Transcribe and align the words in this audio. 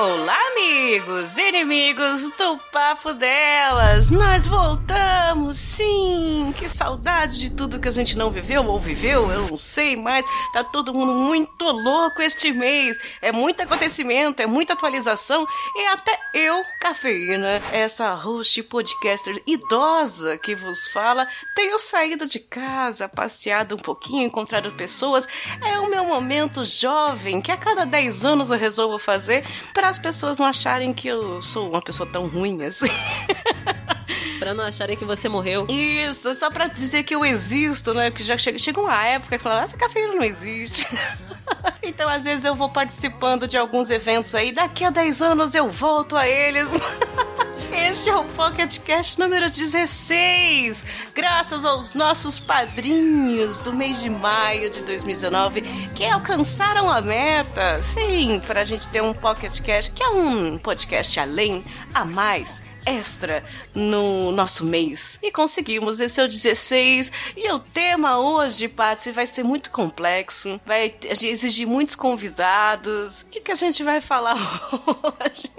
Olá, 0.00 0.38
amigos 0.52 1.36
inimigos 1.36 2.30
do 2.36 2.56
Papo 2.70 3.12
Delas! 3.14 4.08
Nós 4.08 4.46
voltamos, 4.46 5.58
sim! 5.58 6.54
Que 6.56 6.68
saudade 6.68 7.36
de 7.40 7.50
tudo 7.50 7.80
que 7.80 7.88
a 7.88 7.90
gente 7.90 8.16
não 8.16 8.30
viveu 8.30 8.64
ou 8.64 8.78
viveu, 8.78 9.28
eu 9.28 9.48
não 9.48 9.56
sei 9.56 9.96
mais. 9.96 10.24
Tá 10.52 10.62
todo 10.62 10.94
mundo 10.94 11.14
muito 11.14 11.64
louco 11.64 12.22
este 12.22 12.52
mês. 12.52 12.96
É 13.20 13.32
muito 13.32 13.60
acontecimento, 13.60 14.40
é 14.40 14.46
muita 14.46 14.74
atualização 14.74 15.44
e 15.74 15.86
até 15.88 16.16
eu, 16.32 16.62
cafeína, 16.80 17.60
essa 17.72 18.14
host 18.14 18.62
podcaster 18.62 19.42
idosa 19.44 20.38
que 20.38 20.54
vos 20.54 20.86
fala, 20.86 21.26
tenho 21.56 21.76
saído 21.80 22.24
de 22.24 22.38
casa, 22.38 23.08
passeado 23.08 23.74
um 23.74 23.78
pouquinho, 23.78 24.22
encontrado 24.22 24.70
pessoas. 24.76 25.26
É 25.60 25.80
o 25.80 25.90
meu 25.90 26.04
momento 26.04 26.62
jovem 26.64 27.40
que 27.40 27.50
a 27.50 27.56
cada 27.56 27.84
10 27.84 28.24
anos 28.24 28.50
eu 28.52 28.56
resolvo 28.56 28.96
fazer 28.96 29.44
para 29.74 29.87
as 29.88 29.98
pessoas 29.98 30.38
não 30.38 30.46
acharem 30.46 30.92
que 30.92 31.08
eu 31.08 31.40
sou 31.40 31.70
uma 31.70 31.82
pessoa 31.82 32.08
tão 32.08 32.26
ruim 32.26 32.62
assim. 32.64 32.86
Pra 34.38 34.54
não 34.54 34.64
acharem 34.64 34.96
que 34.96 35.04
você 35.04 35.28
morreu. 35.28 35.66
Isso, 35.68 36.32
só 36.34 36.48
pra 36.48 36.68
dizer 36.68 37.02
que 37.02 37.14
eu 37.14 37.24
existo, 37.24 37.92
né? 37.92 38.10
Que 38.10 38.22
já 38.22 38.38
chega, 38.38 38.56
chega 38.58 38.80
uma 38.80 39.04
época 39.04 39.34
e 39.34 39.38
fala, 39.38 39.62
essa 39.62 39.76
cafeína 39.76 40.14
não 40.14 40.22
existe. 40.22 40.86
então, 41.82 42.08
às 42.08 42.22
vezes, 42.22 42.44
eu 42.44 42.54
vou 42.54 42.68
participando 42.68 43.48
de 43.48 43.56
alguns 43.56 43.90
eventos 43.90 44.34
aí, 44.36 44.52
daqui 44.52 44.84
a 44.84 44.90
10 44.90 45.22
anos 45.22 45.54
eu 45.56 45.68
volto 45.68 46.16
a 46.16 46.28
eles. 46.28 46.68
Este 47.72 48.08
é 48.08 48.16
o 48.16 48.24
Pocket 48.24 48.78
Cast 48.78 49.18
número 49.18 49.50
16. 49.50 50.84
Graças 51.14 51.64
aos 51.64 51.92
nossos 51.92 52.38
padrinhos 52.38 53.60
do 53.60 53.72
mês 53.72 54.00
de 54.00 54.08
maio 54.08 54.70
de 54.70 54.82
2019 54.82 55.62
que 55.94 56.04
alcançaram 56.04 56.90
a 56.90 57.00
meta. 57.00 57.82
Sim, 57.82 58.40
para 58.46 58.62
a 58.62 58.64
gente 58.64 58.88
ter 58.88 59.02
um 59.02 59.12
Pocket 59.12 59.60
Cast, 59.60 59.90
que 59.90 60.02
é 60.02 60.08
um 60.08 60.58
podcast 60.58 61.20
além, 61.20 61.62
a 61.92 62.04
mais 62.04 62.62
extra 62.86 63.44
no 63.74 64.32
nosso 64.32 64.64
mês. 64.64 65.18
E 65.22 65.30
conseguimos, 65.30 66.00
esse 66.00 66.20
é 66.20 66.24
o 66.24 66.28
16. 66.28 67.12
E 67.36 67.52
o 67.52 67.58
tema 67.58 68.18
hoje, 68.18 68.66
Patsy, 68.66 69.12
vai 69.12 69.26
ser 69.26 69.42
muito 69.42 69.70
complexo. 69.70 70.58
Vai 70.64 70.94
exigir 71.22 71.66
muitos 71.66 71.94
convidados. 71.94 73.22
O 73.22 73.26
que, 73.26 73.40
que 73.40 73.52
a 73.52 73.56
gente 73.56 73.82
vai 73.82 74.00
falar 74.00 74.36
hoje? 74.72 75.50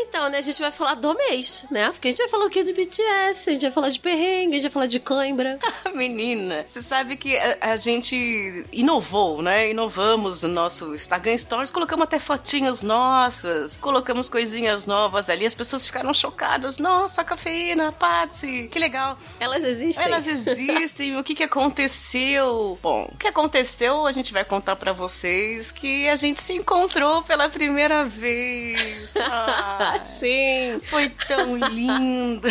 Então, 0.00 0.28
né, 0.28 0.38
a 0.38 0.42
gente 0.42 0.60
vai 0.60 0.70
falar 0.70 0.94
do 0.94 1.14
mês, 1.14 1.66
né? 1.70 1.90
Porque 1.90 2.08
a 2.08 2.10
gente 2.10 2.18
vai 2.18 2.28
falar 2.28 2.46
o 2.46 2.50
que 2.50 2.62
de 2.62 2.72
BTS, 2.72 3.50
a 3.50 3.52
gente 3.52 3.62
vai 3.62 3.70
falar 3.70 3.88
de 3.88 3.98
perrengue, 3.98 4.50
a 4.50 4.58
gente 4.58 4.62
vai 4.62 4.70
falar 4.70 4.86
de 4.86 5.00
cãibra. 5.00 5.58
Menina, 5.94 6.64
você 6.66 6.80
sabe 6.80 7.16
que 7.16 7.36
a, 7.36 7.58
a, 7.72 7.76
gente 7.76 8.64
inovou, 8.72 9.42
né? 9.42 9.70
Inovamos 9.70 10.42
no 10.42 10.48
nosso 10.48 10.94
Instagram 10.94 11.36
Stories, 11.36 11.70
colocamos 11.70 12.04
até 12.04 12.18
fotinhas 12.18 12.82
nossas, 12.82 13.76
colocamos 13.76 14.28
coisinhas 14.28 14.86
novas 14.86 15.28
ali, 15.28 15.46
as 15.46 15.54
pessoas 15.54 15.84
ficaram 15.84 16.12
chocadas. 16.14 16.78
Nossa, 16.78 17.24
cafeína, 17.24 17.92
Patsy, 17.92 18.68
que 18.70 18.78
legal. 18.78 19.18
Elas 19.40 19.62
existem. 19.64 20.04
Elas 20.04 20.26
existem. 20.26 21.16
o 21.18 21.24
que 21.24 21.34
que 21.34 21.42
aconteceu? 21.42 22.78
Bom, 22.82 23.10
o 23.12 23.16
que 23.16 23.26
aconteceu, 23.26 24.06
a 24.06 24.12
gente 24.12 24.32
vai 24.32 24.44
contar 24.44 24.76
para 24.76 24.92
vocês 24.92 25.72
que 25.72 26.08
a 26.08 26.16
gente 26.16 26.40
se 26.40 26.52
encontrou 26.52 27.22
pela 27.22 27.48
primeira 27.48 28.04
vez. 28.04 29.08
Ah, 29.30 29.87
sim! 30.02 30.80
Foi 30.84 31.08
tão 31.08 31.56
lindo! 31.56 32.48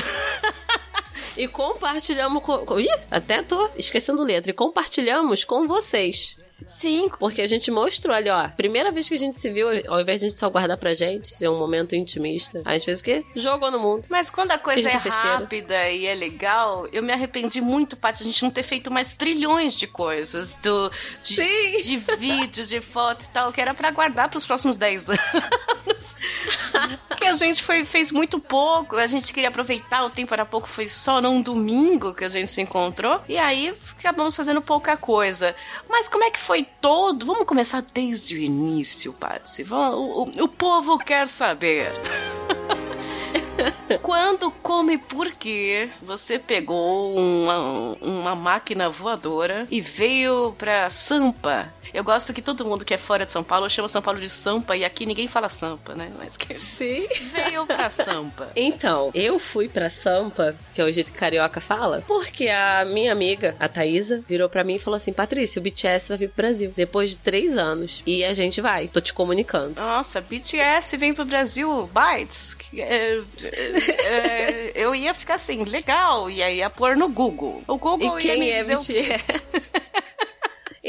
e 1.37 1.47
compartilhamos 1.47 2.43
com. 2.43 2.79
Ih, 2.79 2.87
até 3.11 3.41
tô 3.43 3.69
esquecendo 3.75 4.23
letra. 4.23 4.51
E 4.51 4.53
compartilhamos 4.53 5.45
com 5.45 5.67
vocês. 5.67 6.37
Sim. 6.65 7.09
Porque 7.19 7.41
a 7.41 7.45
gente 7.45 7.69
mostrou 7.69 8.15
ali, 8.15 8.29
ó. 8.29 8.49
Primeira 8.49 8.91
vez 8.91 9.07
que 9.07 9.15
a 9.15 9.17
gente 9.17 9.39
se 9.39 9.49
viu, 9.49 9.67
ao 9.87 10.01
invés 10.01 10.19
de 10.19 10.25
a 10.25 10.29
gente 10.29 10.39
só 10.39 10.49
guardar 10.49 10.77
pra 10.77 10.93
gente, 10.93 11.35
ser 11.35 11.49
um 11.49 11.57
momento 11.57 11.95
intimista, 11.95 12.61
a 12.65 12.73
gente 12.73 12.85
fez 12.85 12.99
o 12.99 13.03
quê? 13.03 13.25
Jogou 13.35 13.69
no 13.71 13.79
mundo. 13.79 14.07
Mas 14.09 14.29
quando 14.29 14.51
a 14.51 14.57
coisa 14.57 14.89
é 14.89 14.93
rápida 14.93 15.89
e 15.89 16.05
é 16.05 16.15
legal, 16.15 16.87
eu 16.91 17.03
me 17.03 17.13
arrependi 17.13 17.61
muito, 17.61 17.95
Paty, 17.95 18.23
a 18.23 18.25
gente 18.25 18.43
não 18.43 18.49
ter 18.49 18.63
feito 18.63 18.89
mais 18.91 19.13
trilhões 19.13 19.73
de 19.73 19.87
coisas. 19.87 20.55
Do, 20.57 20.89
de, 21.23 21.35
Sim. 21.35 21.81
de 21.81 21.97
vídeos, 22.17 22.67
de 22.67 22.81
fotos 22.81 23.25
e 23.25 23.29
tal, 23.29 23.51
que 23.51 23.61
era 23.61 23.73
para 23.73 23.91
guardar 23.91 24.29
pros 24.29 24.45
próximos 24.45 24.77
10 24.77 25.09
anos. 25.09 25.19
que 27.17 27.25
a 27.25 27.33
gente 27.33 27.63
foi, 27.63 27.85
fez 27.85 28.11
muito 28.11 28.39
pouco, 28.39 28.95
a 28.95 29.07
gente 29.07 29.33
queria 29.33 29.49
aproveitar, 29.49 30.03
o 30.05 30.09
tempo 30.09 30.33
era 30.33 30.45
pouco, 30.45 30.67
foi 30.67 30.87
só 30.87 31.21
num 31.21 31.41
domingo 31.41 32.13
que 32.13 32.23
a 32.23 32.29
gente 32.29 32.49
se 32.49 32.61
encontrou. 32.61 33.21
E 33.27 33.37
aí 33.37 33.73
acabamos 33.97 34.35
fazendo 34.35 34.61
pouca 34.61 34.95
coisa. 34.95 35.55
Mas 35.89 36.07
como 36.07 36.23
é 36.23 36.31
que 36.31 36.39
foi 36.47 36.65
todo. 36.79 37.25
Vamos 37.25 37.45
começar 37.45 37.83
desde 37.93 38.35
o 38.35 38.37
início, 38.37 39.11
Patsy. 39.11 39.65
O, 39.69 40.23
o, 40.23 40.43
o 40.45 40.47
povo 40.47 40.97
quer 40.97 41.27
saber. 41.27 41.91
Quando, 44.01 44.51
como 44.51 44.91
e 44.91 44.97
por 44.97 45.31
que 45.31 45.89
você 46.01 46.37
pegou 46.37 47.15
uma, 47.15 47.95
uma 48.01 48.35
máquina 48.35 48.89
voadora 48.89 49.67
e 49.71 49.79
veio 49.81 50.53
pra 50.57 50.89
Sampa? 50.89 51.71
Eu 51.93 52.03
gosto 52.03 52.33
que 52.33 52.41
todo 52.41 52.65
mundo 52.65 52.83
que 52.83 52.93
é 52.93 52.97
fora 52.97 53.25
de 53.25 53.31
São 53.31 53.43
Paulo 53.43 53.69
chama 53.69 53.87
São 53.87 54.01
Paulo 54.01 54.19
de 54.19 54.29
Sampa 54.29 54.75
e 54.75 54.83
aqui 54.83 55.05
ninguém 55.05 55.27
fala 55.27 55.47
Sampa, 55.47 55.95
né? 55.95 56.11
Mas 56.17 56.35
que 56.35 56.57
Sim. 56.57 57.07
veio 57.31 57.65
pra 57.65 57.89
Sampa. 57.89 58.49
Então, 58.57 59.11
eu 59.13 59.39
fui 59.39 59.69
pra 59.69 59.89
Sampa, 59.89 60.55
que 60.73 60.81
é 60.81 60.83
o 60.83 60.91
jeito 60.91 61.11
que 61.13 61.17
carioca 61.17 61.61
fala, 61.61 62.03
porque 62.05 62.49
a 62.49 62.83
minha 62.85 63.11
amiga, 63.11 63.55
a 63.59 63.67
Thaisa, 63.69 64.23
virou 64.27 64.49
pra 64.49 64.63
mim 64.63 64.75
e 64.75 64.79
falou 64.79 64.97
assim: 64.97 65.13
Patrícia, 65.13 65.59
o 65.59 65.63
BTS 65.63 66.09
vai 66.09 66.17
vir 66.17 66.27
pro 66.29 66.43
Brasil 66.43 66.73
depois 66.75 67.11
de 67.11 67.17
três 67.17 67.57
anos. 67.57 68.03
E 68.05 68.25
a 68.25 68.33
gente 68.33 68.59
vai, 68.59 68.87
tô 68.87 68.99
te 68.99 69.13
comunicando. 69.13 69.75
Nossa, 69.75 70.19
BTS 70.19 70.97
vem 70.97 71.13
pro 71.13 71.23
Brasil, 71.23 71.89
Bytes. 71.93 72.57
É, 72.75 73.16
é, 74.05 74.71
eu 74.75 74.93
ia 74.95 75.13
ficar 75.13 75.35
assim, 75.35 75.63
legal, 75.63 76.29
e 76.29 76.41
aí 76.41 76.57
ia 76.57 76.69
pôr 76.69 76.95
no 76.95 77.09
Google. 77.09 77.63
O 77.67 77.77
Google 77.77 78.17
e 78.17 78.21
quem 78.21 78.51
é 78.51 78.63
BTS? 78.63 79.71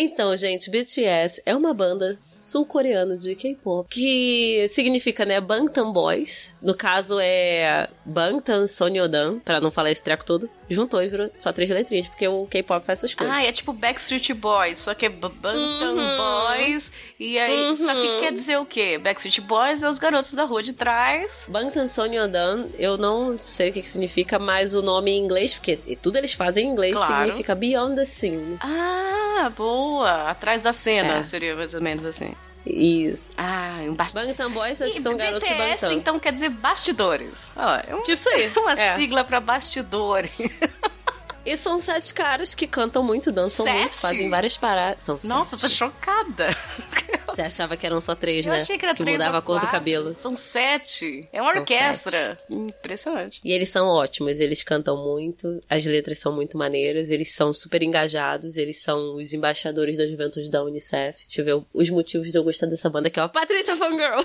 Então, 0.01 0.37
gente, 0.37 0.71
BTS 0.71 1.43
é 1.45 1.57
uma 1.57 1.75
banda 1.75 2.17
sul-coreana 2.39 3.17
de 3.17 3.35
K-pop 3.35 3.89
que 3.91 4.69
significa, 4.71 5.25
né, 5.25 5.41
Bangtan 5.41 5.91
Boys. 5.93 6.55
No 6.63 6.75
caso 6.75 7.19
é 7.21 7.89
Bangtan 8.05 8.67
Sonyeodan, 8.67 9.39
para 9.41 9.61
não 9.61 9.71
falar 9.71 9.91
esse 9.91 10.03
treco 10.03 10.25
todo. 10.25 10.49
Juntou 10.71 11.03
e 11.03 11.09
virou 11.09 11.31
só 11.35 11.51
três 11.53 11.71
letrinhas, 11.71 12.09
porque 12.09 12.29
o 12.29 12.47
K-pop 12.47 12.85
faz 12.85 12.99
essas 12.99 13.15
coisas. 13.15 13.35
Ah, 13.35 13.43
é 13.45 13.51
tipo 13.51 13.73
Backstreet 13.73 14.33
Boys, 14.35 14.79
só 14.79 14.95
que 14.95 15.07
é 15.07 15.09
Bangtan 15.09 15.55
Uhum. 15.55 16.17
Boys. 16.17 16.93
E 17.19 17.39
aí, 17.39 17.69
Uhum. 17.71 17.77
só 17.77 17.95
que 17.95 18.17
quer 18.19 18.33
dizer 18.33 18.59
o 18.59 18.67
quê? 18.67 18.99
Backstreet 18.99 19.41
Boys 19.41 19.83
é 19.83 19.89
os 19.89 19.99
garotos 19.99 20.33
da 20.35 20.45
rua 20.45 20.63
de 20.63 20.73
trás. 20.75 21.47
Bangtan 21.49 21.87
Sonyeodan, 21.87 22.67
eu 22.79 22.97
não 22.99 23.39
sei 23.39 23.71
o 23.71 23.73
que, 23.73 23.81
que 23.83 23.89
significa, 23.91 24.39
mas 24.39 24.75
o 24.75 24.83
nome 24.83 25.11
em 25.13 25.19
inglês, 25.25 25.55
porque 25.55 25.77
tudo 26.03 26.17
eles 26.17 26.35
fazem 26.35 26.67
em 26.67 26.71
inglês, 26.71 26.95
Claro. 26.95 27.25
significa 27.25 27.55
Beyond 27.55 27.97
the 27.97 28.05
Scene. 28.05 28.59
Ah, 28.61 29.51
boa. 29.57 30.31
Atrás 30.31 30.61
da 30.63 30.73
cena, 30.73 31.19
É. 31.19 31.23
seria 31.23 31.57
mais 31.57 31.73
ou 31.75 31.81
menos 31.81 32.05
assim. 32.05 32.28
Isso. 32.67 33.33
Ah, 33.39 33.79
um 33.83 33.95
bastidor. 33.95 34.27
Bangtan 34.27 34.51
Boys 34.51 34.81
E 34.81 34.91
são 34.91 35.17
garotos 35.17 35.49
de 35.49 35.55
BTS, 35.55 35.81
Bangtan. 35.83 35.93
então 35.95 36.19
quer 36.19 36.33
dizer 36.33 36.51
bastidores. 36.51 37.51
Ó, 37.57 37.77
é 37.77 37.95
um- 37.95 38.03
Tipo 38.03 38.13
isso 38.13 38.29
aí. 38.31 38.53
uma 38.57 38.73
É. 38.73 38.95
sigla 38.97 39.25
pra 39.25 39.41
bastidores. 39.41 40.39
E 41.45 41.57
são 41.57 41.81
sete 41.81 42.13
caras 42.13 42.55
que 42.55 42.67
cantam 42.67 43.03
muito, 43.03 43.33
dançam 43.33 43.65
Sete? 43.65 43.79
muito, 43.81 43.99
fazem 43.99 44.29
várias 44.29 44.57
paradas. 44.57 45.05
São 45.05 45.17
Nossa, 45.25 45.57
tô 45.57 45.63
sete. 45.63 45.75
chocada. 45.75 46.55
Você 47.29 47.43
achava 47.43 47.77
que 47.77 47.87
eram 47.87 48.01
só 48.01 48.15
três, 48.15 48.45
Eu 48.47 48.53
né? 48.53 48.59
achei 48.59 48.77
que 48.77 48.85
era 48.85 48.95
três 48.95 49.17
mudava 49.17 49.39
a 49.39 49.43
cor 49.43 49.61
do 49.61 49.67
cabelo. 49.67 50.13
São 50.13 50.35
sete. 50.37 51.29
É 51.33 51.41
uma 51.41 51.53
São 51.53 51.61
orquestra. 51.61 52.39
Impressionante. 52.51 53.41
E 53.45 53.53
eles 53.53 53.69
são 53.69 53.87
ótimos, 53.87 54.41
eles 54.41 54.63
cantam 54.63 54.97
muito, 54.97 55.61
as 55.71 55.85
letras 55.87 56.19
são 56.19 56.35
muito 56.35 56.59
maneiras, 56.59 57.11
eles 57.11 57.33
são 57.33 57.53
super 57.53 57.83
engajados, 57.83 58.57
eles 58.57 58.79
são 58.83 59.17
os 59.17 59.33
embaixadores 59.33 59.97
da 59.97 60.07
juventude 60.07 60.51
da 60.51 60.63
Unicef. 60.63 61.27
Deixa 61.27 61.41
eu 61.41 61.45
ver 61.45 61.65
os 61.73 61.89
motivos 61.91 62.31
de 62.31 62.37
eu 62.37 62.45
gostar 62.45 62.67
dessa 62.67 62.91
banda 62.91 63.09
aqui, 63.09 63.21
ó. 63.21 63.29
Patrícia 63.29 63.77
Fangirl! 63.77 64.21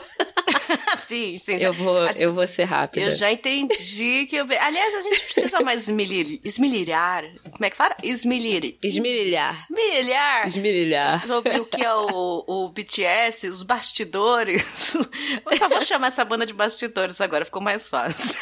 sim, 1.05 1.37
sim. 1.37 1.57
Eu 1.57 1.73
vou, 1.73 2.05
eu 2.17 2.33
vou 2.33 2.47
ser 2.47 2.63
rápida. 2.63 3.05
Eu 3.05 3.11
já 3.11 3.31
entendi 3.31 4.25
que 4.27 4.35
eu... 4.35 4.45
Aliás, 4.59 4.95
a 4.95 5.01
gente 5.01 5.19
precisa 5.21 5.59
mais 5.61 5.83
esmilir... 5.83 6.39
esmilhar. 6.43 7.12
Como 7.21 7.65
é 7.65 7.69
que 7.69 7.75
fala? 7.75 7.95
Esmilir. 8.01 8.77
Esmirilhar. 8.83 9.67
Esmirilhar. 9.69 10.47
Esmirilhar. 10.47 11.27
Sobre 11.27 11.59
o 11.59 11.65
que 11.65 11.83
é 11.83 11.93
o, 11.93 12.43
o 12.47 12.69
BTS, 12.69 13.47
os 13.47 13.63
bastidores. 13.63 14.63
Eu 15.49 15.57
só 15.57 15.69
vou 15.69 15.81
chamar 15.81 16.07
essa 16.07 16.25
banda 16.25 16.45
de 16.45 16.53
bastidores 16.53 17.21
agora, 17.21 17.45
ficou 17.45 17.61
mais 17.61 17.89
fácil. 17.89 18.39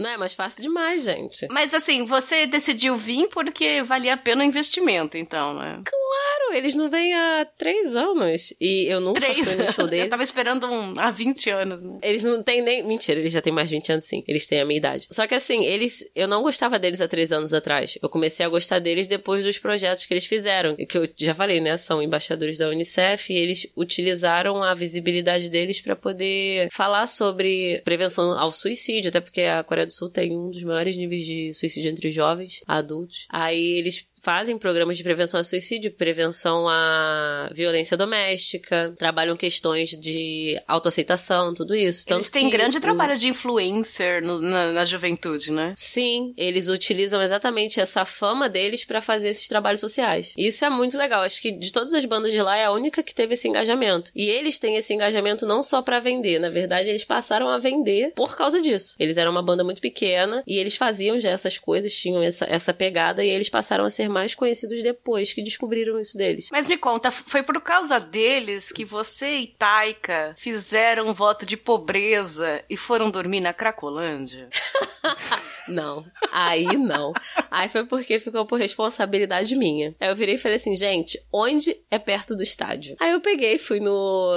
Não 0.00 0.08
é 0.08 0.16
mais 0.16 0.32
fácil 0.32 0.62
demais, 0.62 1.04
gente. 1.04 1.46
Mas 1.50 1.74
assim, 1.74 2.06
você 2.06 2.46
decidiu 2.46 2.96
vir 2.96 3.28
porque 3.28 3.82
valia 3.82 4.14
a 4.14 4.16
pena 4.16 4.42
o 4.42 4.46
investimento, 4.46 5.18
então, 5.18 5.52
né? 5.52 5.82
Claro, 5.84 6.54
eles 6.54 6.74
não 6.74 6.88
vêm 6.88 7.12
há 7.14 7.46
três 7.58 7.94
anos. 7.94 8.54
E 8.58 8.86
eu 8.86 8.98
nunca 8.98 9.20
Três 9.20 9.54
fui 9.54 9.62
no 9.62 9.70
show 9.70 9.86
deles. 9.86 10.06
Eu 10.10 10.10
tava 10.10 10.22
esperando 10.22 10.66
um, 10.66 10.94
há 10.96 11.10
20 11.10 11.50
anos. 11.50 11.84
Né? 11.84 11.98
Eles 12.02 12.22
não 12.22 12.42
têm 12.42 12.62
nem. 12.62 12.82
Mentira, 12.82 13.20
eles 13.20 13.32
já 13.32 13.42
têm 13.42 13.52
mais 13.52 13.68
de 13.68 13.76
20 13.76 13.92
anos, 13.92 14.04
sim. 14.06 14.24
Eles 14.26 14.46
têm 14.46 14.60
a 14.60 14.64
minha 14.64 14.78
idade. 14.78 15.06
Só 15.10 15.26
que 15.26 15.34
assim, 15.34 15.66
eles. 15.66 16.10
Eu 16.14 16.26
não 16.26 16.42
gostava 16.42 16.78
deles 16.78 17.02
há 17.02 17.06
três 17.06 17.30
anos 17.30 17.52
atrás. 17.52 17.98
Eu 18.02 18.08
comecei 18.08 18.44
a 18.44 18.48
gostar 18.48 18.78
deles 18.78 19.06
depois 19.06 19.44
dos 19.44 19.58
projetos 19.58 20.06
que 20.06 20.14
eles 20.14 20.24
fizeram. 20.24 20.76
Que 20.76 20.96
eu 20.96 21.08
já 21.14 21.34
falei, 21.34 21.60
né? 21.60 21.76
São 21.76 22.02
embaixadores 22.02 22.56
da 22.56 22.68
Unicef 22.68 23.30
e 23.30 23.36
eles 23.36 23.66
utilizaram 23.76 24.62
a 24.62 24.72
visibilidade 24.74 25.50
deles 25.50 25.82
pra 25.82 25.94
poder 25.94 26.68
falar 26.72 27.06
sobre 27.06 27.82
prevenção 27.84 28.32
ao 28.38 28.50
suicídio. 28.50 29.10
Até 29.10 29.20
porque 29.20 29.42
a 29.42 29.62
Coreia 29.62 29.89
do 29.90 29.94
Sul 29.94 30.08
tem 30.08 30.36
um 30.36 30.50
dos 30.50 30.62
maiores 30.62 30.96
níveis 30.96 31.24
de 31.24 31.52
suicídio 31.52 31.90
entre 31.90 32.10
jovens, 32.10 32.62
adultos. 32.66 33.26
Aí 33.28 33.78
eles 33.78 34.08
fazem 34.20 34.58
programas 34.58 34.96
de 34.96 35.02
prevenção 35.02 35.38
ao 35.40 35.44
suicídio, 35.44 35.90
prevenção 35.92 36.68
à 36.68 37.50
violência 37.54 37.96
doméstica, 37.96 38.92
trabalham 38.96 39.36
questões 39.36 39.90
de 39.90 40.60
autoaceitação, 40.68 41.54
tudo 41.54 41.74
isso. 41.74 42.04
Tanto 42.06 42.18
Eles 42.20 42.30
têm 42.30 42.50
grande 42.50 42.78
o- 42.78 42.80
trabalho 42.80 43.16
de 43.16 43.28
influencer 43.28 44.22
no- 44.22 44.40
na, 44.40 44.72
na 44.72 44.84
juventude, 44.84 45.52
né? 45.52 45.72
Sim, 45.76 46.32
eles 46.36 46.68
utilizam 46.68 47.20
exatamente 47.22 47.80
essa 47.80 48.04
fama 48.04 48.48
deles 48.48 48.84
pra 48.84 49.00
fazer 49.00 49.28
esses 49.30 49.48
trabalhos 49.48 49.80
sociais. 49.80 50.32
E 50.36 50.46
Isso 50.48 50.64
é 50.64 50.70
muito 50.70 50.98
legal. 50.98 51.22
Acho 51.22 51.40
que 51.40 51.52
de 51.52 51.72
todas 51.72 51.94
as 51.94 52.04
bandas 52.04 52.32
de 52.32 52.42
lá 52.42 52.56
é 52.56 52.64
a 52.64 52.72
única 52.72 53.02
que 53.02 53.14
teve 53.14 53.34
esse 53.34 53.48
engajamento. 53.48 54.10
E 54.14 54.28
eles 54.28 54.58
têm 54.58 54.76
esse 54.76 54.92
engajamento 54.92 55.46
não 55.46 55.62
só 55.62 55.80
pra 55.80 55.98
vender, 56.00 56.38
na 56.38 56.50
verdade 56.50 56.88
eles 56.90 57.04
passaram 57.04 57.48
a 57.48 57.58
vender 57.58 58.12
por 58.14 58.36
causa 58.36 58.60
disso. 58.60 58.96
Eles 58.98 59.16
eram 59.16 59.30
uma 59.30 59.42
banda 59.42 59.62
muito 59.64 59.80
pequena 59.80 60.42
e 60.46 60.58
eles 60.58 60.76
faziam 60.76 61.18
já 61.20 61.30
essas 61.30 61.56
coisas, 61.58 61.94
tinham 61.94 62.22
essa, 62.22 62.44
essa 62.46 62.74
pegada 62.74 63.24
e 63.24 63.30
eles 63.30 63.48
passaram 63.48 63.84
a 63.84 63.90
ser 63.90 64.08
mais 64.10 64.34
conhecidos 64.34 64.82
depois 64.82 65.32
que 65.32 65.42
descobriram 65.42 65.98
isso 65.98 66.16
deles. 66.16 66.48
Mas 66.50 66.66
me 66.66 66.76
conta, 66.76 67.10
foi 67.10 67.42
por 67.42 67.60
causa 67.60 67.98
deles 67.98 68.72
que 68.72 68.84
você 68.84 69.38
e 69.38 69.46
Taika 69.46 70.34
fizeram 70.36 71.08
um 71.08 71.14
voto 71.14 71.46
de 71.46 71.56
pobreza 71.56 72.62
e 72.68 72.76
foram 72.76 73.10
dormir 73.10 73.40
na 73.40 73.52
Cracolândia? 73.52 74.48
Não, 75.68 76.04
aí 76.32 76.64
não. 76.76 77.12
Aí 77.50 77.68
foi 77.68 77.84
porque 77.84 78.18
ficou 78.18 78.46
por 78.46 78.58
responsabilidade 78.58 79.56
minha. 79.56 79.94
Aí 80.00 80.08
eu 80.08 80.16
virei 80.16 80.34
e 80.34 80.38
falei 80.38 80.56
assim, 80.56 80.74
gente, 80.74 81.20
onde 81.32 81.76
é 81.90 81.98
perto 81.98 82.34
do 82.34 82.42
estádio? 82.42 82.96
Aí 83.00 83.12
eu 83.12 83.20
peguei, 83.20 83.58
fui 83.58 83.80
no. 83.80 84.32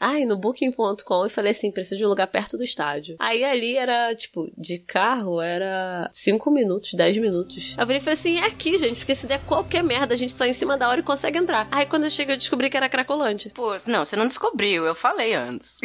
Ai, 0.00 0.24
no 0.24 0.36
booking.com 0.36 1.26
e 1.26 1.30
falei 1.30 1.52
assim, 1.52 1.70
preciso 1.70 1.98
de 1.98 2.04
um 2.04 2.08
lugar 2.08 2.26
perto 2.26 2.56
do 2.56 2.64
estádio. 2.64 3.16
Aí 3.18 3.44
ali 3.44 3.76
era, 3.76 4.14
tipo, 4.14 4.50
de 4.56 4.78
carro 4.78 5.40
era 5.40 6.08
5 6.12 6.50
minutos, 6.50 6.94
10 6.94 7.18
minutos. 7.18 7.74
Aí 7.76 7.82
eu 7.82 7.86
virei 7.86 8.00
e 8.00 8.04
falei 8.04 8.18
assim, 8.18 8.38
é 8.38 8.46
aqui, 8.46 8.76
gente, 8.78 8.98
porque 8.98 9.14
se 9.14 9.26
der 9.26 9.40
qualquer 9.40 9.82
merda, 9.82 10.14
a 10.14 10.16
gente 10.16 10.32
sai 10.32 10.48
em 10.50 10.52
cima 10.52 10.76
da 10.76 10.88
hora 10.88 11.00
e 11.00 11.04
consegue 11.04 11.38
entrar. 11.38 11.68
Aí 11.70 11.86
quando 11.86 12.04
eu 12.04 12.10
cheguei, 12.10 12.34
eu 12.34 12.38
descobri 12.38 12.70
que 12.70 12.76
era 12.76 12.88
Cracolândia. 12.88 13.50
Pô, 13.54 13.76
não, 13.86 14.04
você 14.04 14.16
não 14.16 14.26
descobriu, 14.26 14.84
eu 14.84 14.94
falei 14.94 15.34
antes. 15.34 15.78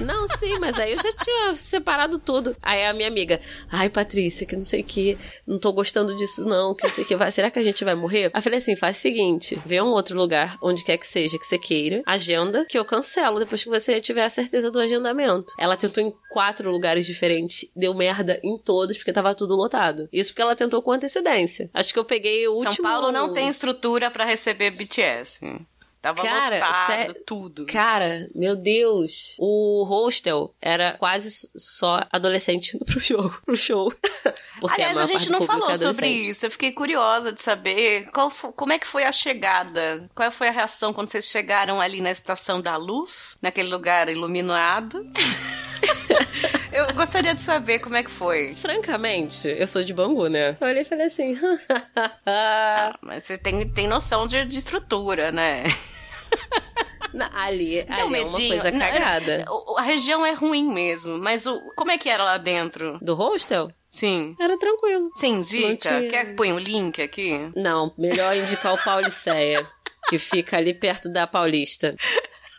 Não, 0.00 0.28
sim, 0.36 0.58
mas 0.58 0.78
aí 0.78 0.92
eu 0.92 1.02
já 1.02 1.10
tinha 1.12 1.54
separado 1.54 2.18
tudo. 2.18 2.56
Aí 2.62 2.84
a 2.84 2.92
minha 2.92 3.08
amiga, 3.08 3.40
ai, 3.70 3.88
Patrícia, 3.88 4.25
que 4.46 4.56
não 4.56 4.62
sei 4.62 4.80
o 4.80 4.84
que, 4.84 5.18
não 5.46 5.58
tô 5.58 5.72
gostando 5.72 6.16
disso, 6.16 6.44
não, 6.44 6.74
que 6.74 6.84
não 6.84 6.90
sei 6.90 7.04
o 7.04 7.06
que 7.06 7.16
vai. 7.16 7.30
Será 7.30 7.50
que 7.50 7.58
a 7.58 7.62
gente 7.62 7.84
vai 7.84 7.94
morrer? 7.94 8.30
Aí 8.32 8.42
falei 8.42 8.58
assim: 8.58 8.76
faz 8.76 8.96
o 8.96 9.00
seguinte, 9.00 9.58
vê 9.64 9.80
um 9.80 9.88
outro 9.88 10.16
lugar, 10.18 10.58
onde 10.62 10.84
quer 10.84 10.98
que 10.98 11.06
seja, 11.06 11.38
que 11.38 11.46
você 11.46 11.58
queira, 11.58 12.02
agenda, 12.06 12.64
que 12.68 12.78
eu 12.78 12.84
cancelo 12.84 13.38
depois 13.38 13.62
que 13.62 13.70
você 13.70 14.00
tiver 14.00 14.24
a 14.24 14.30
certeza 14.30 14.70
do 14.70 14.80
agendamento. 14.80 15.52
Ela 15.58 15.76
tentou 15.76 16.02
em 16.02 16.12
quatro 16.30 16.70
lugares 16.70 17.06
diferentes, 17.06 17.70
deu 17.74 17.94
merda 17.94 18.40
em 18.42 18.56
todos, 18.56 18.96
porque 18.96 19.12
tava 19.12 19.34
tudo 19.34 19.54
lotado. 19.54 20.08
Isso 20.12 20.30
porque 20.30 20.42
ela 20.42 20.56
tentou 20.56 20.82
com 20.82 20.92
antecedência. 20.92 21.70
Acho 21.72 21.92
que 21.92 21.98
eu 21.98 22.04
peguei 22.04 22.46
o 22.48 22.54
São 22.54 22.64
último. 22.64 22.88
Paulo 22.88 23.12
não 23.12 23.32
tem 23.32 23.48
estrutura 23.48 24.10
pra 24.10 24.24
receber 24.24 24.70
BTS. 24.70 25.40
Tava 26.06 26.22
Cara, 26.22 26.54
lotado, 26.54 26.86
sé- 26.86 27.22
tudo. 27.26 27.66
Cara, 27.66 28.28
meu 28.32 28.54
Deus. 28.54 29.34
O 29.40 29.82
hostel 29.82 30.54
era 30.62 30.92
quase 30.92 31.48
só 31.56 32.06
adolescente 32.12 32.78
pro 32.78 33.00
jogo, 33.02 33.36
pro 33.44 33.56
show. 33.56 33.92
Porque 34.60 34.82
Aliás, 34.82 34.92
a, 34.92 34.94
maior 35.02 35.06
gente 35.18 35.30
não 35.32 35.40
público 35.40 35.60
falou 35.60 35.74
é 35.74 35.76
sobre 35.76 36.06
isso. 36.06 36.46
Eu 36.46 36.50
fiquei 36.52 36.70
curiosa 36.70 37.32
de 37.32 37.42
saber 37.42 38.08
qual 38.12 38.30
como 38.30 38.72
é 38.72 38.78
que 38.78 38.86
foi 38.86 39.02
a 39.02 39.10
chegada. 39.10 40.08
Qual 40.14 40.30
foi 40.30 40.46
a 40.46 40.52
reação 40.52 40.92
quando 40.92 41.08
vocês 41.08 41.24
chegaram 41.24 41.80
ali 41.80 42.00
na 42.00 42.12
Estação 42.12 42.60
da 42.60 42.76
Luz, 42.76 43.36
naquele 43.42 43.68
lugar 43.68 44.08
iluminado? 44.08 45.04
Eu 46.72 46.92
gostaria 46.94 47.34
de 47.34 47.40
saber 47.40 47.78
como 47.78 47.96
é 47.96 48.02
que 48.02 48.10
foi. 48.10 48.54
Francamente, 48.54 49.48
eu 49.48 49.66
sou 49.66 49.82
de 49.82 49.94
Bangu, 49.94 50.26
né? 50.28 50.58
Eu 50.60 50.66
olhei 50.68 50.82
e 50.82 50.84
falei 50.84 51.06
assim. 51.06 51.34
Mas 53.00 53.24
você 53.24 53.38
tem, 53.38 53.66
tem 53.68 53.88
noção 53.88 54.26
de, 54.26 54.44
de 54.44 54.58
estrutura, 54.58 55.32
né? 55.32 55.64
Ali 57.34 57.80
ali 57.80 58.02
um 58.02 58.14
é 58.14 58.24
uma 58.24 58.30
coisa 58.48 58.72
cagada. 58.72 59.44
o- 59.48 59.78
A 59.78 59.82
região 59.82 60.24
é 60.26 60.32
ruim 60.32 60.64
mesmo, 60.72 61.16
mas 61.18 61.46
o, 61.46 61.58
como 61.74 61.90
é 61.90 61.96
que 61.98 62.08
era 62.10 62.22
lá 62.22 62.36
dentro? 62.36 62.98
Do 63.00 63.14
hostel? 63.14 63.70
Sim. 63.88 64.36
Era 64.38 64.58
tranquilo. 64.58 65.10
Indica? 65.22 65.76
tinha- 65.98 66.08
Quer 66.08 66.26
que 66.26 66.32
põe 66.34 66.52
o 66.52 66.58
link 66.58 67.00
aqui? 67.00 67.50
Não, 67.56 67.94
melhor 67.96 68.36
indicar 68.36 68.74
o 68.74 68.82
Pauliceia, 68.84 69.66
que 70.08 70.18
fica 70.18 70.58
ali 70.58 70.74
perto 70.74 71.08
da 71.08 71.26
Paulista. 71.26 71.96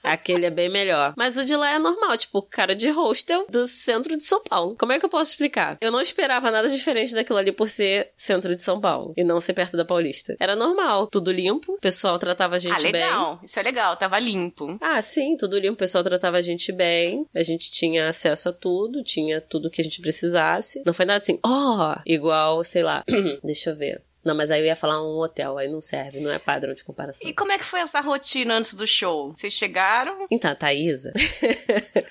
Aquele 0.04 0.46
é 0.46 0.50
bem 0.50 0.70
melhor. 0.70 1.14
Mas 1.18 1.38
o 1.38 1.46
de 1.46 1.56
lá 1.56 1.72
é 1.72 1.80
normal, 1.80 2.16
tipo, 2.18 2.42
cara 2.42 2.76
de 2.76 2.90
hostel 2.90 3.46
do 3.50 3.68
centro 3.68 4.16
de 4.18 4.24
São 4.24 4.42
Paulo. 4.42 4.76
Como 4.78 4.92
é 4.92 5.00
que 5.00 5.06
eu 5.06 5.10
posso 5.10 5.32
explicar? 5.32 5.78
Eu 5.82 5.92
não 5.92 6.02
esperava 6.02 6.52
nada 6.52 6.68
diferente 6.70 7.14
daquilo 7.14 7.40
ali 7.40 7.52
por 7.52 7.68
ser 7.68 8.12
centro 8.16 8.56
de 8.56 8.62
São 8.62 8.80
Paulo 8.80 9.14
e 9.18 9.24
não 9.24 9.42
ser 9.42 9.54
perto 9.54 9.76
da 9.76 9.86
Paulista. 9.86 10.36
Era 10.40 10.56
normal, 10.56 11.08
tudo 11.08 11.32
limpo, 11.32 11.74
o 11.74 11.80
pessoal 11.80 12.18
tratava 12.20 12.56
a 12.56 12.60
gente 12.60 12.80
ah, 12.80 12.92
bem. 12.92 12.92
legal. 12.92 13.40
Isso 13.44 13.60
é 13.60 13.64
legal, 13.64 13.96
tava 13.96 14.20
limpo. 14.20 14.78
Ah, 14.82 15.02
sim, 15.02 15.36
tudo 15.38 15.60
limpo, 15.60 15.74
o 15.74 15.78
pessoal 15.78 16.04
tratava 16.04 16.38
a 16.38 16.42
gente 16.42 16.72
bem, 16.72 17.26
a 17.36 17.44
gente 17.44 17.72
tinha 17.72 18.08
acesso 18.08 18.50
a 18.50 18.54
tudo, 18.54 19.04
tinha 19.04 19.42
tudo 19.42 19.70
que 19.70 19.82
a 19.82 19.84
gente 19.84 20.02
precisasse. 20.02 20.82
Não 20.86 20.94
foi 20.94 21.06
nada 21.06 21.18
assim, 21.18 21.40
ó, 21.46 21.96
igual, 22.06 22.64
sei 22.64 22.84
lá, 22.84 23.04
deixa 23.44 23.72
eu 23.72 23.76
ver. 23.76 24.02
Não, 24.28 24.36
mas 24.36 24.52
aí 24.52 24.60
eu 24.60 24.66
ia 24.66 24.76
falar 24.76 25.02
um 25.02 25.20
hotel, 25.20 25.58
aí 25.58 25.70
não 25.70 25.80
serve, 25.80 26.20
não 26.20 26.30
é 26.30 26.38
padrão 26.38 26.74
de 26.74 26.84
comparação. 26.84 27.26
E 27.26 27.32
como 27.32 27.54
é 27.54 27.58
que 27.58 27.64
foi 27.64 27.80
essa 27.80 28.02
rotina 28.02 28.56
antes 28.56 28.74
do 28.74 28.86
show? 28.86 29.34
Vocês 29.34 29.54
chegaram? 29.54 30.28
Então, 30.30 30.52
a 30.52 30.56
Thaísa, 30.56 31.14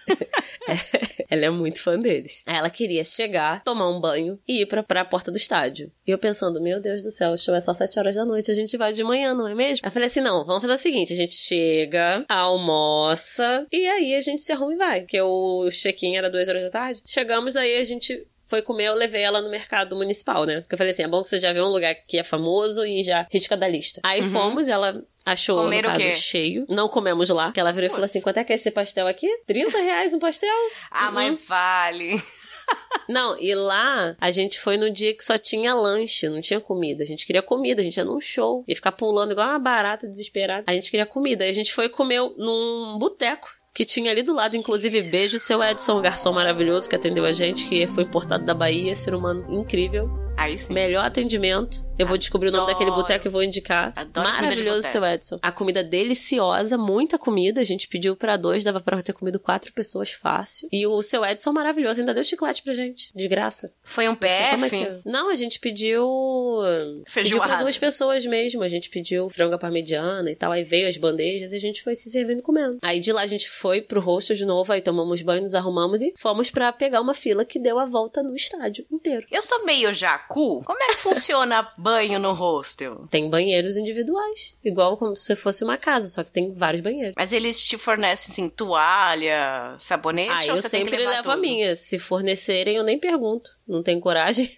ela 1.28 1.44
é 1.44 1.50
muito 1.50 1.82
fã 1.82 1.98
deles. 1.98 2.42
Aí 2.46 2.56
Ela 2.56 2.70
queria 2.70 3.04
chegar, 3.04 3.62
tomar 3.62 3.90
um 3.90 4.00
banho 4.00 4.38
e 4.48 4.62
ir 4.62 4.66
pra, 4.66 4.82
pra 4.82 5.04
porta 5.04 5.30
do 5.30 5.36
estádio. 5.36 5.92
E 6.06 6.10
eu 6.10 6.16
pensando, 6.16 6.58
meu 6.58 6.80
Deus 6.80 7.02
do 7.02 7.10
céu, 7.10 7.32
o 7.32 7.38
show 7.38 7.54
é 7.54 7.60
só 7.60 7.74
7 7.74 7.98
horas 7.98 8.16
da 8.16 8.24
noite, 8.24 8.50
a 8.50 8.54
gente 8.54 8.78
vai 8.78 8.94
de 8.94 9.04
manhã, 9.04 9.34
não 9.34 9.46
é 9.46 9.54
mesmo? 9.54 9.84
Aí 9.84 9.90
eu 9.90 9.92
falei 9.92 10.08
assim, 10.08 10.20
não, 10.22 10.42
vamos 10.46 10.62
fazer 10.62 10.72
o 10.72 10.78
seguinte, 10.78 11.12
a 11.12 11.16
gente 11.16 11.34
chega, 11.34 12.24
almoça, 12.30 13.66
e 13.70 13.86
aí 13.86 14.14
a 14.14 14.20
gente 14.22 14.42
se 14.42 14.52
arruma 14.52 14.72
e 14.72 14.76
vai. 14.76 15.00
Porque 15.02 15.20
o 15.20 15.68
check-in 15.70 16.16
era 16.16 16.30
2 16.30 16.48
horas 16.48 16.62
da 16.62 16.70
tarde. 16.70 17.02
Chegamos, 17.04 17.56
aí 17.56 17.76
a 17.76 17.84
gente 17.84 18.26
foi 18.46 18.62
comer, 18.62 18.86
eu 18.86 18.94
levei 18.94 19.22
ela 19.22 19.42
no 19.42 19.50
mercado 19.50 19.94
municipal, 19.96 20.44
né? 20.44 20.60
Porque 20.60 20.74
eu 20.74 20.78
falei 20.78 20.92
assim, 20.92 21.02
é 21.02 21.08
bom 21.08 21.22
que 21.22 21.28
você 21.28 21.38
já 21.38 21.52
vê 21.52 21.60
um 21.60 21.68
lugar 21.68 21.94
que 22.06 22.18
é 22.18 22.22
famoso 22.22 22.86
e 22.86 23.02
já 23.02 23.26
risca 23.30 23.56
da 23.56 23.66
lista. 23.68 24.00
Aí 24.04 24.22
fomos, 24.22 24.68
ela 24.68 25.02
achou, 25.24 25.58
Comeram 25.62 25.90
no 25.90 25.96
o 25.96 26.00
caso, 26.00 26.14
cheio. 26.20 26.64
Não 26.68 26.88
comemos 26.88 27.28
lá. 27.28 27.50
Que 27.52 27.58
ela 27.60 27.72
virou 27.72 27.88
e 27.88 27.90
falou 27.90 28.04
assim, 28.04 28.20
quanto 28.20 28.38
é 28.38 28.44
que 28.44 28.52
é 28.52 28.56
esse 28.56 28.70
pastel 28.70 29.06
aqui? 29.06 29.28
30 29.46 29.76
reais 29.78 30.14
um 30.14 30.18
pastel? 30.18 30.48
Ah, 30.90 31.08
Uhum. 31.08 31.12
mas 31.14 31.44
vale. 31.44 32.22
Não, 33.08 33.38
e 33.40 33.54
lá 33.54 34.16
a 34.20 34.30
gente 34.32 34.58
foi 34.58 34.76
no 34.76 34.90
dia 34.90 35.14
que 35.14 35.22
só 35.24 35.38
tinha 35.38 35.72
lanche, 35.74 36.28
não 36.28 36.40
tinha 36.40 36.60
comida. 36.60 37.04
A 37.04 37.06
gente 37.06 37.24
queria 37.24 37.40
comida, 37.42 37.80
a 37.80 37.84
gente 37.84 37.96
ia 37.96 38.04
num 38.04 38.20
show. 38.20 38.64
Ia 38.66 38.74
ficar 38.74 38.90
pulando 38.92 39.30
igual 39.32 39.48
uma 39.48 39.58
barata 39.58 40.06
desesperada. 40.08 40.64
A 40.66 40.72
gente 40.72 40.90
queria 40.90 41.06
comida. 41.06 41.44
Aí 41.44 41.50
a 41.50 41.54
gente 41.54 41.72
foi 41.72 41.88
comer 41.88 42.20
num 42.36 42.96
boteco. 42.98 43.48
Que 43.76 43.84
tinha 43.84 44.10
ali 44.10 44.22
do 44.22 44.34
lado, 44.34 44.56
inclusive, 44.56 45.02
beijo 45.02 45.38
seu 45.38 45.62
Edson, 45.62 46.00
garçom 46.00 46.32
maravilhoso 46.32 46.88
que 46.88 46.96
atendeu 46.96 47.26
a 47.26 47.32
gente, 47.32 47.68
que 47.68 47.86
foi 47.86 48.04
importado 48.04 48.42
da 48.42 48.54
Bahia, 48.54 48.96
ser 48.96 49.14
humano 49.14 49.44
incrível. 49.50 50.08
Aí 50.34 50.56
sim. 50.56 50.72
Melhor 50.72 51.04
atendimento. 51.04 51.85
Eu 51.98 52.06
vou 52.06 52.18
descobrir 52.18 52.48
o 52.48 52.52
nome 52.52 52.64
Adoro. 52.64 52.78
daquele 52.78 52.94
boteco 52.94 53.26
e 53.26 53.30
vou 53.30 53.42
indicar. 53.42 53.90
Adoro 53.96 54.28
Maravilhoso, 54.28 54.82
seu 54.82 55.02
Edson. 55.02 55.38
A 55.40 55.50
comida 55.50 55.82
deliciosa, 55.82 56.76
muita 56.76 57.18
comida. 57.18 57.62
A 57.62 57.64
gente 57.64 57.88
pediu 57.88 58.14
pra 58.14 58.36
dois, 58.36 58.62
dava 58.62 58.80
pra 58.80 59.02
ter 59.02 59.14
comido 59.14 59.40
quatro 59.40 59.72
pessoas 59.72 60.12
fácil. 60.12 60.68
E 60.70 60.86
o 60.86 61.00
seu 61.00 61.24
Edson 61.24 61.52
maravilhoso, 61.52 62.00
ainda 62.00 62.12
deu 62.12 62.22
chocolate 62.22 62.62
pra 62.62 62.74
gente, 62.74 63.10
de 63.14 63.26
graça. 63.26 63.72
Foi 63.82 64.06
um 64.08 64.12
é 64.12 64.16
PF? 64.16 64.68
que 64.68 64.76
é. 64.76 65.00
Não, 65.06 65.30
a 65.30 65.34
gente 65.34 65.58
pediu. 65.58 66.06
Pediu 66.06 67.02
pra 67.04 67.12
Feijoada. 67.12 67.62
duas 67.62 67.78
pessoas 67.78 68.26
mesmo. 68.26 68.62
A 68.62 68.68
gente 68.68 68.90
pediu 68.90 69.30
frango 69.30 69.54
à 69.54 69.58
parmegiana 69.58 70.30
e 70.30 70.36
tal. 70.36 70.52
Aí 70.52 70.64
veio 70.64 70.86
as 70.86 70.98
bandejas 70.98 71.52
e 71.52 71.56
a 71.56 71.60
gente 71.60 71.82
foi 71.82 71.94
se 71.94 72.10
servindo 72.10 72.42
comendo. 72.42 72.76
Aí 72.82 73.00
de 73.00 73.10
lá 73.10 73.22
a 73.22 73.26
gente 73.26 73.48
foi 73.48 73.80
pro 73.80 74.02
hostel 74.02 74.36
de 74.36 74.44
novo, 74.44 74.70
aí 74.70 74.82
tomamos 74.82 75.22
banho, 75.22 75.40
nos 75.40 75.54
arrumamos 75.54 76.02
e 76.02 76.12
fomos 76.18 76.50
pra 76.50 76.72
pegar 76.72 77.00
uma 77.00 77.14
fila 77.14 77.42
que 77.42 77.58
deu 77.58 77.78
a 77.78 77.86
volta 77.86 78.22
no 78.22 78.34
estádio 78.34 78.84
inteiro. 78.92 79.26
Eu 79.30 79.40
sou 79.40 79.64
meio 79.64 79.94
jacu. 79.94 80.62
Como 80.62 80.82
é 80.82 80.88
que 80.88 80.96
funciona 80.96 81.66
banho 81.86 82.18
no 82.18 82.32
hostel? 82.32 83.06
Tem 83.08 83.30
banheiros 83.30 83.76
individuais, 83.76 84.56
igual 84.64 84.96
como 84.96 85.14
se 85.14 85.36
fosse 85.36 85.62
uma 85.62 85.78
casa, 85.78 86.08
só 86.08 86.24
que 86.24 86.32
tem 86.32 86.52
vários 86.52 86.82
banheiros. 86.82 87.14
Mas 87.16 87.32
eles 87.32 87.64
te 87.64 87.78
fornecem, 87.78 88.32
assim, 88.32 88.48
toalha, 88.48 89.76
sabonete? 89.78 90.30
Ah, 90.32 90.52
ou 90.52 90.56
eu 90.56 90.62
sempre 90.62 90.96
levo 90.96 91.30
a 91.30 91.34
tudo? 91.34 91.40
minha. 91.40 91.76
Se 91.76 91.96
fornecerem, 92.00 92.74
eu 92.74 92.82
nem 92.82 92.98
pergunto. 92.98 93.56
Não 93.68 93.84
tenho 93.84 94.00
coragem. 94.00 94.50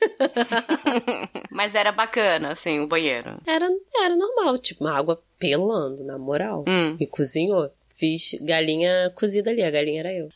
Mas 1.52 1.74
era 1.74 1.92
bacana, 1.92 2.52
assim, 2.52 2.80
o 2.80 2.86
banheiro. 2.86 3.38
era, 3.46 3.68
era 4.02 4.16
normal, 4.16 4.56
tipo, 4.56 4.84
uma 4.84 4.96
água 4.96 5.22
pelando, 5.38 6.02
na 6.04 6.16
moral. 6.16 6.64
Hum. 6.66 6.96
E 6.98 7.06
cozinhou. 7.06 7.70
Fiz 7.94 8.36
galinha 8.40 9.12
cozida 9.14 9.50
ali, 9.50 9.62
a 9.62 9.70
galinha 9.70 10.00
era 10.00 10.12
eu. 10.14 10.28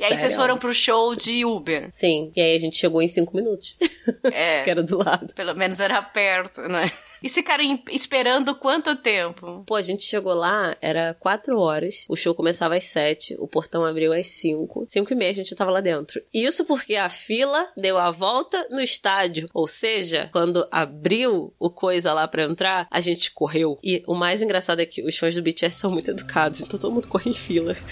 E 0.00 0.04
aí 0.04 0.10
vocês 0.10 0.20
Sério. 0.20 0.36
foram 0.36 0.56
pro 0.56 0.72
show 0.72 1.14
de 1.14 1.44
Uber. 1.44 1.88
Sim, 1.90 2.32
e 2.34 2.40
aí 2.40 2.56
a 2.56 2.60
gente 2.60 2.76
chegou 2.76 3.02
em 3.02 3.08
cinco 3.08 3.36
minutos, 3.36 3.76
É. 4.32 4.62
que 4.62 4.70
era 4.70 4.82
do 4.82 4.98
lado. 4.98 5.34
Pelo 5.34 5.54
menos 5.54 5.80
era 5.80 6.00
perto, 6.02 6.62
né? 6.62 6.90
E 7.22 7.28
ficaram 7.28 7.78
esperando 7.88 8.52
quanto 8.56 8.96
tempo? 8.96 9.62
Pô, 9.64 9.76
a 9.76 9.82
gente 9.82 10.02
chegou 10.02 10.34
lá, 10.34 10.76
era 10.80 11.14
quatro 11.14 11.56
horas, 11.56 12.04
o 12.08 12.16
show 12.16 12.34
começava 12.34 12.74
às 12.74 12.86
sete, 12.86 13.36
o 13.38 13.46
portão 13.46 13.84
abriu 13.84 14.12
às 14.12 14.26
cinco, 14.26 14.84
cinco 14.88 15.12
e 15.12 15.14
meia 15.16 15.30
a 15.30 15.34
gente 15.34 15.54
tava 15.54 15.70
lá 15.70 15.80
dentro. 15.80 16.20
Isso 16.34 16.64
porque 16.64 16.96
a 16.96 17.08
fila 17.08 17.68
deu 17.76 17.96
a 17.96 18.10
volta 18.10 18.66
no 18.70 18.80
estádio, 18.80 19.48
ou 19.54 19.68
seja, 19.68 20.30
quando 20.32 20.66
abriu 20.68 21.54
o 21.60 21.70
coisa 21.70 22.12
lá 22.12 22.26
pra 22.26 22.42
entrar, 22.42 22.88
a 22.90 23.00
gente 23.00 23.30
correu. 23.30 23.78
E 23.84 24.02
o 24.08 24.14
mais 24.16 24.42
engraçado 24.42 24.80
é 24.80 24.86
que 24.86 25.00
os 25.04 25.16
fãs 25.16 25.36
do 25.36 25.42
BTS 25.42 25.76
são 25.78 25.92
muito 25.92 26.10
educados, 26.10 26.60
então 26.60 26.76
todo 26.76 26.92
mundo 26.92 27.06
corre 27.06 27.30
em 27.30 27.34
fila. 27.34 27.76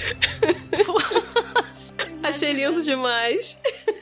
Achei 2.30 2.52
lindo 2.52 2.82
demais. 2.82 3.60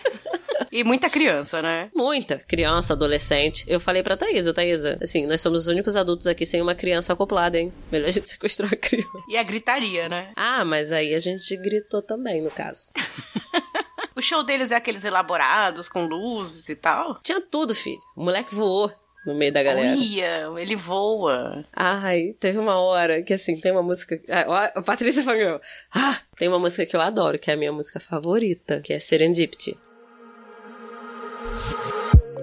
E 0.70 0.85
muita 0.85 1.08
criança, 1.08 1.62
né? 1.62 1.90
Muita 1.94 2.37
criança, 2.38 2.92
adolescente. 2.92 3.64
Eu 3.66 3.80
falei 3.80 4.02
pra 4.02 4.16
Thaisa, 4.16 4.52
Thaisa, 4.52 4.99
assim, 5.00 5.26
nós 5.26 5.40
somos 5.40 5.61
os 5.61 5.66
únicos 5.66 5.97
adultos 5.97 6.26
aqui 6.26 6.44
sem 6.44 6.61
uma 6.61 6.75
criança 6.75 7.12
acoplada, 7.12 7.58
hein? 7.58 7.73
Melhor 7.90 8.08
a 8.08 8.12
gente 8.12 8.28
sequestrar 8.30 8.73
a 8.73 8.76
criança. 8.76 9.08
E 9.28 9.37
a 9.37 9.42
gritaria, 9.42 10.08
né? 10.08 10.30
Ah, 10.37 10.64
mas 10.64 10.92
aí 10.92 11.14
a 11.14 11.18
gente 11.18 11.56
gritou 11.56 12.02
também, 12.02 12.42
no 12.42 12.50
caso. 12.50 12.90
O 14.14 14.20
show 14.20 14.42
deles 14.42 14.73
é 14.73 14.75
aqueles 14.75 15.04
elaborados, 15.04 15.88
com 15.88 16.04
luzes 16.04 16.68
e 16.68 16.75
tal. 16.75 17.14
Tinha 17.23 17.40
tudo, 17.40 17.73
filho. 17.73 18.00
O 18.16 18.25
moleque 18.25 18.52
voou 18.52 18.92
no 19.25 19.33
meio 19.36 19.51
da 19.53 19.63
galera. 19.63 19.95
Uia, 19.95 20.50
ele 20.57 20.75
voa. 20.75 21.63
Ai, 21.74 22.36
teve 22.39 22.57
uma 22.57 22.77
hora 22.79 23.22
que, 23.24 23.33
assim, 23.33 23.60
tem 23.60 23.72
uma 23.72 23.81
música... 23.83 24.19
Ah, 24.29 24.45
ó, 24.48 24.79
a 24.79 24.81
Patrícia 24.81 25.24
falou... 25.24 25.62
Ah, 25.95 26.17
tem 26.38 26.48
uma 26.48 26.60
música 26.60 26.86
que 26.86 26.95
eu 26.95 27.01
adoro, 27.01 27.39
que 27.39 27.50
é 27.50 27.53
a 27.53 27.57
minha 27.57 27.72
música 27.72 28.00
favorita, 28.00 28.81
que 28.81 28.93
é 28.93 29.00
Serendipity. 29.00 29.77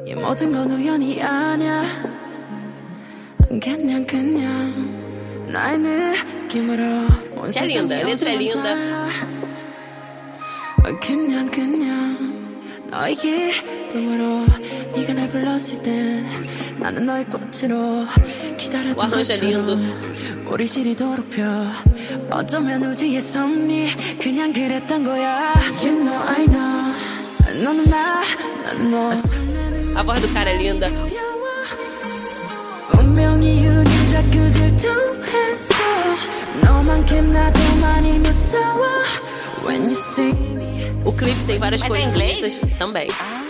이 0.07 0.15
모든 0.15 0.51
건 0.51 0.71
우연이 0.71 1.23
아냐 1.23 1.83
그냥 3.63 4.05
그냥 4.07 5.47
나의 5.47 5.79
느낌으로 5.79 6.83
온 7.37 7.51
Que 7.51 7.59
é 7.59 7.65
linda, 7.67 7.95
a 7.97 8.01
세상이 8.01 8.09
letra 8.09 8.31
é 8.31 8.35
요즘은 8.35 8.39
linda. 8.39 8.63
달라. 8.63 9.09
그냥 11.01 11.51
그냥 11.51 12.24
너의 12.96 13.14
기쁨으로 13.16 14.46
네가 14.96 15.14
날 15.14 15.28
불렀을 15.28 15.84
땐 15.84 16.26
나는 16.80 17.06
너의 17.06 17.26
꽃으로 17.26 18.06
기다렸던. 18.58 19.12
것처럼 19.12 20.46
우리 20.48 20.66
시리도록 20.66 21.30
펴. 21.30 21.44
어쩌면 22.32 22.82
우지의 22.84 23.20
섭리 23.20 23.90
그냥 24.18 24.54
그랬던 24.54 25.04
거야. 25.04 25.54
You 25.84 25.92
know 25.92 26.24
I 26.26 26.46
know. 26.46 26.94
너는 27.66 27.84
나 27.90 28.22
나는 28.64 28.92
너 28.92 29.12
A 29.98 30.04
voz 30.04 30.22
do 30.22 30.34
cara 30.34 30.52
é 30.52 30.56
linda. 30.56 30.90
운명이 32.98 33.68
우릴 33.68 34.08
자꾸 34.08 34.52
질투해서 34.54 35.74
너만큼 36.64 37.34
나도 37.34 37.60
많이 37.82 38.20
무서워. 38.20 38.86
When 39.66 39.84
you 39.84 39.92
see 39.92 40.55
O 41.06 41.14
clipe 41.14 41.46
tem 41.46 41.60
várias 41.60 41.82
Mas 41.82 41.92
é 41.92 41.94
coisas 41.94 42.08
é 42.08 42.10
inglês? 42.10 42.62
também. 42.78 43.08
Ah. 43.20 43.46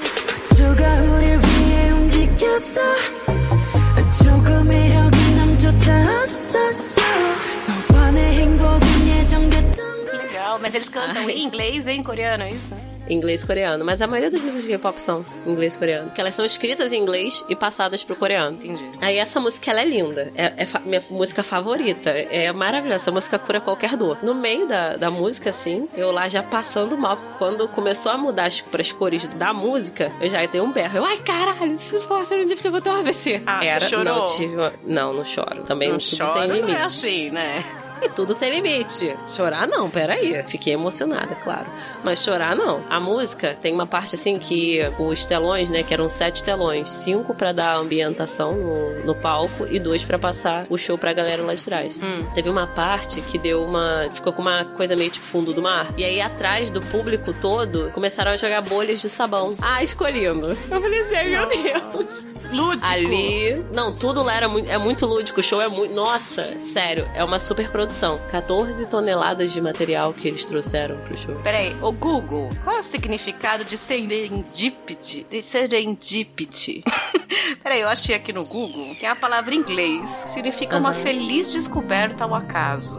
Que 10.10 10.18
legal, 10.18 10.60
mas 10.60 10.76
eles 10.76 10.90
cantam 10.90 11.24
Ai. 11.24 11.32
em 11.32 11.44
inglês 11.44 11.88
e 11.88 11.92
em 11.92 12.04
coreano, 12.04 12.44
é 12.44 12.50
isso? 12.52 12.74
Né? 12.74 12.95
Inglês 13.10 13.44
e 13.44 13.48
coreano. 13.48 13.86
Mas 13.86 14.02
a 14.02 14.08
maioria 14.08 14.32
das 14.32 14.42
músicas 14.42 14.64
de 14.64 14.70
K-pop 14.70 15.02
são 15.02 15.24
inglês 15.46 15.76
e 15.76 15.80
coreano. 15.80 16.08
Porque 16.08 16.22
elas 16.22 16.34
são 16.36 16.46
escritas 16.46 16.92
em 16.92 17.02
inglês 17.02 17.44
e 17.50 17.56
passadas 17.56 18.04
pro 18.04 18.16
coreano. 18.16 18.56
Entendi. 18.58 18.84
Aí 19.02 19.18
essa 19.18 19.40
música, 19.40 19.72
ela 19.72 19.82
é 19.82 19.86
linda. 19.86 20.32
É, 20.36 20.46
é 20.64 20.68
minha 20.86 21.04
música 21.10 21.44
favorita. 21.44 22.10
É 22.10 22.52
maravilhosa. 22.52 23.02
Essa 23.04 23.12
música 23.12 23.38
cura 23.40 23.60
qualquer 23.62 23.96
dor. 23.96 24.18
No 24.24 24.34
meio 24.34 24.68
da, 24.68 24.96
da 24.96 25.12
música, 25.12 25.50
assim, 25.52 25.88
eu 25.96 26.12
lá 26.12 26.28
já 26.28 26.42
passando 26.44 26.98
mal. 26.98 27.18
Quando 27.38 27.68
começou 27.68 28.12
a 28.12 28.18
mudar 28.18 28.46
as, 28.46 28.62
pras 28.62 28.92
cores 28.92 29.26
da 29.28 29.54
música, 29.54 30.12
eu 30.22 30.30
já 30.30 30.46
dei 30.46 30.62
um 30.62 30.72
berro. 30.72 30.98
Eu, 30.98 31.06
ai, 31.06 31.18
caralho, 31.18 31.78
se 31.80 32.00
fosse 32.02 32.34
um 32.36 32.46
dia 32.46 32.56
eu 32.64 32.72
vou 32.72 32.82
ter 32.82 32.90
um 32.90 32.96
AVC. 33.00 33.42
Ah, 33.46 33.60
você 33.60 33.68
Era, 33.68 33.86
chorou? 33.86 34.04
Não, 34.06 34.26
tive 34.26 34.56
uma- 34.56 34.74
Não, 34.84 35.14
não 35.14 35.26
choro. 35.26 35.64
Também 35.64 35.90
Não 35.92 35.98
tudo 36.00 36.18
chora, 36.18 36.40
tem 36.40 36.48
não 36.48 36.56
limite. 36.56 36.78
é 36.78 36.82
assim, 36.82 37.30
né? 37.30 37.64
E 38.02 38.10
tudo 38.10 38.36
tem 38.36 38.52
limite. 38.52 39.16
Chorar 39.28 39.68
não, 39.68 39.90
peraí. 39.90 40.44
Fiquei 40.44 40.74
emocionada, 40.74 41.36
claro. 41.36 41.68
Mas 42.04 42.20
chorar 42.20 42.56
não. 42.56 42.84
A 42.90 43.00
música 43.00 43.58
tem 43.60 43.74
uma 43.74 43.88
parte 43.88 44.16
assim 44.16 44.38
que 44.38 44.80
os 45.00 45.26
telões, 45.26 45.70
né, 45.70 45.84
que 45.84 45.94
eram 45.94 46.08
sete 46.08 46.44
telões, 46.44 46.90
cinco 46.90 47.34
pra 47.34 47.52
dar 47.52 47.76
ambientação 47.78 48.54
no, 48.54 49.04
no 49.06 49.16
palco 49.16 49.66
e 49.70 49.80
dois 49.80 50.04
pra 50.04 50.20
passar 50.20 50.66
o 50.70 50.78
show 50.78 50.98
pra 50.98 51.14
galera 51.14 51.42
lá 51.44 51.54
de 51.54 51.64
trás. 51.64 51.98
Hum. 52.02 52.26
Teve 52.34 52.50
uma 52.50 52.68
parte 52.68 53.22
que 53.22 53.38
deu 53.38 53.64
uma. 53.64 54.10
ficou 54.14 54.34
com 54.34 54.42
uma 54.42 54.66
coisa 54.66 54.96
meio 54.96 55.10
tipo 55.10 55.26
fundo 55.26 55.54
do 55.54 55.62
mar. 55.62 55.88
E 55.98 56.04
aí 56.04 56.22
atrás 56.22 56.70
do 56.70 56.82
público 56.82 57.34
todo 57.34 57.92
começaram 57.94 58.32
a 58.32 58.38
jogar 58.38 58.62
bolhas 58.62 59.02
de 59.02 59.10
sabão. 59.10 59.52
Ai, 59.62 59.88
ficou 59.88 60.08
lindo. 60.10 60.58
Eu 60.70 60.82
falei 60.82 61.02
assim, 61.02 61.30
meu 61.30 61.48
Deus. 61.48 62.28
Lúdico. 62.52 62.86
Ali. 62.86 63.66
Não, 63.74 63.94
tudo 63.94 64.22
lá 64.22 64.36
era 64.36 64.48
muito, 64.48 64.70
é 64.70 64.78
muito 64.78 65.06
lúdico. 65.06 65.40
O 65.40 65.44
show 65.44 65.62
é 65.62 65.68
muito. 65.68 65.94
Nossa, 65.94 66.56
sério, 66.64 67.10
é 67.16 67.24
uma 67.24 67.40
super 67.40 67.70
produção. 67.70 67.85
14 68.32 68.86
toneladas 68.88 69.52
de 69.52 69.62
material 69.62 70.14
que 70.14 70.28
eles 70.28 70.46
trouxeram 70.46 70.98
pro 71.00 71.18
show. 71.18 71.36
Peraí, 71.44 71.76
o 71.82 71.92
Google, 71.92 72.50
qual 72.64 72.76
é 72.76 72.80
o 72.80 72.84
significado 72.84 73.64
de 73.64 73.78
serendipity? 73.78 75.26
De 75.30 75.42
serendipity. 75.42 76.84
Peraí, 77.62 77.82
eu 77.82 77.88
achei 77.90 78.16
aqui 78.16 78.32
no 78.34 78.46
Google 78.46 78.96
que 78.96 79.06
é 79.06 79.10
a 79.10 79.16
palavra 79.16 79.54
em 79.54 79.58
inglês 79.60 80.24
que 80.24 80.30
significa 80.30 80.78
uma 80.78 80.94
feliz 80.94 81.52
descoberta 81.52 82.24
ao 82.24 82.34
acaso. 82.36 82.98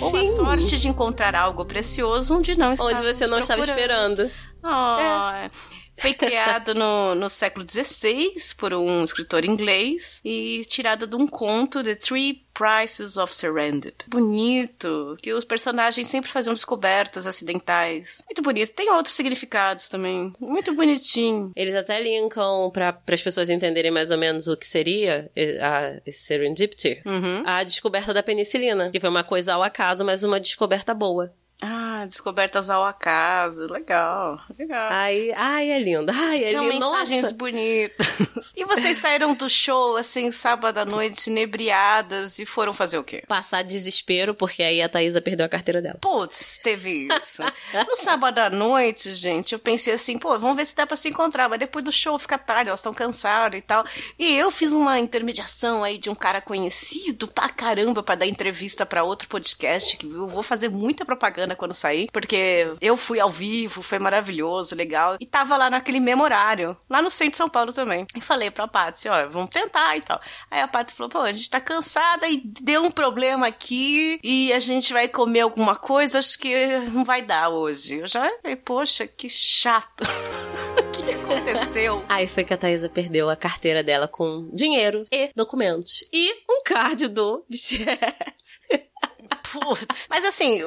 Ou 0.00 0.08
a 0.08 0.10
Sim. 0.10 0.26
sorte 0.26 0.78
de 0.78 0.88
encontrar 0.88 1.34
algo 1.34 1.64
precioso 1.64 2.36
onde 2.36 2.56
não 2.56 2.72
estava 2.72 2.90
Onde 2.90 3.02
você 3.02 3.26
não 3.26 3.38
estava 3.38 3.62
procurando. 3.62 4.22
esperando. 4.22 4.30
Ah, 4.62 5.50
Foi 5.96 6.12
criado 6.12 6.74
no, 6.74 7.14
no 7.14 7.28
século 7.28 7.64
XVI 7.68 8.34
por 8.56 8.74
um 8.74 9.04
escritor 9.04 9.44
inglês 9.44 10.20
e 10.24 10.64
tirada 10.68 11.06
de 11.06 11.16
um 11.16 11.26
conto, 11.26 11.82
The 11.82 11.94
Three 11.94 12.44
Prices 12.54 13.16
of 13.16 13.34
Serendip. 13.34 14.04
Bonito, 14.06 15.16
que 15.20 15.32
os 15.32 15.44
personagens 15.44 16.06
sempre 16.06 16.30
faziam 16.30 16.54
descobertas 16.54 17.26
acidentais. 17.26 18.22
Muito 18.26 18.42
bonito. 18.42 18.72
Tem 18.72 18.90
outros 18.90 19.14
significados 19.14 19.88
também. 19.88 20.32
Muito 20.38 20.72
bonitinho. 20.72 21.50
Eles 21.56 21.74
até 21.74 22.00
linkam 22.00 22.70
para 22.72 22.96
as 23.10 23.22
pessoas 23.22 23.50
entenderem 23.50 23.90
mais 23.90 24.10
ou 24.10 24.18
menos 24.18 24.46
o 24.46 24.56
que 24.56 24.66
seria 24.66 25.30
a 25.60 26.10
serendipity. 26.10 27.02
Uhum. 27.04 27.42
A 27.44 27.64
descoberta 27.64 28.14
da 28.14 28.22
penicilina, 28.22 28.90
que 28.90 29.00
foi 29.00 29.10
uma 29.10 29.24
coisa 29.24 29.54
ao 29.54 29.62
acaso, 29.62 30.04
mas 30.04 30.22
uma 30.22 30.38
descoberta 30.38 30.94
boa. 30.94 31.32
Ah, 31.62 32.04
descobertas 32.06 32.68
ao 32.68 32.84
acaso. 32.84 33.66
Legal, 33.70 34.38
legal. 34.58 34.88
Ai, 34.90 35.32
ai, 35.34 35.70
é 35.70 35.78
lindo. 35.78 36.12
Ai, 36.14 36.44
é 36.44 36.52
São 36.52 36.68
lindo. 36.68 36.80
mensagens 36.90 37.22
Nossa. 37.22 37.34
bonitas. 37.34 38.52
E 38.54 38.64
vocês 38.64 38.98
saíram 38.98 39.34
do 39.34 39.48
show, 39.48 39.96
assim, 39.96 40.30
sábado 40.30 40.78
à 40.78 40.84
noite, 40.84 41.30
inebriadas, 41.30 42.38
e 42.38 42.44
foram 42.44 42.72
fazer 42.72 42.98
o 42.98 43.04
quê? 43.04 43.22
Passar 43.26 43.62
desespero, 43.62 44.34
porque 44.34 44.62
aí 44.62 44.82
a 44.82 44.88
Thaísa 44.88 45.20
perdeu 45.22 45.46
a 45.46 45.48
carteira 45.48 45.80
dela. 45.80 45.98
Putz, 46.00 46.58
teve 46.62 47.08
isso. 47.08 47.42
No 47.88 47.96
sábado 47.96 48.38
à 48.38 48.50
noite, 48.50 49.10
gente, 49.12 49.52
eu 49.52 49.58
pensei 49.58 49.94
assim, 49.94 50.18
pô, 50.18 50.38
vamos 50.38 50.56
ver 50.56 50.66
se 50.66 50.76
dá 50.76 50.86
pra 50.86 50.96
se 50.96 51.08
encontrar, 51.08 51.48
mas 51.48 51.58
depois 51.58 51.84
do 51.84 51.90
show 51.92 52.18
fica 52.18 52.36
tarde, 52.38 52.68
elas 52.68 52.80
estão 52.80 52.92
cansadas 52.92 53.58
e 53.58 53.62
tal. 53.62 53.84
E 54.18 54.34
eu 54.36 54.50
fiz 54.50 54.72
uma 54.72 54.98
intermediação 54.98 55.82
aí 55.82 55.98
de 55.98 56.10
um 56.10 56.14
cara 56.14 56.40
conhecido 56.40 57.26
pra 57.28 57.48
caramba 57.48 58.02
pra 58.02 58.14
dar 58.14 58.26
entrevista 58.26 58.84
pra 58.86 59.02
outro 59.04 59.28
podcast, 59.28 59.96
que 59.96 60.06
eu 60.06 60.26
vou 60.28 60.42
fazer 60.42 60.68
muita 60.68 61.04
propaganda 61.04 61.53
quando 61.54 61.74
sair, 61.74 62.08
porque 62.12 62.74
eu 62.80 62.96
fui 62.96 63.20
ao 63.20 63.30
vivo, 63.30 63.82
foi 63.82 63.98
maravilhoso, 63.98 64.74
legal. 64.74 65.16
E 65.20 65.26
tava 65.26 65.56
lá 65.56 65.70
naquele 65.70 66.00
mesmo 66.00 66.22
horário, 66.22 66.76
lá 66.88 67.00
no 67.02 67.10
centro 67.10 67.32
de 67.32 67.36
São 67.36 67.48
Paulo 67.48 67.72
também. 67.72 68.06
E 68.14 68.20
falei 68.20 68.50
pra 68.50 68.68
Patsy, 68.68 69.08
ó, 69.08 69.28
vamos 69.28 69.50
tentar 69.50 69.96
e 69.96 70.00
tal. 70.00 70.20
Aí 70.50 70.60
a 70.60 70.68
Patsy 70.68 70.94
falou, 70.94 71.10
pô, 71.10 71.20
a 71.20 71.32
gente 71.32 71.50
tá 71.50 71.60
cansada 71.60 72.28
e 72.28 72.42
deu 72.44 72.84
um 72.84 72.90
problema 72.90 73.46
aqui 73.46 74.18
e 74.22 74.52
a 74.52 74.58
gente 74.58 74.92
vai 74.92 75.08
comer 75.08 75.40
alguma 75.40 75.76
coisa, 75.76 76.18
acho 76.18 76.38
que 76.38 76.78
não 76.92 77.04
vai 77.04 77.22
dar 77.22 77.48
hoje. 77.48 77.98
Eu 77.98 78.06
já 78.06 78.30
falei, 78.42 78.56
poxa, 78.56 79.06
que 79.06 79.28
chato. 79.28 80.04
O 80.74 80.90
que 80.90 81.12
aconteceu? 81.12 82.04
Aí 82.08 82.26
foi 82.26 82.44
que 82.44 82.54
a 82.54 82.56
Thaísa 82.56 82.88
perdeu 82.88 83.28
a 83.28 83.36
carteira 83.36 83.82
dela 83.82 84.08
com 84.08 84.50
dinheiro 84.52 85.04
e 85.12 85.30
documentos. 85.36 86.08
E 86.12 86.32
um 86.50 86.62
card 86.64 87.08
do 87.08 87.44
BTS. 87.48 88.90
Putz. 89.60 90.06
Mas 90.08 90.24
assim, 90.24 90.60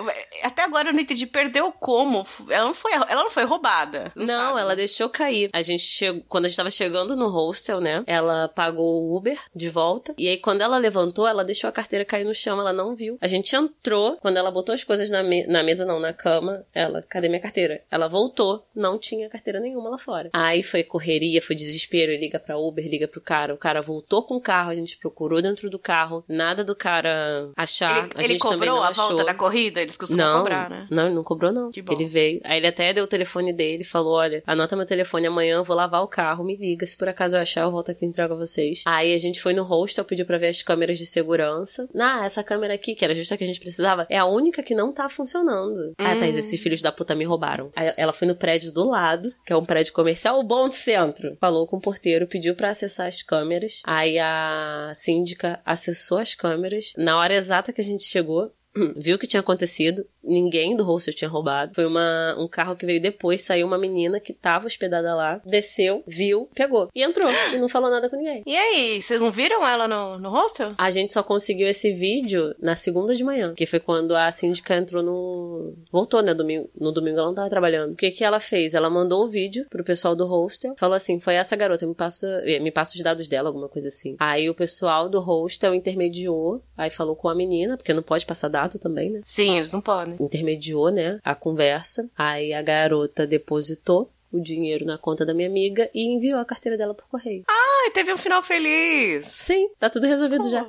até 0.43 0.63
agora 0.63 0.89
eu 0.89 0.93
não 0.93 0.99
entendi. 1.01 1.25
Perdeu 1.27 1.71
como? 1.71 2.25
Ela 2.49 2.65
não 2.65 2.73
foi, 2.73 2.93
ela 2.93 3.23
não 3.23 3.29
foi 3.29 3.43
roubada. 3.43 4.11
Não, 4.15 4.57
ela 4.57 4.75
deixou 4.75 5.09
cair. 5.09 5.49
A 5.53 5.61
gente 5.61 5.83
chegou, 5.83 6.23
quando 6.27 6.45
a 6.45 6.47
gente 6.47 6.57
tava 6.57 6.69
chegando 6.69 7.15
no 7.15 7.27
hostel, 7.29 7.79
né? 7.79 8.03
Ela 8.07 8.47
pagou 8.49 9.03
o 9.03 9.15
Uber 9.17 9.37
de 9.55 9.69
volta. 9.69 10.13
E 10.17 10.27
aí, 10.27 10.37
quando 10.37 10.61
ela 10.61 10.77
levantou, 10.77 11.27
ela 11.27 11.43
deixou 11.43 11.67
a 11.69 11.73
carteira 11.73 12.05
cair 12.05 12.23
no 12.23 12.33
chão, 12.33 12.59
ela 12.59 12.73
não 12.73 12.95
viu. 12.95 13.17
A 13.21 13.27
gente 13.27 13.55
entrou, 13.55 14.17
quando 14.17 14.37
ela 14.37 14.51
botou 14.51 14.73
as 14.73 14.83
coisas 14.83 15.09
na, 15.09 15.21
me- 15.23 15.45
na 15.47 15.63
mesa, 15.63 15.85
não, 15.85 15.99
na 15.99 16.13
cama, 16.13 16.65
ela, 16.73 17.01
cadê 17.01 17.27
minha 17.27 17.41
carteira? 17.41 17.81
Ela 17.91 18.07
voltou, 18.07 18.65
não 18.75 18.97
tinha 18.97 19.29
carteira 19.29 19.59
nenhuma 19.59 19.89
lá 19.89 19.97
fora. 19.97 20.29
Aí 20.33 20.63
foi 20.63 20.83
correria, 20.83 21.41
foi 21.41 21.55
desespero, 21.55 22.11
e 22.11 22.17
liga 22.17 22.39
pra 22.39 22.57
Uber, 22.57 22.85
liga 22.87 23.07
pro 23.07 23.21
cara. 23.21 23.53
O 23.53 23.57
cara 23.57 23.81
voltou 23.81 24.23
com 24.23 24.35
o 24.35 24.41
carro, 24.41 24.69
a 24.71 24.75
gente 24.75 24.97
procurou 24.97 25.41
dentro 25.41 25.69
do 25.69 25.79
carro, 25.79 26.23
nada 26.27 26.63
do 26.63 26.75
cara 26.75 27.49
achar. 27.57 28.05
Ele, 28.05 28.11
a 28.15 28.19
ele 28.23 28.27
gente 28.33 28.41
também 28.41 28.69
cobrou 28.69 28.76
não 28.77 28.83
a 28.83 28.89
achou. 28.89 29.07
volta 29.09 29.23
da 29.25 29.33
corrida? 29.33 29.81
Eles 29.81 29.97
costumam 29.97 30.25
Não, 30.25 30.37
cobrar, 30.39 30.69
né? 30.69 30.87
não, 30.89 31.05
ele 31.07 31.15
não 31.15 31.23
cobrou 31.23 31.51
não. 31.51 31.71
Que 31.71 31.81
bom. 31.81 31.93
Ele 31.93 32.05
veio. 32.05 32.39
Aí 32.43 32.57
ele 32.57 32.67
até 32.67 32.93
deu 32.93 33.03
o 33.03 33.07
telefone 33.07 33.53
dele, 33.53 33.83
falou, 33.83 34.13
olha, 34.13 34.41
anota 34.45 34.75
meu 34.75 34.85
telefone 34.85 35.27
amanhã, 35.27 35.55
eu 35.57 35.63
vou 35.63 35.75
lavar 35.75 36.01
o 36.03 36.07
carro, 36.07 36.43
me 36.43 36.55
liga, 36.55 36.85
se 36.85 36.97
por 36.97 37.07
acaso 37.09 37.35
eu 37.35 37.41
achar, 37.41 37.61
eu 37.63 37.71
volto 37.71 37.91
aqui 37.91 38.05
e 38.05 38.07
entrego 38.07 38.33
a 38.33 38.37
vocês. 38.37 38.83
Aí 38.85 39.13
a 39.13 39.17
gente 39.17 39.41
foi 39.41 39.53
no 39.53 39.63
hostel, 39.63 40.05
pediu 40.05 40.25
pra 40.25 40.37
ver 40.37 40.47
as 40.47 40.61
câmeras 40.61 40.97
de 40.97 41.05
segurança. 41.05 41.87
Ah, 41.99 42.25
essa 42.25 42.43
câmera 42.43 42.73
aqui, 42.73 42.95
que 42.95 43.03
era 43.03 43.13
justo 43.13 43.33
a 43.33 43.37
que 43.37 43.43
a 43.43 43.47
gente 43.47 43.59
precisava, 43.59 44.05
é 44.09 44.17
a 44.17 44.25
única 44.25 44.63
que 44.63 44.73
não 44.75 44.91
tá 44.93 45.09
funcionando. 45.09 45.93
Ah, 45.97 46.15
Hum. 46.15 46.19
Thaís, 46.19 46.35
esses 46.37 46.59
filhos 46.61 46.81
da 46.81 46.91
puta 46.91 47.13
me 47.15 47.23
roubaram. 47.25 47.71
Aí 47.75 47.93
ela 47.97 48.13
foi 48.13 48.27
no 48.27 48.35
prédio 48.35 48.71
do 48.73 48.87
lado, 48.89 49.33
que 49.45 49.53
é 49.53 49.57
um 49.57 49.65
prédio 49.65 49.93
comercial, 49.93 50.39
o 50.39 50.43
Bom 50.43 50.69
Centro. 50.71 51.37
Falou 51.39 51.67
com 51.67 51.77
o 51.77 51.81
porteiro, 51.81 52.27
pediu 52.27 52.55
pra 52.55 52.69
acessar 52.69 53.07
as 53.07 53.21
câmeras. 53.21 53.81
Aí 53.85 54.17
a 54.19 54.91
síndica 54.93 55.59
acessou 55.65 56.17
as 56.17 56.33
câmeras. 56.35 56.93
Na 56.97 57.17
hora 57.17 57.33
exata 57.33 57.71
que 57.73 57.81
a 57.81 57.83
gente 57.83 58.03
chegou, 58.03 58.51
viu 58.95 59.15
o 59.15 59.19
que 59.19 59.27
tinha 59.27 59.39
acontecido, 59.39 60.05
ninguém 60.23 60.75
do 60.75 60.83
hostel 60.83 61.13
tinha 61.13 61.29
roubado. 61.29 61.73
Foi 61.73 61.85
uma, 61.85 62.35
um 62.37 62.47
carro 62.47 62.75
que 62.75 62.85
veio 62.85 63.01
depois, 63.01 63.41
saiu 63.41 63.65
uma 63.65 63.77
menina 63.77 64.19
que 64.19 64.33
tava 64.33 64.67
hospedada 64.67 65.15
lá, 65.15 65.41
desceu, 65.45 66.03
viu, 66.05 66.49
pegou 66.53 66.89
e 66.93 67.03
entrou 67.03 67.29
e 67.53 67.57
não 67.57 67.69
falou 67.69 67.89
nada 67.89 68.09
com 68.09 68.17
ninguém. 68.17 68.43
E 68.45 68.55
aí, 68.55 69.01
vocês 69.01 69.21
não 69.21 69.31
viram 69.31 69.65
ela 69.65 69.87
no, 69.87 70.19
no 70.19 70.29
hostel? 70.29 70.73
A 70.77 70.91
gente 70.91 71.13
só 71.13 71.23
conseguiu 71.23 71.67
esse 71.67 71.93
vídeo 71.93 72.53
na 72.59 72.75
segunda 72.75 73.13
de 73.13 73.23
manhã, 73.23 73.53
que 73.53 73.65
foi 73.65 73.79
quando 73.79 74.15
a 74.15 74.31
síndica 74.31 74.75
entrou 74.75 75.03
no. 75.03 75.73
Voltou, 75.91 76.21
né? 76.21 76.33
Domingo, 76.33 76.69
no 76.79 76.91
domingo 76.91 77.19
ela 77.19 77.27
não 77.27 77.35
tava 77.35 77.49
trabalhando. 77.49 77.93
O 77.93 77.95
que 77.95 78.11
que 78.11 78.23
ela 78.23 78.39
fez? 78.39 78.73
Ela 78.73 78.89
mandou 78.89 79.23
o 79.23 79.27
vídeo 79.27 79.65
pro 79.69 79.83
pessoal 79.83 80.15
do 80.15 80.25
hostel, 80.25 80.75
falou 80.77 80.95
assim: 80.95 81.19
foi 81.19 81.35
essa 81.35 81.55
garota, 81.55 81.85
me 81.85 81.95
passa, 81.95 82.27
eh, 82.45 82.59
me 82.59 82.71
passa 82.71 82.95
os 82.95 83.01
dados 83.01 83.27
dela, 83.27 83.49
alguma 83.49 83.69
coisa 83.69 83.87
assim. 83.87 84.15
Aí 84.19 84.49
o 84.49 84.55
pessoal 84.55 85.09
do 85.09 85.19
hostel 85.19 85.73
intermediou, 85.73 86.61
aí 86.77 86.89
falou 86.89 87.15
com 87.15 87.29
a 87.29 87.35
menina, 87.35 87.77
porque 87.77 87.93
não 87.93 88.03
pode 88.03 88.25
passar 88.25 88.47
também, 88.69 89.09
né? 89.09 89.21
Sim, 89.23 89.57
eles 89.57 89.71
não 89.71 89.81
podem. 89.81 90.15
intermediou, 90.19 90.89
né, 90.91 91.19
a 91.23 91.33
conversa. 91.33 92.09
Aí 92.17 92.53
a 92.53 92.61
garota 92.61 93.25
depositou 93.25 94.11
o 94.31 94.39
dinheiro 94.41 94.85
na 94.85 94.97
conta 94.97 95.25
da 95.25 95.33
minha 95.33 95.47
amiga 95.47 95.89
e 95.93 96.03
enviou 96.05 96.39
a 96.39 96.45
carteira 96.45 96.77
dela 96.77 96.93
por 96.93 97.07
correio. 97.07 97.43
Ai, 97.47 97.91
teve 97.91 98.13
um 98.13 98.17
final 98.17 98.43
feliz. 98.43 99.27
Sim, 99.27 99.69
tá 99.79 99.89
tudo 99.89 100.05
resolvido 100.05 100.49
já. 100.49 100.67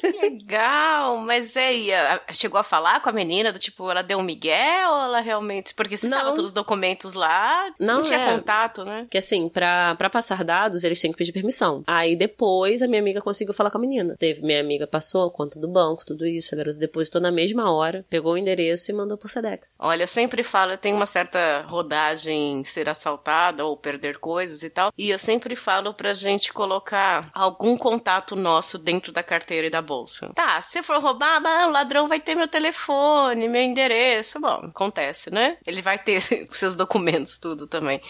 Que 0.00 0.12
legal, 0.28 1.18
mas 1.18 1.56
aí, 1.56 1.90
chegou 2.30 2.58
a 2.58 2.62
falar 2.62 3.00
com 3.00 3.08
a 3.08 3.12
menina 3.12 3.52
do 3.52 3.58
tipo, 3.58 3.90
ela 3.90 4.02
deu 4.02 4.18
um 4.18 4.22
migué 4.22 4.88
ou 4.88 4.96
ela 4.98 5.20
realmente. 5.20 5.74
Porque 5.74 5.96
se 5.96 6.08
Não. 6.08 6.16
tava 6.18 6.30
todos 6.30 6.46
os 6.46 6.52
documentos 6.52 7.12
lá, 7.14 7.70
não, 7.78 7.98
Não, 7.98 8.02
tinha 8.02 8.18
é. 8.18 8.32
contato, 8.32 8.84
né? 8.84 9.06
Que 9.10 9.18
assim, 9.18 9.48
pra, 9.48 9.94
pra 9.96 10.08
passar 10.08 10.42
dados, 10.44 10.82
eles 10.84 11.00
têm 11.00 11.10
que 11.12 11.18
pedir 11.18 11.32
permissão. 11.32 11.82
Aí 11.86 12.16
depois 12.16 12.80
a 12.82 12.86
minha 12.86 13.00
amiga 13.00 13.20
conseguiu 13.20 13.52
falar 13.54 13.70
com 13.70 13.78
a 13.78 13.80
menina. 13.80 14.16
Teve, 14.18 14.40
minha 14.42 14.60
amiga 14.60 14.86
passou 14.86 15.26
a 15.26 15.30
conta 15.30 15.58
do 15.60 15.68
banco, 15.68 16.04
tudo 16.06 16.26
isso. 16.26 16.54
A 16.54 16.58
garota 16.58 16.78
depositou 16.78 17.20
na 17.20 17.30
mesma 17.30 17.70
hora, 17.70 18.04
pegou 18.08 18.32
o 18.32 18.38
endereço 18.38 18.90
e 18.90 18.94
mandou 18.94 19.18
por 19.18 19.28
Sedex. 19.28 19.76
Olha, 19.78 20.04
eu 20.04 20.08
sempre 20.08 20.42
falo, 20.42 20.72
eu 20.72 20.78
tenho 20.78 20.96
uma 20.96 21.06
certa 21.06 21.62
rodagem 21.68 22.60
em 22.60 22.64
ser 22.64 22.88
assaltada 22.88 23.64
ou 23.64 23.76
perder 23.76 24.18
coisas 24.18 24.62
e 24.62 24.70
tal. 24.70 24.92
E 24.96 25.10
eu 25.10 25.18
sempre 25.18 25.54
falo 25.54 25.92
pra 25.92 26.14
gente 26.14 26.52
colocar 26.52 27.30
algum 27.34 27.76
contato 27.76 28.34
nosso 28.34 28.78
dentro 28.78 29.12
da 29.12 29.22
carteira 29.22 29.49
e 29.54 29.70
da 29.70 29.82
bolsa. 29.82 30.30
Tá, 30.34 30.60
se 30.62 30.82
for 30.82 31.00
roubar, 31.00 31.40
ah, 31.44 31.66
o 31.66 31.70
ladrão 31.72 32.06
vai 32.08 32.20
ter 32.20 32.34
meu 32.34 32.48
telefone, 32.48 33.48
meu 33.48 33.62
endereço. 33.62 34.40
Bom, 34.40 34.66
acontece, 34.66 35.30
né? 35.30 35.56
Ele 35.66 35.82
vai 35.82 35.98
ter 35.98 36.18
os 36.50 36.56
seus 36.58 36.74
documentos, 36.74 37.38
tudo 37.38 37.66
também. 37.66 38.00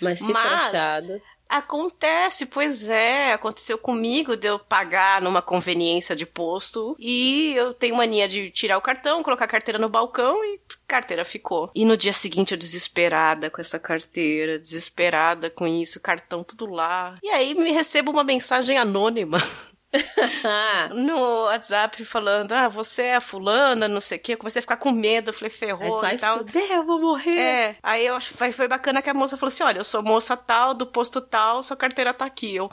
Mas 0.00 0.18
se 0.18 0.32
Mas- 0.32 0.42
for 0.70 0.76
achado. 0.76 1.22
Acontece, 1.52 2.46
pois 2.46 2.88
é. 2.88 3.32
Aconteceu 3.32 3.76
comigo 3.76 4.36
de 4.36 4.46
eu 4.46 4.56
pagar 4.56 5.20
numa 5.20 5.42
conveniência 5.42 6.14
de 6.14 6.24
posto 6.24 6.94
e 6.96 7.52
eu 7.56 7.74
tenho 7.74 7.96
mania 7.96 8.28
de 8.28 8.50
tirar 8.50 8.78
o 8.78 8.80
cartão, 8.80 9.20
colocar 9.20 9.46
a 9.46 9.48
carteira 9.48 9.76
no 9.76 9.88
balcão 9.88 10.44
e 10.44 10.54
a 10.54 10.74
carteira 10.86 11.24
ficou. 11.24 11.68
E 11.74 11.84
no 11.84 11.96
dia 11.96 12.12
seguinte 12.12 12.52
eu 12.52 12.58
desesperada 12.58 13.50
com 13.50 13.60
essa 13.60 13.80
carteira, 13.80 14.60
desesperada 14.60 15.50
com 15.50 15.66
isso, 15.66 15.98
cartão 15.98 16.44
tudo 16.44 16.66
lá. 16.66 17.18
E 17.20 17.28
aí 17.30 17.52
me 17.56 17.72
recebo 17.72 18.12
uma 18.12 18.22
mensagem 18.22 18.78
anônima 18.78 19.38
no 20.94 21.44
WhatsApp 21.44 22.04
falando: 22.04 22.52
Ah, 22.52 22.68
você 22.68 23.02
é 23.02 23.16
a 23.16 23.20
fulana, 23.20 23.88
não 23.88 24.00
sei 24.00 24.18
o 24.18 24.20
quê. 24.20 24.34
Eu 24.34 24.38
comecei 24.38 24.60
a 24.60 24.62
ficar 24.62 24.76
com 24.76 24.92
medo, 24.92 25.32
falei, 25.32 25.50
ferrou 25.50 26.00
ai, 26.02 26.14
e 26.14 26.18
tal. 26.18 26.38
fudeu, 26.38 26.62
eu 26.62 26.84
vou 26.84 27.00
morrer. 27.00 27.38
É, 27.38 27.76
aí 27.82 28.06
eu 28.06 28.14
acho, 28.14 28.34
foi, 28.34 28.52
foi 28.52 28.68
bacana 28.68 29.02
que 29.02 29.10
a 29.10 29.14
moça 29.14 29.36
falou 29.36 29.48
assim: 29.48 29.62
olha, 29.62 29.78
eu 29.78 29.84
sou 29.84 30.02
moça 30.02 30.36
tal, 30.36 30.74
do 30.74 30.86
posto 30.86 31.20
tal, 31.20 31.62
sua 31.62 31.76
carteira 31.76 32.14
tá 32.14 32.24
aqui. 32.24 32.54
Eu, 32.54 32.70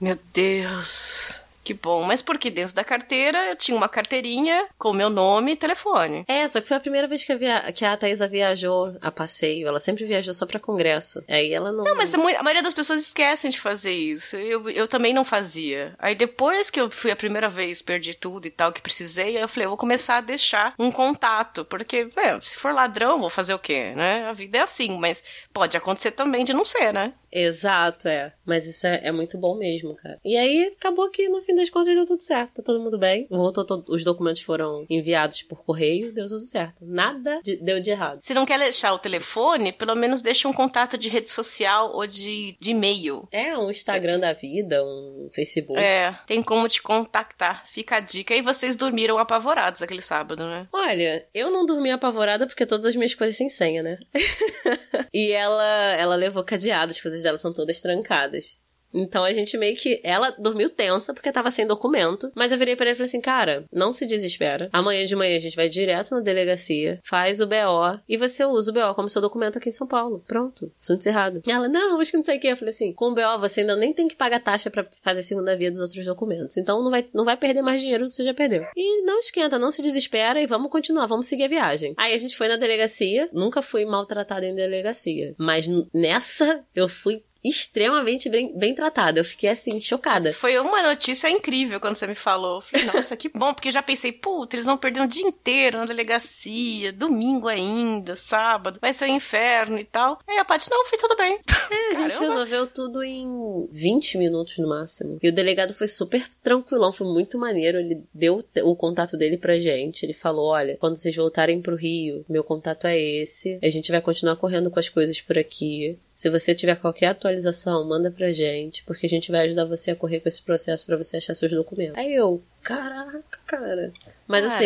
meu 0.00 0.18
Deus, 0.32 1.43
que 1.64 1.74
bom. 1.74 2.02
Mas 2.02 2.20
porque 2.20 2.50
dentro 2.50 2.74
da 2.74 2.84
carteira 2.84 3.48
eu 3.48 3.56
tinha 3.56 3.76
uma 3.76 3.88
carteirinha 3.88 4.68
com 4.78 4.90
o 4.90 4.94
meu 4.94 5.08
nome 5.08 5.52
e 5.52 5.56
telefone. 5.56 6.24
É, 6.28 6.46
só 6.46 6.60
que 6.60 6.68
foi 6.68 6.76
a 6.76 6.80
primeira 6.80 7.08
vez 7.08 7.24
que 7.24 7.32
a, 7.32 7.36
via... 7.36 7.72
que 7.72 7.84
a 7.84 7.96
Thaisa 7.96 8.28
viajou 8.28 8.96
a 9.00 9.10
passeio. 9.10 9.66
Ela 9.66 9.80
sempre 9.80 10.04
viajou 10.04 10.34
só 10.34 10.44
pra 10.46 10.60
congresso. 10.60 11.24
Aí 11.28 11.52
ela 11.52 11.72
não. 11.72 11.84
Não, 11.84 11.96
mas 11.96 12.14
a 12.14 12.18
maioria 12.18 12.62
das 12.62 12.74
pessoas 12.74 13.00
esquecem 13.00 13.50
de 13.50 13.60
fazer 13.60 13.92
isso. 13.92 14.36
Eu, 14.36 14.68
eu 14.68 14.86
também 14.86 15.14
não 15.14 15.24
fazia. 15.24 15.94
Aí 15.98 16.14
depois 16.14 16.68
que 16.70 16.80
eu 16.80 16.90
fui 16.90 17.10
a 17.10 17.16
primeira 17.16 17.48
vez, 17.48 17.80
perdi 17.80 18.14
tudo 18.14 18.46
e 18.46 18.50
tal, 18.50 18.72
que 18.72 18.82
precisei, 18.82 19.36
aí 19.36 19.42
eu 19.42 19.48
falei, 19.48 19.66
eu 19.66 19.70
vou 19.70 19.78
começar 19.78 20.18
a 20.18 20.20
deixar 20.20 20.74
um 20.78 20.92
contato. 20.92 21.64
Porque, 21.64 22.08
é, 22.16 22.38
se 22.40 22.56
for 22.56 22.74
ladrão, 22.74 23.20
vou 23.20 23.30
fazer 23.30 23.54
o 23.54 23.58
quê, 23.58 23.94
né? 23.96 24.26
A 24.28 24.32
vida 24.32 24.58
é 24.58 24.60
assim, 24.62 24.98
mas 24.98 25.22
pode 25.52 25.76
acontecer 25.76 26.10
também 26.10 26.44
de 26.44 26.52
não 26.52 26.64
ser, 26.64 26.92
né? 26.92 27.14
Exato, 27.34 28.06
é. 28.08 28.32
Mas 28.46 28.66
isso 28.66 28.86
é, 28.86 29.00
é 29.08 29.12
muito 29.12 29.36
bom 29.36 29.56
mesmo, 29.56 29.94
cara. 29.96 30.20
E 30.24 30.36
aí 30.36 30.72
acabou 30.78 31.10
que 31.10 31.28
no 31.28 31.42
fim 31.42 31.54
das 31.54 31.68
contas 31.68 31.94
deu 31.94 32.06
tudo 32.06 32.22
certo. 32.22 32.54
Tá 32.54 32.62
todo 32.62 32.80
mundo 32.80 32.96
bem. 32.96 33.26
Voltou, 33.28 33.64
to- 33.64 33.84
os 33.88 34.04
documentos 34.04 34.42
foram 34.42 34.86
enviados 34.88 35.42
por 35.42 35.64
correio, 35.64 36.12
deu 36.12 36.24
tudo 36.26 36.40
certo. 36.40 36.84
Nada 36.86 37.40
de- 37.42 37.56
deu 37.56 37.80
de 37.80 37.90
errado. 37.90 38.20
Se 38.22 38.32
não 38.34 38.46
quer 38.46 38.58
deixar 38.58 38.92
o 38.92 38.98
telefone, 38.98 39.72
pelo 39.72 39.94
menos 39.96 40.22
deixa 40.22 40.46
um 40.48 40.52
contato 40.52 40.96
de 40.96 41.08
rede 41.08 41.28
social 41.28 41.92
ou 41.92 42.06
de, 42.06 42.56
de 42.60 42.70
e-mail. 42.70 43.26
É 43.32 43.58
um 43.58 43.70
Instagram 43.70 44.20
da 44.20 44.32
vida, 44.32 44.84
um 44.84 45.28
Facebook. 45.34 45.80
É, 45.80 46.16
tem 46.26 46.42
como 46.42 46.68
te 46.68 46.80
contactar. 46.80 47.64
Fica 47.66 47.96
a 47.96 48.00
dica. 48.00 48.34
E 48.34 48.42
vocês 48.42 48.76
dormiram 48.76 49.18
apavorados 49.18 49.82
aquele 49.82 50.02
sábado, 50.02 50.44
né? 50.44 50.68
Olha, 50.72 51.26
eu 51.34 51.50
não 51.50 51.66
dormi 51.66 51.90
apavorada 51.90 52.46
porque 52.46 52.64
todas 52.66 52.86
as 52.86 52.94
minhas 52.94 53.14
coisas 53.14 53.36
sem 53.36 53.48
senha, 53.48 53.82
né? 53.82 53.98
e 55.12 55.32
ela, 55.32 55.92
ela 55.98 56.14
levou 56.16 56.44
cadeado, 56.44 56.90
as 56.90 57.00
coisas 57.00 57.23
dela 57.24 57.38
são 57.38 57.52
todas 57.52 57.80
trancadas. 57.80 58.60
Então 58.94 59.24
a 59.24 59.32
gente 59.32 59.58
meio 59.58 59.76
que. 59.76 60.00
Ela 60.04 60.30
dormiu 60.30 60.70
tensa 60.70 61.12
porque 61.12 61.32
tava 61.32 61.50
sem 61.50 61.66
documento. 61.66 62.30
Mas 62.34 62.52
eu 62.52 62.58
virei 62.58 62.76
pra 62.76 62.86
ele 62.86 62.92
e 62.92 62.96
falei 62.96 63.08
assim: 63.08 63.20
cara, 63.20 63.64
não 63.72 63.92
se 63.92 64.06
desespera. 64.06 64.68
Amanhã 64.72 65.04
de 65.04 65.16
manhã 65.16 65.36
a 65.36 65.40
gente 65.40 65.56
vai 65.56 65.68
direto 65.68 66.14
na 66.14 66.20
delegacia, 66.20 67.00
faz 67.02 67.40
o 67.40 67.46
BO 67.46 68.00
e 68.08 68.16
você 68.16 68.44
usa 68.44 68.70
o 68.70 68.74
BO 68.74 68.94
como 68.94 69.08
seu 69.08 69.20
documento 69.20 69.58
aqui 69.58 69.68
em 69.68 69.72
São 69.72 69.86
Paulo. 69.86 70.22
Pronto. 70.26 70.70
Assunto 70.80 71.00
encerrado. 71.00 71.42
E 71.46 71.50
ela, 71.50 71.68
não, 71.68 72.00
acho 72.00 72.10
que 72.10 72.16
não 72.16 72.24
sei 72.24 72.36
o 72.36 72.40
que. 72.40 72.48
Eu 72.48 72.56
falei 72.56 72.70
assim: 72.70 72.92
com 72.92 73.10
o 73.10 73.14
BO 73.14 73.38
você 73.38 73.60
ainda 73.60 73.76
nem 73.76 73.92
tem 73.92 74.06
que 74.06 74.16
pagar 74.16 74.40
taxa 74.40 74.70
para 74.70 74.86
fazer 75.02 75.22
segunda 75.22 75.56
via 75.56 75.70
dos 75.70 75.80
outros 75.80 76.04
documentos. 76.04 76.56
Então 76.56 76.82
não 76.82 76.90
vai, 76.90 77.06
não 77.12 77.24
vai 77.24 77.36
perder 77.36 77.62
mais 77.62 77.80
dinheiro 77.80 78.04
do 78.04 78.08
que 78.08 78.14
você 78.14 78.24
já 78.24 78.34
perdeu. 78.34 78.64
E 78.76 79.02
não 79.02 79.18
esquenta, 79.18 79.58
não 79.58 79.70
se 79.70 79.82
desespera 79.82 80.40
e 80.40 80.46
vamos 80.46 80.70
continuar, 80.70 81.06
vamos 81.06 81.26
seguir 81.26 81.44
a 81.44 81.48
viagem. 81.48 81.94
Aí 81.96 82.14
a 82.14 82.18
gente 82.18 82.36
foi 82.36 82.48
na 82.48 82.56
delegacia, 82.56 83.28
nunca 83.32 83.62
fui 83.62 83.84
maltratada 83.84 84.46
em 84.46 84.54
delegacia. 84.54 85.34
Mas 85.38 85.68
nessa 85.92 86.64
eu 86.74 86.88
fui 86.88 87.22
extremamente 87.44 88.28
bem, 88.28 88.56
bem 88.56 88.74
tratada. 88.74 89.20
Eu 89.20 89.24
fiquei 89.24 89.50
assim, 89.50 89.78
chocada. 89.80 90.28
Isso 90.28 90.38
foi 90.38 90.58
uma 90.58 90.82
notícia 90.82 91.28
incrível 91.28 91.78
quando 91.78 91.96
você 91.96 92.06
me 92.06 92.14
falou. 92.14 92.56
Eu 92.56 92.60
falei, 92.62 92.86
nossa, 92.86 93.16
que 93.16 93.28
bom, 93.28 93.52
porque 93.52 93.68
eu 93.68 93.72
já 93.72 93.82
pensei, 93.82 94.12
puta, 94.12 94.56
eles 94.56 94.66
vão 94.66 94.76
perder 94.76 95.00
um 95.00 95.06
dia 95.06 95.26
inteiro 95.26 95.78
na 95.78 95.84
delegacia, 95.84 96.92
domingo 96.92 97.48
ainda, 97.48 98.16
sábado, 98.16 98.78
vai 98.80 98.92
ser 98.92 99.04
um 99.04 99.16
inferno 99.16 99.78
e 99.78 99.84
tal. 99.84 100.18
Aí 100.26 100.38
a 100.38 100.44
Paty, 100.44 100.70
não, 100.70 100.84
foi 100.86 100.98
tudo 100.98 101.16
bem. 101.16 101.38
É, 101.70 101.90
a 101.92 101.94
gente 101.94 102.18
resolveu 102.18 102.66
tudo 102.66 103.02
em 103.02 103.68
20 103.70 104.18
minutos 104.18 104.58
no 104.58 104.68
máximo. 104.68 105.18
E 105.22 105.28
o 105.28 105.32
delegado 105.32 105.74
foi 105.74 105.86
super 105.86 106.26
tranquilão, 106.42 106.92
foi 106.92 107.06
muito 107.06 107.38
maneiro. 107.38 107.78
Ele 107.78 108.02
deu 108.12 108.44
o 108.62 108.76
contato 108.76 109.16
dele 109.16 109.36
pra 109.36 109.58
gente. 109.58 110.04
Ele 110.04 110.14
falou: 110.14 110.46
olha, 110.46 110.76
quando 110.78 110.96
vocês 110.96 111.14
voltarem 111.14 111.60
pro 111.60 111.76
Rio, 111.76 112.24
meu 112.28 112.44
contato 112.44 112.86
é 112.86 112.98
esse. 112.98 113.58
A 113.62 113.68
gente 113.68 113.90
vai 113.90 114.00
continuar 114.00 114.36
correndo 114.36 114.70
com 114.70 114.78
as 114.78 114.88
coisas 114.88 115.20
por 115.20 115.38
aqui. 115.38 115.98
Se 116.14 116.30
você 116.30 116.54
tiver 116.54 116.76
qualquer 116.76 117.08
atualização, 117.08 117.84
manda 117.84 118.10
pra 118.10 118.30
gente, 118.30 118.84
porque 118.84 119.06
a 119.06 119.08
gente 119.08 119.32
vai 119.32 119.46
ajudar 119.46 119.64
você 119.64 119.90
a 119.90 119.96
correr 119.96 120.20
com 120.20 120.28
esse 120.28 120.42
processo 120.42 120.86
para 120.86 120.96
você 120.96 121.16
achar 121.16 121.34
seus 121.34 121.50
documentos. 121.50 121.98
Aí 121.98 122.14
eu, 122.14 122.40
caraca, 122.64 123.38
cara. 123.46 123.92
Mas 124.26 124.46
assim, 124.46 124.64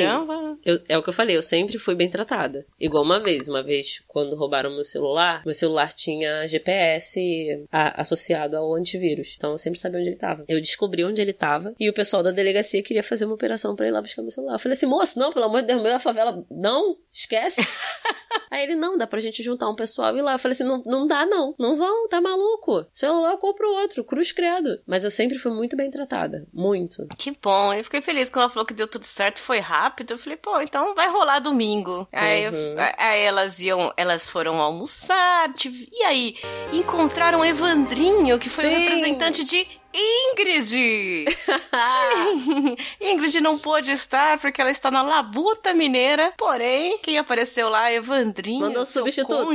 eu, 0.65 0.81
é 0.89 0.97
o 0.97 1.03
que 1.03 1.09
eu 1.09 1.13
falei, 1.13 1.37
eu 1.37 1.43
sempre 1.43 1.79
fui 1.79 1.97
bem 1.97 2.09
tratada. 2.09 2.65
Igual 2.79 3.03
uma 3.03 3.21
vez, 3.21 3.49
uma 3.49 3.63
vez, 3.63 4.03
quando 4.07 4.37
roubaram 4.37 4.71
meu 4.71 4.85
celular, 4.85 5.43
meu 5.45 5.53
celular 5.55 5.93
tinha 5.93 6.47
GPS 6.47 7.67
a, 7.73 8.01
associado 8.01 8.57
ao 8.57 8.73
antivírus. 8.75 9.35
Então 9.37 9.51
eu 9.51 9.59
sempre 9.59 9.81
sabia 9.81 9.99
onde 9.99 10.11
ele 10.11 10.17
tava. 10.17 10.45
Eu 10.49 10.61
descobri 10.61 11.05
onde 11.05 11.21
ele 11.21 11.33
tava 11.33 11.75
e 11.79 11.91
o 11.91 11.93
pessoal 11.93 12.23
da 12.23 12.31
delegacia 12.31 12.83
queria 12.83 13.03
fazer 13.03 13.25
uma 13.25 13.35
operação 13.35 13.75
para 13.75 13.89
ir 13.89 13.91
lá 13.91 14.01
buscar 14.01 14.23
meu 14.23 14.31
celular. 14.31 14.55
Eu 14.55 14.59
falei 14.61 14.77
assim, 14.77 14.87
moço, 14.87 15.19
não, 15.19 15.31
pelo 15.31 15.47
amor 15.47 15.63
de 15.63 15.67
Deus, 15.67 15.83
meu 15.83 15.91
é 15.91 15.97
a 15.97 16.01
favela. 16.01 16.45
Não, 16.51 16.97
esquece. 17.13 17.61
Aí 18.51 18.63
ele, 18.63 18.77
não, 18.77 18.97
dá 18.97 19.07
pra 19.07 19.21
gente 19.21 19.43
juntar 19.43 19.69
um 19.69 19.75
pessoal 19.75 20.15
e 20.15 20.21
ir 20.21 20.23
lá. 20.23 20.33
Eu 20.33 20.39
falei 20.39 20.53
assim, 20.53 20.65
não, 20.65 20.83
não 20.85 21.07
dá 21.07 21.27
não, 21.27 21.55
não 21.59 21.77
vão, 21.77 22.09
tá 22.09 22.21
maluco. 22.21 22.87
Celular 22.93 23.33
eu 23.33 23.39
compro 23.39 23.69
outro, 23.73 24.05
cruz 24.05 24.33
credo. 24.33 24.81
Mas 24.87 25.05
eu 25.05 25.11
sempre 25.11 25.39
fui 25.39 25.53
muito 25.53 25.77
bem 25.77 25.91
tratada, 25.91 26.47
muito. 26.53 27.07
Que 27.17 27.33
bom, 27.43 27.75
eu 27.75 27.81
fiquei 27.89 28.03
feliz 28.03 28.29
quando 28.29 28.43
ela 28.43 28.51
falou 28.51 28.67
que 28.67 28.75
deu 28.75 28.87
tudo 28.87 29.05
certo, 29.05 29.41
foi 29.41 29.59
rápido. 29.61 30.13
Eu 30.13 30.19
falei, 30.19 30.37
pô, 30.37 30.61
então 30.61 30.95
vai 30.95 31.09
rolar 31.09 31.39
domingo. 31.39 32.07
Aí, 32.13 32.45
eu, 32.45 32.53
Uhum. 32.53 32.77
aí 32.99 33.21
elas 33.23 33.59
iam, 33.61 33.93
elas 33.97 34.29
foram 34.29 34.61
almoçar, 34.61 35.53
tive- 35.55 35.89
e 35.91 36.03
aí 36.05 36.37
encontraram 36.73 37.41
o 37.41 37.45
Evandrinho, 37.45 38.39
que 38.39 38.49
foi 38.49 38.67
o 38.67 38.69
Sim. 38.69 38.75
representante 38.79 39.43
de 39.45 39.67
Ingrid. 39.95 41.25
Ingrid 43.01 43.41
não 43.41 43.59
pôde 43.59 43.91
estar 43.91 44.39
porque 44.39 44.61
ela 44.61 44.71
está 44.71 44.91
na 44.91 45.03
Labuta 45.03 45.73
Mineira. 45.73 46.33
Porém, 46.37 46.99
quem 46.99 47.19
apareceu 47.19 47.69
lá, 47.69 47.91
Evandrinho, 47.93 48.61
Mandou 48.61 48.85
substituto. 48.87 49.51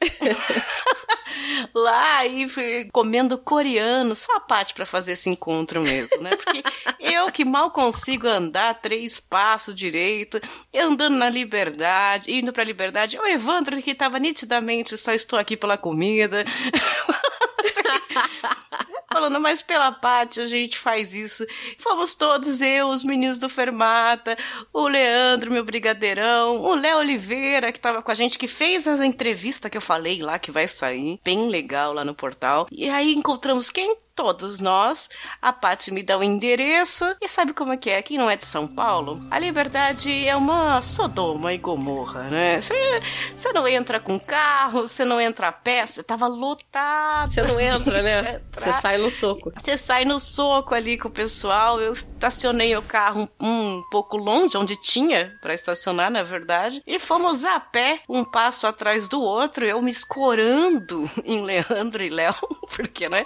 lá 1.74 2.26
e 2.26 2.46
comendo 2.92 3.38
coreano, 3.38 4.14
só 4.14 4.36
a 4.36 4.40
parte 4.40 4.74
pra 4.74 4.86
fazer 4.86 5.12
esse 5.12 5.28
encontro 5.28 5.80
mesmo, 5.80 6.22
né? 6.22 6.30
Porque 6.30 6.62
eu 6.98 7.30
que 7.30 7.44
mal 7.44 7.70
consigo 7.70 8.26
andar 8.26 8.80
três 8.80 9.18
passos 9.18 9.74
direito, 9.74 10.40
andando 10.74 11.16
na 11.16 11.28
liberdade, 11.28 12.32
indo 12.32 12.52
pra 12.52 12.64
liberdade, 12.64 13.18
o 13.18 13.26
Evandro 13.26 13.80
que 13.82 13.94
tava 13.94 14.18
nitidamente 14.18 14.96
só 14.96 15.12
estou 15.12 15.38
aqui 15.38 15.56
pela 15.56 15.78
comida. 15.78 16.44
Falando, 19.12 19.40
mas 19.40 19.60
pela 19.60 19.90
parte 19.90 20.40
a 20.40 20.46
gente 20.46 20.78
faz 20.78 21.12
isso. 21.14 21.44
Fomos 21.78 22.14
todos, 22.14 22.60
eu, 22.60 22.88
os 22.88 23.02
meninos 23.02 23.38
do 23.38 23.48
Fermata, 23.48 24.38
o 24.72 24.86
Leandro, 24.86 25.50
meu 25.50 25.64
brigadeirão, 25.64 26.62
o 26.62 26.74
Léo 26.76 26.98
Oliveira, 26.98 27.72
que 27.72 27.80
tava 27.80 28.02
com 28.02 28.10
a 28.12 28.14
gente, 28.14 28.38
que 28.38 28.46
fez 28.46 28.86
essa 28.86 29.04
entrevista 29.04 29.68
que 29.68 29.76
eu 29.76 29.80
falei 29.82 30.22
lá, 30.22 30.38
que 30.38 30.52
vai 30.52 30.68
sair, 30.68 31.18
bem 31.24 31.48
legal 31.48 31.92
lá 31.92 32.04
no 32.04 32.14
portal. 32.14 32.68
E 32.70 32.88
aí 32.88 33.12
encontramos 33.12 33.68
quem? 33.68 33.96
Todos 34.14 34.58
nós. 34.58 35.08
A 35.40 35.52
Paty 35.52 35.90
me 35.90 36.02
dá 36.02 36.18
o 36.18 36.22
endereço. 36.22 37.04
E 37.20 37.28
sabe 37.28 37.52
como 37.52 37.72
é 37.72 37.76
que 37.76 37.90
é? 37.90 38.02
Quem 38.02 38.18
não 38.18 38.28
é 38.28 38.36
de 38.36 38.44
São 38.44 38.66
Paulo? 38.66 39.20
A 39.30 39.38
liberdade 39.38 40.26
é 40.26 40.36
uma 40.36 40.82
Sodoma 40.82 41.52
e 41.52 41.58
Gomorra, 41.58 42.24
né? 42.24 42.60
Você 42.60 43.52
não 43.52 43.66
entra 43.66 43.98
com 43.98 44.18
carro, 44.18 44.86
você 44.86 45.04
não 45.04 45.20
entra 45.20 45.48
a 45.48 45.52
pé, 45.52 45.86
você 45.86 46.02
tava 46.02 46.26
lotado. 46.26 47.32
Você 47.32 47.42
não 47.42 47.60
entra, 47.60 48.02
né? 48.02 48.40
Você 48.52 48.72
sai 48.74 48.98
no 48.98 49.10
soco. 49.10 49.52
Você 49.56 49.78
sai 49.78 50.04
no 50.04 50.20
soco 50.20 50.74
ali 50.74 50.98
com 50.98 51.08
o 51.08 51.10
pessoal. 51.10 51.80
Eu 51.80 51.92
estacionei 51.92 52.76
o 52.76 52.82
carro 52.82 53.28
um, 53.40 53.46
um 53.46 53.82
pouco 53.90 54.16
longe, 54.16 54.56
onde 54.56 54.76
tinha 54.76 55.32
pra 55.40 55.54
estacionar, 55.54 56.10
na 56.10 56.22
verdade. 56.22 56.82
E 56.86 56.98
fomos 56.98 57.44
a 57.44 57.58
pé, 57.58 58.00
um 58.08 58.24
passo 58.24 58.66
atrás 58.66 59.08
do 59.08 59.20
outro. 59.20 59.64
Eu 59.64 59.80
me 59.80 59.90
escorando 59.90 61.10
em 61.24 61.42
Leandro 61.42 62.02
e 62.02 62.10
Léo, 62.10 62.34
porque, 62.74 63.08
né? 63.08 63.24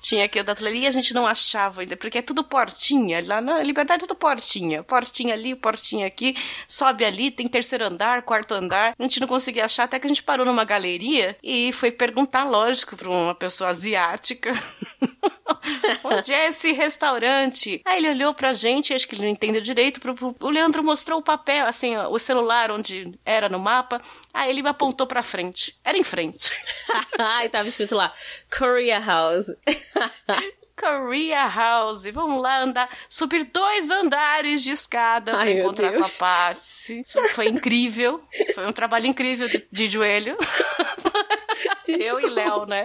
Tinha 0.00 0.25
tudo 0.28 0.66
ali 0.66 0.80
e 0.82 0.86
a 0.86 0.90
gente 0.90 1.12
não 1.14 1.26
achava 1.26 1.80
ainda, 1.80 1.96
porque 1.96 2.18
é 2.18 2.22
tudo 2.22 2.42
portinha. 2.44 3.22
Lá 3.26 3.40
na 3.40 3.62
Liberdade 3.62 4.04
é 4.04 4.06
tudo 4.06 4.16
portinha. 4.18 4.82
Portinha 4.82 5.34
ali, 5.34 5.54
portinha 5.54 6.06
aqui. 6.06 6.36
Sobe 6.68 7.04
ali, 7.04 7.30
tem 7.30 7.46
terceiro 7.46 7.84
andar, 7.86 8.22
quarto 8.22 8.54
andar. 8.54 8.94
A 8.98 9.02
gente 9.02 9.20
não 9.20 9.28
conseguia 9.28 9.64
achar, 9.64 9.84
até 9.84 9.98
que 9.98 10.06
a 10.06 10.08
gente 10.08 10.22
parou 10.22 10.44
numa 10.46 10.64
galeria 10.64 11.36
e 11.42 11.72
foi 11.72 11.90
perguntar, 11.90 12.44
lógico, 12.44 12.96
pra 12.96 13.08
uma 13.10 13.34
pessoa 13.34 13.70
asiática. 13.70 14.52
Onde 16.04 16.32
é 16.32 16.48
esse 16.48 16.72
restaurante? 16.72 17.80
Aí 17.84 17.98
ele 17.98 18.10
olhou 18.10 18.34
pra 18.34 18.52
gente, 18.52 18.92
acho 18.94 19.06
que 19.06 19.14
ele 19.14 19.22
não 19.22 19.28
entendeu 19.30 19.60
direito. 19.60 20.00
pro- 20.00 20.14
pro- 20.14 20.36
O 20.40 20.50
Leandro 20.50 20.84
mostrou 20.84 21.18
o 21.18 21.22
papel, 21.22 21.66
assim, 21.66 21.96
ó, 21.96 22.08
o 22.08 22.18
celular 22.18 22.70
onde 22.70 23.12
era 23.24 23.48
no 23.48 23.58
mapa. 23.58 24.00
Aí 24.36 24.50
ele 24.50 24.62
me 24.62 24.68
apontou 24.68 25.06
pra 25.06 25.22
frente. 25.22 25.74
Era 25.82 25.96
em 25.96 26.04
frente. 26.04 26.52
Ai, 27.18 27.48
tava 27.48 27.68
escrito 27.68 27.94
lá, 27.94 28.12
Korea 28.54 29.00
House. 29.00 29.46
Korea 30.78 31.46
House. 31.46 32.04
Vamos 32.12 32.42
lá 32.42 32.60
andar, 32.60 32.86
subir 33.08 33.44
dois 33.44 33.90
andares 33.90 34.62
de 34.62 34.72
escada 34.72 35.32
pra 35.32 35.40
Ai, 35.40 35.52
encontrar 35.52 35.90
com 35.94 36.04
a. 36.04 36.08
Patsy. 36.18 37.00
Isso 37.00 37.26
foi 37.28 37.48
incrível. 37.48 38.22
Foi 38.54 38.66
um 38.66 38.72
trabalho 38.72 39.06
incrível 39.06 39.48
de, 39.48 39.66
de 39.72 39.88
joelho. 39.88 40.36
Eu 41.88 42.20
e 42.20 42.26
Léo, 42.26 42.66
né? 42.66 42.84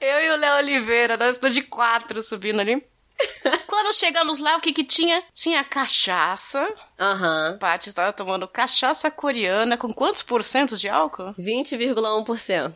Eu 0.00 0.20
e 0.20 0.30
o 0.30 0.36
Léo 0.36 0.56
Oliveira, 0.56 1.18
nós 1.18 1.36
estamos 1.36 1.54
de 1.54 1.60
quatro 1.60 2.22
subindo 2.22 2.60
ali. 2.60 2.82
Quando 3.66 3.94
chegamos 3.94 4.38
lá, 4.38 4.56
o 4.56 4.60
que 4.60 4.72
que 4.72 4.84
tinha? 4.84 5.22
Tinha 5.32 5.62
cachaça. 5.64 6.66
Aham. 6.98 7.52
A 7.54 7.58
Paty 7.58 7.88
estava 7.90 8.12
tomando 8.12 8.48
cachaça 8.48 9.10
coreana 9.10 9.76
com 9.76 9.92
quantos 9.92 10.22
por 10.22 10.42
cento 10.42 10.76
de 10.76 10.88
álcool? 10.88 11.34
20,1%. 11.38 12.72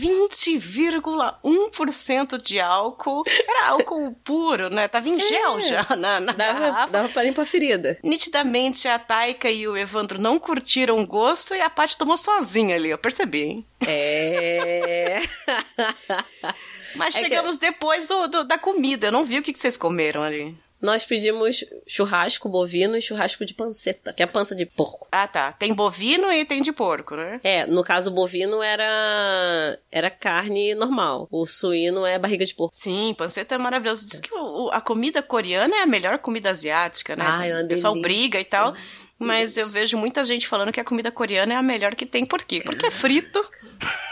20,1% 0.00 2.40
de 2.40 2.60
álcool. 2.60 3.22
Era 3.26 3.68
álcool 3.68 4.12
puro, 4.24 4.70
né? 4.70 4.86
Tava 4.88 5.08
em 5.08 5.18
gel 5.18 5.60
já 5.60 5.84
na, 5.96 6.20
na 6.20 6.32
Dava, 6.32 6.60
garrafa. 6.60 6.92
dava 6.92 7.08
pra 7.08 7.22
limpar 7.22 7.42
a 7.42 7.46
ferida. 7.46 7.98
Nitidamente 8.02 8.86
a 8.88 8.98
Taika 8.98 9.50
e 9.50 9.66
o 9.66 9.76
Evandro 9.76 10.20
não 10.20 10.38
curtiram 10.38 10.98
o 11.00 11.06
gosto 11.06 11.54
e 11.54 11.60
a 11.60 11.70
Paty 11.70 11.96
tomou 11.96 12.16
sozinha 12.16 12.76
ali, 12.76 12.90
eu 12.90 12.98
percebi, 12.98 13.42
hein? 13.42 13.66
É. 13.86 15.18
Mas 16.96 17.14
É 17.14 17.18
que- 17.22 17.28
chegamos 17.28 17.58
depois 17.58 18.06
do, 18.08 18.26
do- 18.28 18.44
da 18.44 18.58
comida, 18.58 19.08
eu 19.08 19.12
não 19.12 19.24
vi 19.24 19.38
o 19.38 19.42
que, 19.42 19.52
que 19.52 19.58
vocês 19.60 19.76
comeram 19.76 20.22
ali. 20.22 20.56
Nós 20.80 21.04
pedimos 21.04 21.64
churrasco 21.88 22.48
bovino 22.48 22.96
e 22.96 23.02
churrasco 23.02 23.44
de 23.44 23.52
panceta, 23.52 24.12
que 24.12 24.22
é 24.22 24.24
a 24.24 24.28
pança 24.28 24.54
de 24.54 24.64
porco. 24.64 25.08
Ah, 25.10 25.26
tá. 25.26 25.50
Tem 25.50 25.74
bovino 25.74 26.30
e 26.32 26.44
tem 26.44 26.62
de 26.62 26.70
porco, 26.70 27.16
né? 27.16 27.40
É, 27.42 27.66
no 27.66 27.82
caso 27.82 28.10
o 28.10 28.14
bovino 28.14 28.62
era 28.62 29.78
era 29.90 30.08
carne 30.08 30.76
normal. 30.76 31.26
O 31.32 31.44
suíno 31.46 32.06
é 32.06 32.16
barriga 32.16 32.44
de 32.44 32.54
porco. 32.54 32.76
Sim, 32.76 33.12
panceta 33.18 33.56
é 33.56 33.58
maravilhoso. 33.58 34.06
Diz 34.06 34.20
que 34.20 34.32
o- 34.32 34.70
a 34.72 34.80
comida 34.80 35.20
coreana 35.20 35.74
é 35.78 35.82
a 35.82 35.86
melhor 35.86 36.16
comida 36.18 36.50
asiática, 36.50 37.16
né? 37.16 37.24
Ai, 37.26 37.50
é 37.50 37.54
uma 37.56 37.64
o 37.64 37.68
pessoal 37.68 37.94
delícia. 37.94 38.08
briga 38.16 38.40
e 38.40 38.44
tal. 38.44 38.72
Mas 39.18 39.56
eu 39.56 39.68
vejo 39.68 39.98
muita 39.98 40.24
gente 40.24 40.46
falando 40.46 40.70
que 40.70 40.78
a 40.78 40.84
comida 40.84 41.10
coreana 41.10 41.54
é 41.54 41.56
a 41.56 41.62
melhor 41.62 41.96
que 41.96 42.06
tem. 42.06 42.24
Por 42.24 42.40
quê? 42.44 42.60
Porque 42.64 42.86
é 42.86 42.90
frito. 42.92 43.44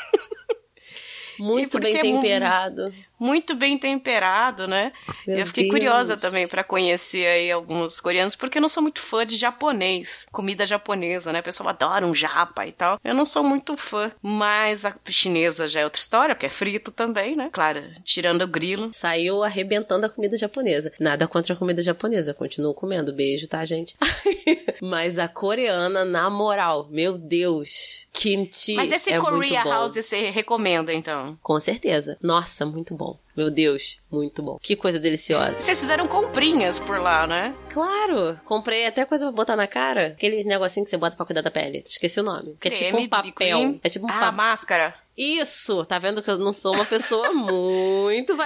Muito 1.38 1.78
bem 1.78 1.96
é 1.96 2.00
temperado. 2.00 2.92
Muito 3.18 3.54
bem 3.54 3.78
temperado, 3.78 4.66
né? 4.66 4.92
Meu 5.26 5.38
eu 5.38 5.46
fiquei 5.46 5.64
Deus. 5.64 5.74
curiosa 5.74 6.16
também 6.16 6.46
pra 6.48 6.64
conhecer 6.64 7.26
aí 7.26 7.50
alguns 7.50 8.00
coreanos, 8.00 8.36
porque 8.36 8.58
eu 8.58 8.62
não 8.62 8.68
sou 8.68 8.82
muito 8.82 9.00
fã 9.00 9.24
de 9.24 9.36
japonês, 9.36 10.26
comida 10.30 10.66
japonesa, 10.66 11.32
né? 11.32 11.40
O 11.40 11.42
pessoal 11.42 11.68
adora 11.68 12.06
um 12.06 12.14
japa 12.14 12.66
e 12.66 12.72
tal. 12.72 12.98
Eu 13.02 13.14
não 13.14 13.24
sou 13.24 13.42
muito 13.42 13.76
fã, 13.76 14.12
mas 14.22 14.84
a 14.84 14.94
chinesa 15.08 15.68
já 15.68 15.80
é 15.80 15.84
outra 15.84 16.00
história, 16.00 16.34
porque 16.34 16.46
é 16.46 16.50
frito 16.50 16.90
também, 16.90 17.36
né? 17.36 17.48
Claro, 17.52 17.82
tirando 18.04 18.42
o 18.42 18.48
grilo. 18.48 18.90
Saiu 18.92 19.42
arrebentando 19.42 20.06
a 20.06 20.08
comida 20.08 20.36
japonesa. 20.36 20.92
Nada 21.00 21.26
contra 21.26 21.54
a 21.54 21.56
comida 21.56 21.82
japonesa, 21.82 22.34
continuo 22.34 22.74
comendo. 22.74 23.12
Beijo, 23.12 23.48
tá, 23.48 23.64
gente? 23.64 23.96
Mas 24.80 25.18
a 25.18 25.28
coreana, 25.28 26.04
na 26.04 26.28
moral, 26.28 26.88
meu 26.90 27.16
Deus, 27.16 28.06
kimchi 28.12 28.74
Mas 28.74 28.92
esse 28.92 29.12
é 29.12 29.18
Korea. 29.18 29.64
House 29.64 29.94
você 29.94 30.30
recomenda, 30.30 30.92
então? 30.92 31.38
Com 31.42 31.58
certeza. 31.58 32.16
Nossa, 32.22 32.64
muito 32.66 32.94
bom. 32.94 33.05
Meu 33.36 33.50
Deus, 33.50 34.00
muito 34.10 34.42
bom. 34.42 34.58
Que 34.62 34.74
coisa 34.74 34.98
deliciosa. 34.98 35.54
Vocês 35.60 35.78
fizeram 35.78 36.06
comprinhas 36.06 36.78
por 36.78 36.98
lá, 36.98 37.26
né? 37.26 37.54
Claro, 37.70 38.40
comprei 38.46 38.86
até 38.86 39.04
coisa 39.04 39.26
pra 39.26 39.32
botar 39.32 39.56
na 39.56 39.66
cara. 39.66 40.08
Aquele 40.08 40.42
negocinho 40.44 40.84
que 40.84 40.90
você 40.90 40.96
bota 40.96 41.16
pra 41.16 41.26
cuidar 41.26 41.42
da 41.42 41.50
pele. 41.50 41.84
Esqueci 41.86 42.18
o 42.18 42.22
nome. 42.22 42.56
Que 42.58 42.68
é 42.68 42.70
tipo 42.70 42.96
um 42.96 43.06
papel. 43.08 43.78
É 43.84 43.88
tipo 43.90 44.06
um 44.06 44.10
Ah, 44.10 44.14
papel. 44.14 44.32
máscara. 44.32 44.94
Isso! 45.18 45.84
Tá 45.84 45.98
vendo 45.98 46.22
que 46.22 46.30
eu 46.30 46.38
não 46.38 46.52
sou 46.52 46.74
uma 46.74 46.84
pessoa 46.86 47.30
muito 47.34 48.32
Ah, 48.32 48.34
as 48.34 48.38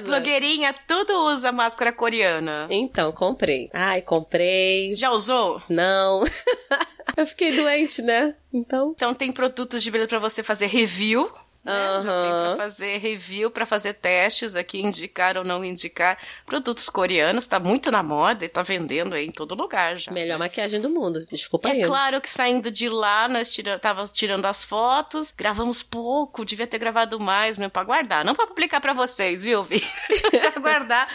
vaidosa. 0.00 0.02
blogueirinhas 0.02 0.74
tudo 0.88 1.12
usa 1.26 1.52
máscara 1.52 1.92
coreana. 1.92 2.66
então, 2.68 3.12
comprei. 3.12 3.70
Ai, 3.72 4.02
comprei. 4.02 4.92
Já 4.94 5.10
usou? 5.12 5.62
Não. 5.68 6.22
eu 7.16 7.26
fiquei 7.26 7.54
doente, 7.56 8.02
né? 8.02 8.34
Então. 8.52 8.92
Então 8.94 9.14
tem 9.14 9.30
produtos 9.30 9.82
de 9.82 9.90
beleza 9.90 10.08
pra 10.08 10.18
você 10.18 10.42
fazer 10.42 10.66
review. 10.66 11.30
Né? 11.66 12.00
Já 12.02 12.22
tem 12.22 12.30
Aham. 12.30 12.54
pra 12.56 12.64
fazer 12.64 12.96
review, 12.98 13.50
pra 13.50 13.66
fazer 13.66 13.94
testes 13.94 14.54
aqui, 14.56 14.80
indicar 14.80 15.36
ou 15.36 15.44
não 15.44 15.64
indicar 15.64 16.16
produtos 16.46 16.88
coreanos. 16.88 17.46
Tá 17.46 17.58
muito 17.58 17.90
na 17.90 18.02
moda 18.02 18.44
e 18.44 18.48
tá 18.48 18.62
vendendo 18.62 19.14
aí 19.14 19.26
em 19.26 19.30
todo 19.32 19.54
lugar 19.54 19.96
já. 19.96 20.12
Melhor 20.12 20.38
maquiagem 20.38 20.80
do 20.80 20.88
mundo. 20.88 21.26
Desculpa 21.30 21.68
É 21.68 21.72
aí. 21.72 21.82
claro 21.84 22.20
que 22.20 22.28
saindo 22.28 22.70
de 22.70 22.88
lá, 22.88 23.28
nós 23.28 23.50
tira, 23.50 23.78
tava 23.78 24.06
tirando 24.06 24.44
as 24.46 24.64
fotos, 24.64 25.32
gravamos 25.36 25.82
pouco, 25.82 26.44
devia 26.44 26.66
ter 26.66 26.78
gravado 26.78 27.18
mais 27.18 27.56
mesmo 27.56 27.70
pra 27.70 27.84
guardar. 27.84 28.24
Não 28.24 28.34
pra 28.34 28.46
publicar 28.46 28.80
pra 28.80 28.92
vocês, 28.92 29.42
viu, 29.42 29.62
Vi? 29.62 29.80
pra 30.52 30.60
guardar 30.60 31.08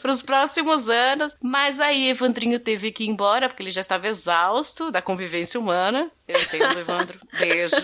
pros 0.00 0.22
próximos 0.22 0.88
anos. 0.88 1.36
Mas 1.42 1.80
aí, 1.80 2.08
Evandrinho 2.08 2.58
teve 2.58 2.90
que 2.92 3.04
ir 3.04 3.08
embora, 3.08 3.48
porque 3.48 3.62
ele 3.62 3.70
já 3.70 3.80
estava 3.80 4.08
exausto 4.08 4.90
da 4.90 5.02
convivência 5.02 5.60
humana. 5.60 6.10
Eu 6.28 6.38
entendo, 6.38 6.78
Evandro. 6.78 7.18
Beijo. 7.38 7.76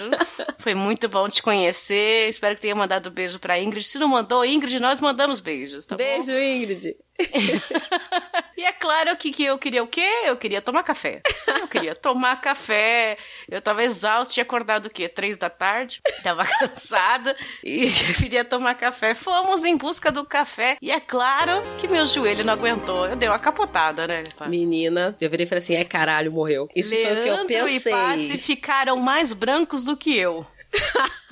Foi 0.58 0.74
muito 0.74 1.08
bom 1.08 1.28
te 1.28 1.42
conhecer. 1.42 2.28
Espero 2.28 2.54
que 2.54 2.60
tenha 2.60 2.74
mandado 2.74 3.10
beijo 3.10 3.38
pra 3.38 3.58
Ingrid. 3.58 3.84
Se 3.84 3.98
não 3.98 4.08
mandou, 4.08 4.44
Ingrid, 4.44 4.78
nós 4.78 5.00
mandamos 5.00 5.40
beijos, 5.40 5.86
tá 5.86 5.96
bom? 5.96 6.04
Beijo, 6.04 6.32
Ingrid. 6.32 6.94
E 8.56 8.62
é 8.62 8.72
claro 8.72 9.16
que, 9.16 9.32
que 9.32 9.44
eu 9.44 9.58
queria 9.58 9.82
o 9.82 9.86
quê? 9.86 10.08
Eu 10.24 10.36
queria 10.36 10.62
tomar 10.62 10.84
café. 10.84 11.20
Eu 11.60 11.66
queria 11.66 11.94
tomar 11.94 12.40
café. 12.40 13.18
Eu 13.50 13.60
tava 13.60 13.82
exausta, 13.82 14.32
tinha 14.32 14.44
acordado 14.44 14.86
o 14.86 14.90
quê? 14.90 15.08
Três 15.08 15.36
da 15.36 15.50
tarde. 15.50 16.00
Tava 16.22 16.44
cansada 16.60 17.36
e 17.64 17.90
queria 18.16 18.44
tomar 18.44 18.74
café. 18.76 19.14
Fomos 19.14 19.64
em 19.64 19.76
busca 19.76 20.12
do 20.12 20.24
café. 20.24 20.78
E 20.80 20.92
é 20.92 21.00
claro 21.00 21.62
que 21.78 21.88
meu 21.88 22.06
joelho 22.06 22.44
não 22.44 22.52
aguentou. 22.52 23.08
Eu 23.08 23.16
dei 23.16 23.28
uma 23.28 23.38
capotada, 23.40 24.06
né? 24.06 24.24
Menina, 24.46 25.16
eu 25.20 25.28
virei 25.28 25.46
e 25.46 25.48
falei 25.48 25.62
assim: 25.62 25.74
é 25.74 25.84
caralho, 25.84 26.30
morreu. 26.30 26.68
Isso 26.74 26.90
foi 26.90 27.00
o 27.02 27.22
que 27.22 27.28
eu 27.28 27.34
Leandro 27.34 27.68
e 27.68 27.72
pensei. 27.72 27.92
Patsy 27.92 28.38
ficaram 28.38 28.96
mais 28.96 29.32
brancos 29.32 29.84
do 29.84 29.96
que 29.96 30.16
eu. 30.16 30.46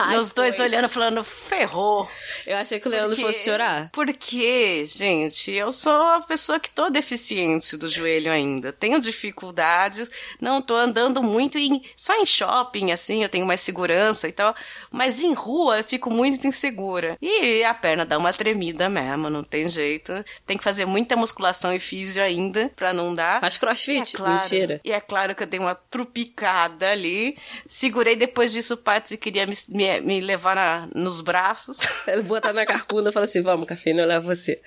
Ai, 0.02 0.14
E 0.16 0.18
os 0.18 0.30
dois 0.30 0.56
foi. 0.56 0.64
olhando, 0.66 0.88
falando, 0.88 1.22
ferrou. 1.24 2.08
Eu 2.46 2.56
achei 2.56 2.78
que 2.80 2.88
o 2.88 2.90
Leandro 2.90 3.10
Porque- 3.16 3.22
fosse 3.22 3.44
chorar. 3.44 3.90
Porque, 3.92 4.84
gente, 4.84 5.50
eu 5.52 5.70
sou 5.72 5.92
uma 5.92 6.20
pessoa 6.22 6.58
que 6.60 6.70
tô 6.70 6.90
deficiente 6.90 7.76
do 7.76 7.88
joelho 7.88 8.30
ainda. 8.30 8.72
Tenho 8.72 9.00
dificuldades, 9.00 10.10
não 10.40 10.60
tô 10.60 10.74
andando 10.76 11.22
muito 11.22 11.58
em, 11.58 11.82
só 11.96 12.14
em 12.20 12.26
shopping, 12.26 12.90
assim, 12.92 13.22
eu 13.22 13.28
tenho 13.28 13.46
mais 13.46 13.60
segurança 13.60 14.28
e 14.28 14.32
tal. 14.32 14.54
Mas 14.90 15.20
em 15.20 15.32
rua 15.32 15.78
eu 15.78 15.84
fico 15.84 16.10
muito 16.10 16.46
insegura. 16.46 17.16
E 17.20 17.64
a 17.64 17.74
perna 17.74 18.04
dá 18.04 18.18
uma 18.18 18.32
tremida 18.32 18.88
mesmo, 18.88 19.28
não 19.30 19.42
tem 19.44 19.68
jeito. 19.68 20.12
Tem 20.46 20.56
que 20.56 20.64
fazer 20.64 20.84
muita 20.84 21.16
musculação 21.16 21.74
e 21.74 21.78
físio 21.78 22.22
ainda 22.22 22.70
pra 22.76 22.92
não 22.92 23.14
dar. 23.14 23.40
Faz 23.40 23.56
crossfit? 23.58 24.14
É 24.14 24.18
claro. 24.18 24.34
Mentira. 24.34 24.80
E 24.84 24.92
é 24.92 25.00
claro 25.00 25.34
que 25.34 25.42
eu 25.42 25.46
dei 25.46 25.60
uma 25.60 25.74
trupicada 25.74 26.90
ali. 26.90 27.36
Segurei 27.66 28.16
depois 28.16 28.52
disso, 28.52 28.74
o 28.74 28.76
Patsy 28.76 29.16
queria 29.16 29.46
me, 29.46 29.56
me, 29.68 29.91
me 30.00 30.20
levar 30.20 30.56
na- 30.56 30.88
nos 30.94 31.20
braços. 31.20 31.78
Botar 32.24 32.52
na 32.52 32.64
carcunda 32.66 33.10
e 33.10 33.12
fala 33.12 33.24
assim: 33.26 33.42
vamos, 33.42 33.66
cafeína, 33.66 34.02
eu 34.02 34.08
levo 34.08 34.26
você. 34.34 34.60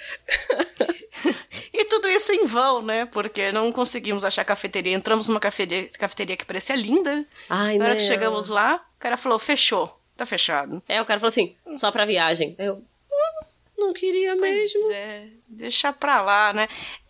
E 1.74 1.86
tudo 1.86 2.08
isso 2.08 2.32
em 2.32 2.46
vão, 2.46 2.82
né? 2.82 3.06
Porque 3.06 3.52
não 3.52 3.72
conseguimos 3.72 4.24
achar 4.24 4.46
cafeteria. 4.46 4.94
Entramos 4.94 5.28
numa 5.28 5.40
cafeteria, 5.40 5.90
cafeteria 5.98 6.38
que 6.38 6.46
parecia 6.46 6.76
linda. 6.76 7.26
Ai, 7.50 7.78
Na 7.78 7.86
hora 7.86 7.94
né? 7.96 8.00
que 8.00 8.06
chegamos 8.06 8.48
lá, 8.48 8.76
o 8.96 9.00
cara 9.00 9.18
falou: 9.18 9.38
fechou, 9.40 10.00
tá 10.16 10.26
fechado. 10.26 10.82
É, 10.88 11.02
o 11.02 11.06
cara 11.06 11.20
falou 11.20 11.30
assim: 11.30 11.56
só 11.74 11.92
pra 11.92 12.06
viagem. 12.06 12.56
Eu. 12.58 12.76
"Hum, 12.76 13.46
Não 13.78 13.94
queria 13.94 14.36
mesmo. 14.36 14.82
Pois 14.84 14.96
é, 14.96 15.28
deixa 15.48 15.94
pra 15.94 16.22
lá, 16.22 16.54
né? 16.54 16.68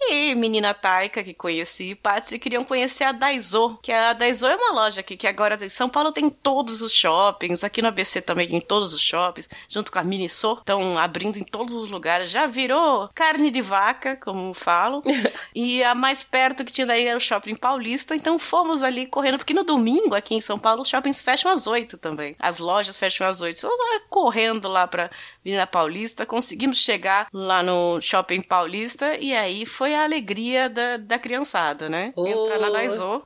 E 0.08 0.36
menina 0.36 0.74
Taika, 0.74 1.24
que 1.24 1.34
conheci, 1.34 1.92
e 1.92 1.96
Patsy, 1.96 2.38
queriam 2.38 2.64
conhecer 2.64 3.06
a 3.06 3.12
Daiso, 3.12 3.78
que 3.82 3.92
a 3.92 4.14
Daiso 4.14 4.46
é 4.46 4.56
uma 4.56 4.74
loja 4.74 5.00
aqui, 5.00 5.18
que 5.18 5.26
agora 5.26 5.58
em 5.64 5.70
São 5.70 5.90
Paulo 5.90 6.12
tem 6.12 6.30
todos 6.30 6.82
os 6.82 6.94
shoppings, 6.94 7.64
aqui 7.64 7.82
no 7.82 7.88
ABC 7.88 8.22
também 8.22 8.48
tem 8.48 8.62
todos 8.62 8.94
os 8.94 9.02
shoppings, 9.02 9.50
junto 9.68 9.92
com 9.92 9.98
a 9.98 10.04
Miniso, 10.04 10.58
estão 10.60 10.98
abrindo 10.98 11.38
em 11.38 11.44
todos 11.44 11.74
os 11.74 11.88
lugares, 11.88 12.30
já 12.30 12.46
virou 12.46 13.10
carne 13.16 13.50
de 13.50 13.62
vaca, 13.62 14.16
como 14.18 14.54
falo, 14.54 15.02
e 15.56 15.84
a 15.84 15.96
mais 15.96 16.24
perto 16.24 16.64
que 16.64 16.72
tinha 16.72 16.86
daí 16.86 17.08
era 17.08 17.18
o 17.18 17.22
Shopping 17.22 17.56
Paulista, 17.56 18.16
então 18.16 18.38
fomos 18.38 18.84
ali 18.84 19.08
correndo, 19.08 19.40
porque 19.40 19.54
no 19.54 19.64
domingo 19.64 20.14
aqui 20.14 20.36
em 20.36 20.42
São 20.42 20.60
Paulo 20.60 20.82
os 20.82 20.90
shoppings 20.90 21.22
fecham 21.22 21.52
às 21.52 21.66
oito 21.66 21.98
também, 21.98 22.36
as 22.38 22.60
lojas 22.60 22.96
fecham 22.96 23.26
às 23.26 23.42
oito, 23.42 23.58
então 23.58 23.72
correndo 24.10 24.68
lá 24.68 24.86
pra 24.86 25.10
Avenida 25.42 25.66
Paulista, 25.66 26.26
conseguimos 26.26 26.78
chegar 26.78 27.28
lá 27.34 27.64
no 27.64 28.00
Shopping 28.02 28.25
Paulista, 28.42 29.18
e 29.20 29.36
aí 29.36 29.66
foi 29.66 29.94
a 29.96 30.04
alegria 30.04 30.70
da, 30.70 30.98
da 30.98 31.20
criançada, 31.20 31.88
né? 31.90 32.14
Entrar 32.18 32.60
na 32.60 32.68
Oh. 32.68 32.72
Daiso. 32.74 33.24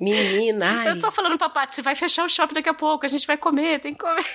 Menina, 0.00 0.66
ai. 0.82 0.88
Eu 0.90 0.96
só 0.96 1.10
falando 1.10 1.38
pra 1.38 1.48
Paty, 1.48 1.74
você 1.74 1.82
vai 1.82 1.94
fechar 1.94 2.24
o 2.24 2.28
shopping 2.28 2.54
daqui 2.54 2.68
a 2.68 2.74
pouco, 2.74 3.06
a 3.06 3.08
gente 3.08 3.26
vai 3.26 3.36
comer, 3.36 3.78
tem 3.80 3.92
que 3.94 4.00
comer. 4.00 4.24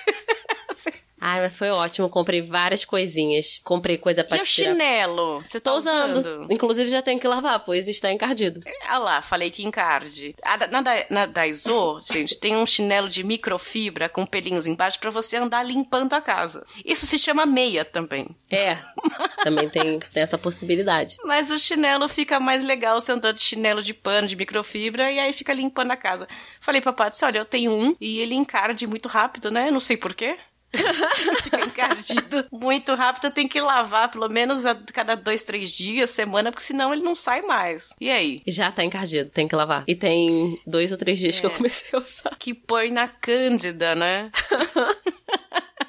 Ai, 1.20 1.40
mas 1.42 1.56
foi 1.56 1.70
ótimo. 1.70 2.08
Comprei 2.08 2.40
várias 2.40 2.84
coisinhas. 2.84 3.60
Comprei 3.62 3.98
coisa 3.98 4.24
pra 4.24 4.38
e 4.38 4.40
o 4.40 4.44
tirar. 4.44 4.70
chinelo? 4.72 5.40
Você 5.44 5.60
tá 5.60 5.70
Tô 5.70 5.76
usando. 5.76 6.16
usando? 6.16 6.52
Inclusive 6.52 6.88
já 6.90 7.02
tenho 7.02 7.20
que 7.20 7.28
lavar, 7.28 7.60
pois 7.64 7.88
está 7.88 8.10
encardido. 8.10 8.60
Ah 8.88 8.98
lá, 8.98 9.20
falei 9.22 9.50
que 9.50 9.62
encarde. 9.64 10.34
A 10.42 10.56
da- 10.56 10.66
Na, 10.68 10.80
da- 10.80 11.06
na 11.10 11.26
Daiso, 11.26 12.00
gente, 12.10 12.38
tem 12.38 12.56
um 12.56 12.64
chinelo 12.64 13.08
de 13.08 13.22
microfibra 13.22 14.08
com 14.08 14.24
pelinhos 14.24 14.66
embaixo 14.66 14.98
pra 14.98 15.10
você 15.10 15.36
andar 15.36 15.62
limpando 15.62 16.14
a 16.14 16.20
casa. 16.20 16.64
Isso 16.84 17.04
se 17.06 17.18
chama 17.18 17.44
meia 17.44 17.84
também. 17.84 18.26
É, 18.50 18.78
também 19.44 19.68
tem, 19.68 19.98
tem 20.00 20.22
essa 20.22 20.38
possibilidade. 20.38 21.16
Mas 21.24 21.50
o 21.50 21.58
chinelo 21.58 22.08
fica 22.08 22.40
mais 22.40 22.64
legal 22.64 23.00
você 23.00 23.12
andando 23.12 23.36
de 23.36 23.42
chinelo 23.42 23.82
de 23.82 23.92
pano, 23.92 24.26
de 24.28 24.36
microfibra, 24.36 25.10
e 25.12 25.18
aí 25.18 25.32
fica 25.32 25.52
limpando 25.52 25.90
a 25.90 25.96
casa. 25.96 26.26
Falei 26.60 26.80
pra 26.80 26.92
Paty, 26.92 27.24
olha, 27.24 27.38
eu 27.38 27.44
tenho 27.44 27.72
um 27.72 27.94
e 28.00 28.20
ele 28.20 28.34
encarde 28.34 28.86
muito 28.86 29.08
rápido, 29.08 29.50
né? 29.50 29.70
Não 29.70 29.80
sei 29.80 29.96
porquê. 29.96 30.38
fica 31.42 31.60
encardido 31.60 32.46
muito 32.52 32.94
rápido, 32.94 33.30
tenho 33.32 33.48
que 33.48 33.60
lavar 33.60 34.10
pelo 34.10 34.28
menos 34.28 34.64
a 34.66 34.74
cada 34.74 35.14
dois, 35.16 35.42
três 35.42 35.70
dias, 35.70 36.10
semana, 36.10 36.50
porque 36.50 36.64
senão 36.64 36.92
ele 36.92 37.02
não 37.02 37.14
sai 37.14 37.42
mais. 37.42 37.90
E 38.00 38.10
aí? 38.10 38.42
Já 38.46 38.70
tá 38.70 38.84
encardido, 38.84 39.30
tem 39.30 39.48
que 39.48 39.54
lavar. 39.56 39.84
E 39.86 39.94
tem 39.94 40.60
dois 40.66 40.92
ou 40.92 40.98
três 40.98 41.18
dias 41.18 41.40
que 41.40 41.46
eu 41.46 41.50
É. 41.50 41.54
comecei 41.54 41.90
a 41.92 41.98
usar. 41.98 42.36
Que 42.38 42.54
põe 42.54 42.90
na 42.90 43.08
cândida, 43.08 43.94
né? 43.94 44.30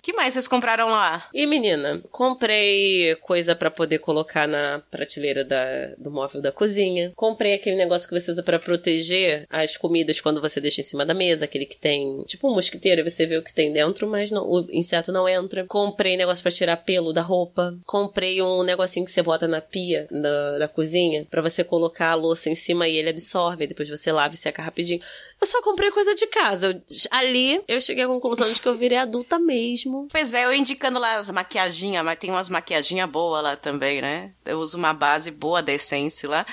que 0.01 0.13
mais 0.13 0.33
vocês 0.33 0.47
compraram 0.47 0.89
lá? 0.89 1.29
E 1.33 1.45
menina, 1.45 2.01
comprei 2.11 3.15
coisa 3.21 3.55
pra 3.55 3.69
poder 3.69 3.99
colocar 3.99 4.47
na 4.47 4.81
prateleira 4.89 5.43
da, 5.45 5.93
do 5.97 6.09
móvel 6.09 6.41
da 6.41 6.51
cozinha. 6.51 7.11
Comprei 7.15 7.53
aquele 7.53 7.75
negócio 7.75 8.07
que 8.07 8.19
você 8.19 8.31
usa 8.31 8.41
pra 8.41 8.59
proteger 8.59 9.45
as 9.49 9.77
comidas 9.77 10.19
quando 10.19 10.41
você 10.41 10.59
deixa 10.59 10.81
em 10.81 10.83
cima 10.83 11.05
da 11.05 11.13
mesa, 11.13 11.45
aquele 11.45 11.65
que 11.65 11.77
tem 11.77 12.23
tipo 12.23 12.49
um 12.49 12.55
mosquiteiro, 12.55 13.07
você 13.07 13.25
vê 13.25 13.37
o 13.37 13.43
que 13.43 13.53
tem 13.53 13.71
dentro, 13.71 14.07
mas 14.07 14.31
não, 14.31 14.43
o 14.43 14.67
inseto 14.71 15.11
não 15.11 15.29
entra. 15.29 15.65
Comprei 15.67 16.17
negócio 16.17 16.41
pra 16.41 16.51
tirar 16.51 16.77
pelo 16.77 17.13
da 17.13 17.21
roupa. 17.21 17.77
Comprei 17.85 18.41
um 18.41 18.63
negocinho 18.63 19.05
que 19.05 19.11
você 19.11 19.21
bota 19.21 19.47
na 19.47 19.61
pia 19.61 20.07
da, 20.09 20.57
da 20.57 20.67
cozinha 20.67 21.25
pra 21.29 21.41
você 21.41 21.63
colocar 21.63 22.11
a 22.11 22.15
louça 22.15 22.49
em 22.49 22.55
cima 22.55 22.87
e 22.87 22.97
ele 22.97 23.09
absorve, 23.09 23.67
depois 23.67 23.89
você 23.89 24.11
lava 24.11 24.33
e 24.33 24.37
seca 24.37 24.63
rapidinho. 24.63 25.01
Eu 25.41 25.47
só 25.47 25.59
comprei 25.61 25.89
coisa 25.89 26.13
de 26.13 26.27
casa. 26.27 26.83
Ali 27.09 27.63
eu 27.67 27.81
cheguei 27.81 28.03
à 28.03 28.07
conclusão 28.07 28.51
de 28.53 28.61
que 28.61 28.67
eu 28.67 28.75
virei 28.75 28.99
adulta 28.99 29.39
mesmo. 29.39 30.07
Pois 30.11 30.35
é, 30.35 30.45
eu 30.45 30.53
indicando 30.53 30.99
lá 30.99 31.15
as 31.15 31.31
maquiaginhas, 31.31 32.05
mas 32.05 32.19
tem 32.19 32.29
umas 32.29 32.47
maquiaginhas 32.47 33.09
boas 33.09 33.43
lá 33.43 33.55
também, 33.55 34.01
né? 34.01 34.33
Eu 34.45 34.59
uso 34.59 34.77
uma 34.77 34.93
base 34.93 35.31
boa 35.31 35.63
da 35.63 35.73
Essence 35.73 36.27
lá. 36.27 36.45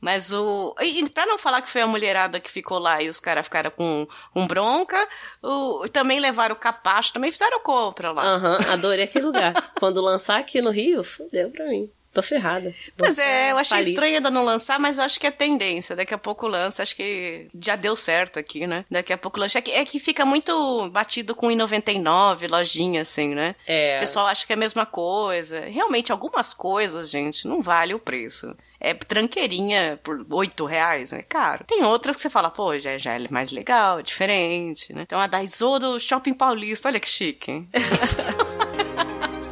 Mas 0.00 0.32
o. 0.32 0.74
E 0.80 1.08
pra 1.08 1.26
não 1.26 1.38
falar 1.38 1.62
que 1.62 1.70
foi 1.70 1.80
a 1.80 1.86
mulherada 1.86 2.38
que 2.38 2.50
ficou 2.50 2.78
lá 2.78 3.02
e 3.02 3.08
os 3.08 3.18
caras 3.18 3.44
ficaram 3.44 3.70
com, 3.70 4.06
com 4.32 4.46
bronca, 4.46 5.08
o... 5.42 5.88
também 5.88 6.20
levaram 6.20 6.54
o 6.54 6.58
capacho, 6.58 7.14
também 7.14 7.32
fizeram 7.32 7.58
compra 7.60 8.12
lá. 8.12 8.22
Aham, 8.22 8.58
uhum, 8.60 8.72
adorei 8.72 9.06
aquele 9.06 9.24
lugar. 9.24 9.72
Quando 9.78 10.00
lançar 10.00 10.38
aqui 10.38 10.60
no 10.60 10.70
Rio, 10.70 11.02
fudeu 11.02 11.50
pra 11.50 11.66
mim. 11.66 11.90
Tô 12.16 12.22
ferrada. 12.22 12.74
Pois 12.96 13.18
é, 13.18 13.52
eu 13.52 13.58
achei 13.58 13.78
estranho 13.82 14.16
ainda 14.16 14.30
não 14.30 14.42
lançar, 14.42 14.80
mas 14.80 14.98
acho 14.98 15.20
que 15.20 15.26
é 15.26 15.30
tendência. 15.30 15.94
Daqui 15.94 16.14
a 16.14 16.18
pouco 16.18 16.48
lança, 16.48 16.82
acho 16.82 16.96
que 16.96 17.46
já 17.60 17.76
deu 17.76 17.94
certo 17.94 18.38
aqui, 18.38 18.66
né? 18.66 18.86
Daqui 18.90 19.12
a 19.12 19.18
pouco 19.18 19.38
lança. 19.38 19.58
É 19.58 19.60
que, 19.60 19.70
é 19.70 19.84
que 19.84 20.00
fica 20.00 20.24
muito 20.24 20.88
batido 20.88 21.34
com 21.34 21.48
1,99, 21.48 22.48
lojinha, 22.48 23.02
assim, 23.02 23.34
né? 23.34 23.54
É. 23.66 23.98
O 23.98 24.00
pessoal 24.00 24.28
acha 24.28 24.46
que 24.46 24.52
é 24.54 24.56
a 24.56 24.58
mesma 24.58 24.86
coisa. 24.86 25.60
Realmente, 25.66 26.10
algumas 26.10 26.54
coisas, 26.54 27.10
gente, 27.10 27.46
não 27.46 27.60
vale 27.60 27.92
o 27.92 27.98
preço 27.98 28.56
é 28.78 28.94
tranqueirinha 28.94 29.98
por 30.02 30.24
8 30.30 30.64
reais, 30.64 31.12
é 31.12 31.22
caro. 31.22 31.64
Tem 31.66 31.82
outras 31.82 32.14
que 32.16 32.22
você 32.22 32.30
fala, 32.30 32.50
pô, 32.50 32.78
já, 32.78 32.98
já 32.98 33.14
é 33.14 33.26
mais 33.30 33.50
legal, 33.50 34.02
diferente, 34.02 34.92
né? 34.92 35.02
Então 35.02 35.18
a 35.18 35.26
da 35.26 35.42
Iso 35.42 35.78
do 35.78 35.98
Shopping 35.98 36.34
Paulista, 36.34 36.88
olha 36.88 37.00
que 37.00 37.08
chique. 37.08 37.66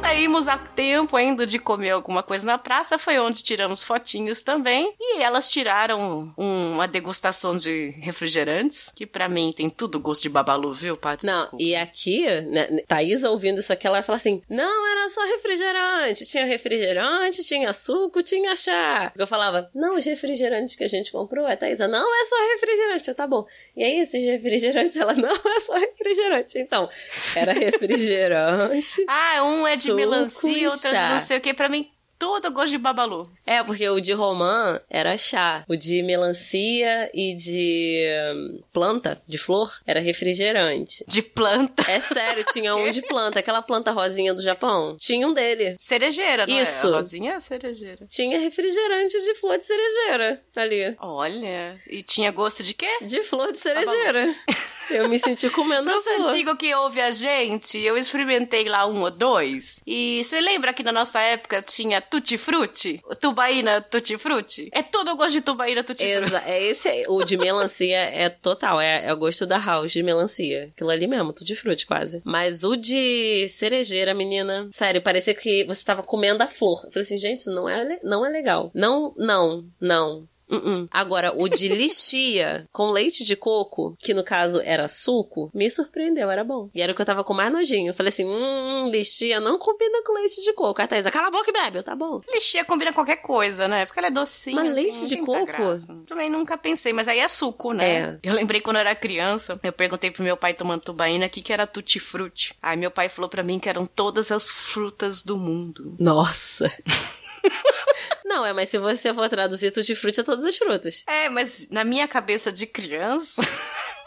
Saímos 0.05 0.47
a 0.47 0.55
tempo 0.55 1.17
ainda 1.17 1.47
de 1.47 1.57
comer 1.57 1.89
alguma 1.89 2.21
coisa 2.21 2.45
na 2.45 2.59
praça, 2.59 2.95
foi 2.95 3.17
onde 3.17 3.41
tiramos 3.41 3.83
fotinhos 3.83 4.43
também. 4.43 4.93
E 4.99 5.23
elas 5.23 5.49
tiraram 5.49 6.31
uma 6.37 6.87
degustação 6.87 7.57
de 7.57 7.89
refrigerantes, 7.97 8.91
que 8.95 9.07
para 9.07 9.27
mim 9.27 9.51
tem 9.51 9.67
tudo 9.67 9.99
gosto 9.99 10.21
de 10.21 10.29
babalu, 10.29 10.71
viu, 10.73 10.95
Paty? 10.95 11.25
Não, 11.25 11.39
Desculpa. 11.41 11.63
e 11.63 11.75
aqui, 11.75 12.23
né, 12.41 12.67
Thaís 12.87 13.23
ouvindo 13.23 13.59
isso 13.59 13.73
aqui, 13.73 13.87
ela 13.87 14.03
fala 14.03 14.17
assim: 14.17 14.39
não, 14.47 14.91
era 14.91 15.09
só 15.09 15.25
refrigerante. 15.25 16.23
Tinha 16.27 16.45
refrigerante, 16.45 17.43
tinha 17.43 17.73
suco, 17.73 18.21
tinha 18.21 18.55
chá. 18.55 19.11
Eu 19.17 19.25
falava: 19.25 19.71
não, 19.73 19.97
os 19.97 20.05
refrigerantes 20.05 20.75
que 20.75 20.83
a 20.83 20.87
gente 20.87 21.11
comprou, 21.11 21.47
a 21.47 21.57
Thaís, 21.57 21.79
não, 21.79 22.21
é 22.21 22.25
só 22.25 22.35
refrigerante. 22.53 23.09
Eu, 23.09 23.15
tá 23.15 23.25
bom. 23.25 23.47
E 23.75 23.83
aí, 23.83 24.01
esses 24.01 24.23
refrigerantes, 24.23 24.97
ela, 24.97 25.15
não, 25.15 25.33
é 25.57 25.59
só 25.61 25.73
refrigerante. 25.73 26.59
Então, 26.59 26.87
era 27.35 27.53
refrigerante. 27.53 29.03
ah, 29.07 29.43
um 29.43 29.65
é 29.65 29.75
de 29.75 29.94
melancia, 29.95 30.69
outra 30.69 30.89
de 30.89 31.13
não 31.13 31.19
sei 31.19 31.37
o 31.37 31.41
que. 31.41 31.53
Pra 31.53 31.69
mim, 31.69 31.89
tudo 32.17 32.51
gosto 32.51 32.71
de 32.71 32.77
babalu. 32.77 33.29
É, 33.45 33.63
porque 33.63 33.87
o 33.89 33.99
de 33.99 34.13
romã 34.13 34.79
era 34.89 35.17
chá. 35.17 35.63
O 35.67 35.75
de 35.75 36.01
melancia 36.01 37.09
e 37.13 37.35
de 37.35 38.05
hum, 38.33 38.63
planta, 38.73 39.21
de 39.27 39.37
flor, 39.37 39.69
era 39.85 39.99
refrigerante. 39.99 41.03
De 41.07 41.21
planta? 41.21 41.89
É 41.89 41.99
sério, 41.99 42.43
tinha 42.51 42.75
um 42.75 42.89
de 42.89 43.01
planta. 43.01 43.39
Aquela 43.39 43.61
planta 43.61 43.91
rosinha 43.91 44.33
do 44.33 44.41
Japão. 44.41 44.95
Tinha 44.99 45.27
um 45.27 45.33
dele. 45.33 45.75
Cerejeira, 45.77 46.47
não 46.47 46.61
Isso. 46.61 46.87
é? 46.87 46.91
Rosinha 46.91 47.33
é 47.33 47.39
cerejeira. 47.39 48.07
Tinha 48.09 48.39
refrigerante 48.39 49.21
de 49.21 49.35
flor 49.35 49.57
de 49.57 49.65
cerejeira 49.65 50.41
ali. 50.55 50.95
Olha, 50.99 51.79
e 51.87 52.01
tinha 52.01 52.31
gosto 52.31 52.63
de 52.63 52.73
quê? 52.73 52.89
De 53.01 53.23
flor 53.23 53.51
de 53.51 53.59
cerejeira. 53.59 54.33
Eu 54.89 55.09
me 55.09 55.19
senti 55.19 55.49
comendo 55.49 55.83
Para 55.85 55.95
a 55.95 55.99
os 55.99 56.05
flor. 56.05 56.29
antigos 56.29 56.57
que 56.57 56.73
ouve 56.75 57.01
a 57.01 57.11
gente, 57.11 57.79
eu 57.79 57.97
experimentei 57.97 58.67
lá 58.69 58.85
um 58.85 59.01
ou 59.01 59.11
dois. 59.11 59.81
E 59.85 60.23
você 60.23 60.39
lembra 60.41 60.73
que 60.73 60.83
na 60.83 60.91
nossa 60.91 61.19
época 61.19 61.61
tinha 61.61 62.01
tutti 62.01 62.37
frutti? 62.37 63.01
Tubaína 63.19 63.81
tutti 63.81 64.17
frutti? 64.17 64.69
É 64.71 64.81
todo 64.83 65.11
o 65.11 65.15
gosto 65.15 65.33
de 65.33 65.41
tubaína 65.41 65.83
tutti 65.83 66.03
frutti. 66.03 66.25
Exa 66.35 66.43
é 66.45 66.63
esse, 66.63 67.05
o 67.07 67.23
de 67.23 67.37
melancia 67.37 67.97
é 67.97 68.29
total, 68.29 68.79
é, 68.79 69.05
é 69.05 69.13
o 69.13 69.17
gosto 69.17 69.45
da 69.45 69.57
house 69.57 69.91
de 69.91 70.03
melancia. 70.03 70.69
Aquilo 70.75 70.89
ali 70.89 71.07
mesmo, 71.07 71.33
tudo 71.33 71.55
frutti 71.55 71.85
quase. 71.85 72.21
Mas 72.23 72.63
o 72.63 72.75
de 72.75 73.47
cerejeira, 73.49 74.13
menina, 74.13 74.67
sério, 74.71 75.01
parecia 75.01 75.33
que 75.33 75.63
você 75.65 75.83
tava 75.83 76.03
comendo 76.03 76.43
a 76.43 76.47
flor. 76.47 76.81
Eu 76.85 76.91
falei 76.91 77.03
assim, 77.03 77.17
gente, 77.17 77.45
não 77.49 77.67
é, 77.67 77.99
não 78.03 78.25
é 78.25 78.29
legal. 78.29 78.71
Não, 78.73 79.13
não, 79.17 79.65
não. 79.79 80.27
Uh-uh. 80.49 80.87
Agora, 80.91 81.33
o 81.35 81.47
de 81.47 81.67
lixia 81.69 82.67
com 82.71 82.89
leite 82.89 83.23
de 83.23 83.35
coco, 83.35 83.95
que 83.99 84.13
no 84.13 84.23
caso 84.23 84.61
era 84.61 84.87
suco, 84.87 85.49
me 85.53 85.69
surpreendeu, 85.69 86.29
era 86.29 86.43
bom. 86.43 86.69
E 86.73 86.81
era 86.81 86.91
o 86.91 86.95
que 86.95 87.01
eu 87.01 87.05
tava 87.05 87.23
com 87.23 87.33
mais 87.33 87.51
nojinho. 87.51 87.89
Eu 87.89 87.93
falei 87.93 88.09
assim: 88.09 88.25
hum, 88.25 88.89
lixia 88.89 89.39
não 89.39 89.57
combina 89.57 90.03
com 90.03 90.13
leite 90.13 90.41
de 90.41 90.53
coco. 90.53 90.81
A 90.81 90.87
Thaisa, 90.87 91.11
cala 91.11 91.27
a 91.27 91.31
boca 91.31 91.49
e 91.49 91.53
bebe. 91.53 91.83
Tá 91.83 91.95
bom. 91.95 92.21
Lixia 92.31 92.63
combina 92.63 92.93
qualquer 92.93 93.17
coisa, 93.17 93.67
né? 93.67 93.85
Porque 93.85 93.99
ela 93.99 94.07
é 94.07 94.11
docinha. 94.11 94.55
Mas 94.55 94.65
assim, 94.65 94.75
leite 94.75 95.07
de 95.07 95.17
coco? 95.17 96.05
Também 96.05 96.29
nunca 96.29 96.57
pensei, 96.57 96.93
mas 96.93 97.07
aí 97.07 97.19
é 97.19 97.27
suco, 97.27 97.73
né? 97.73 97.95
É. 97.95 98.19
Eu 98.23 98.33
lembrei 98.33 98.61
quando 98.61 98.77
eu 98.77 98.81
era 98.81 98.95
criança, 98.95 99.59
eu 99.63 99.73
perguntei 99.73 100.11
pro 100.11 100.23
meu 100.23 100.37
pai 100.37 100.53
tomando 100.53 100.81
tubaína 100.81 101.25
o 101.25 101.29
que, 101.29 101.41
que 101.41 101.53
era 101.53 101.67
tutti-frutti. 101.67 102.55
Aí 102.61 102.77
meu 102.77 102.91
pai 102.91 103.09
falou 103.09 103.29
pra 103.29 103.43
mim 103.43 103.59
que 103.59 103.69
eram 103.69 103.85
todas 103.85 104.31
as 104.31 104.49
frutas 104.49 105.23
do 105.23 105.37
mundo. 105.37 105.95
Nossa. 105.99 106.71
Não, 108.25 108.45
é, 108.45 108.53
mas 108.53 108.69
se 108.69 108.77
você 108.77 109.13
for 109.13 109.29
traduzir 109.29 109.71
tutti 109.71 109.95
frutti 109.95 110.21
a 110.21 110.23
todas 110.23 110.45
as 110.45 110.57
frutas. 110.57 111.03
É, 111.07 111.29
mas 111.29 111.67
na 111.69 111.83
minha 111.83 112.07
cabeça 112.07 112.51
de 112.51 112.65
criança, 112.65 113.41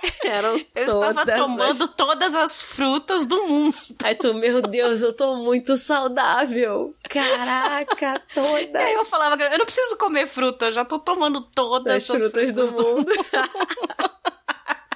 Eram 0.25 0.61
eu 0.75 0.85
estava 0.85 1.27
tomando 1.27 1.85
as... 1.85 1.95
todas 1.97 2.35
as 2.35 2.63
frutas 2.63 3.27
do 3.27 3.45
mundo. 3.45 3.75
Aí 4.05 4.15
tu, 4.15 4.35
meu 4.35 4.63
Deus, 4.63 5.01
eu 5.01 5.13
tô 5.13 5.37
muito 5.37 5.77
saudável. 5.77 6.95
Caraca, 7.09 8.23
todas. 8.33 8.75
Aí 8.75 8.95
eu 8.95 9.05
falava, 9.05 9.43
eu 9.43 9.59
não 9.59 9.65
preciso 9.65 9.97
comer 9.97 10.27
fruta, 10.27 10.67
eu 10.67 10.73
já 10.73 10.85
tô 10.85 10.99
tomando 10.99 11.41
todas 11.41 11.95
as 11.95 12.11
as 12.11 12.23
frutas 12.23 12.53
do 12.53 12.67
mundo. 12.67 13.13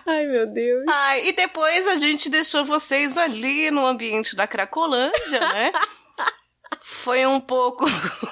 Ai, 0.04 0.26
meu 0.26 0.46
Deus. 0.46 0.84
Ai, 0.88 1.28
e 1.28 1.32
depois 1.32 1.86
a 1.86 1.94
gente 1.94 2.28
deixou 2.28 2.64
vocês 2.64 3.16
ali 3.16 3.70
no 3.70 3.86
ambiente 3.86 4.34
da 4.34 4.46
Cracolândia, 4.46 5.40
né? 5.54 5.72
Foi 7.02 7.26
um 7.26 7.40
pouco. 7.40 7.84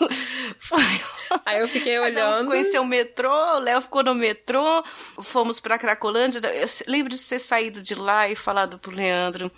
Foi. 0.60 1.02
Aí 1.44 1.58
eu 1.60 1.66
fiquei 1.66 1.98
olhando. 2.00 2.46
conheceu 2.46 2.82
o 2.82 2.86
metrô, 2.86 3.28
o 3.56 3.58
Léo 3.58 3.80
ficou 3.82 4.04
no 4.04 4.14
metrô, 4.14 4.84
fomos 5.20 5.58
pra 5.58 5.76
Cracolândia. 5.78 6.40
Eu 6.54 6.66
lembro 6.86 7.14
de 7.14 7.20
ter 7.20 7.40
saído 7.40 7.82
de 7.82 7.96
lá 7.96 8.28
e 8.28 8.36
falado 8.36 8.78
pro 8.78 8.94
Leandro. 8.94 9.50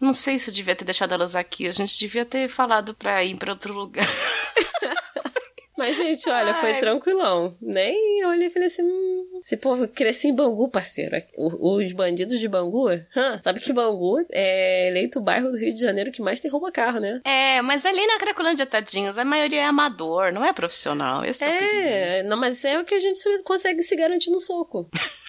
Não 0.00 0.12
sei 0.12 0.38
se 0.38 0.50
eu 0.50 0.54
devia 0.54 0.74
ter 0.74 0.84
deixado 0.84 1.14
elas 1.14 1.36
aqui, 1.36 1.68
a 1.68 1.70
gente 1.70 1.96
devia 1.96 2.24
ter 2.24 2.48
falado 2.48 2.92
pra 2.92 3.22
ir 3.22 3.36
pra 3.36 3.52
outro 3.52 3.72
lugar. 3.72 4.06
Mas, 5.76 5.96
gente, 5.96 6.28
olha, 6.30 6.54
foi 6.54 6.72
Ai. 6.72 6.80
tranquilão. 6.80 7.56
Nem 7.60 8.20
eu 8.20 8.28
olhei 8.30 8.46
e 8.46 8.50
falei 8.50 8.66
assim: 8.66 8.82
hum, 8.82 9.40
esse 9.40 9.56
povo 9.56 9.86
cresce 9.86 10.28
em 10.28 10.34
Bangu, 10.34 10.68
parceiro. 10.70 11.16
Os 11.36 11.92
bandidos 11.92 12.38
de 12.38 12.48
Bangu, 12.48 12.88
hã, 12.88 13.40
sabe 13.42 13.60
que 13.60 13.72
Bangu 13.72 14.24
é 14.32 14.88
eleito 14.88 15.18
o 15.18 15.22
bairro 15.22 15.50
do 15.50 15.58
Rio 15.58 15.74
de 15.74 15.80
Janeiro 15.80 16.10
que 16.10 16.22
mais 16.22 16.40
tem 16.40 16.50
rouba 16.50 16.72
carro, 16.72 16.98
né? 17.00 17.20
É, 17.24 17.60
mas 17.62 17.84
ali 17.84 18.06
na 18.06 18.18
Cracolândia, 18.18 18.64
tadinhos, 18.66 19.18
a 19.18 19.24
maioria 19.24 19.60
é 19.60 19.64
amador, 19.64 20.32
não 20.32 20.44
é 20.44 20.52
profissional. 20.52 21.24
Esse 21.24 21.44
é. 21.44 22.18
É, 22.18 22.22
não, 22.22 22.36
mas 22.38 22.64
é 22.64 22.78
o 22.78 22.84
que 22.84 22.94
a 22.94 23.00
gente 23.00 23.18
se- 23.18 23.42
consegue 23.42 23.82
se 23.82 23.94
garantir 23.96 24.30
no 24.30 24.40
soco. 24.40 24.88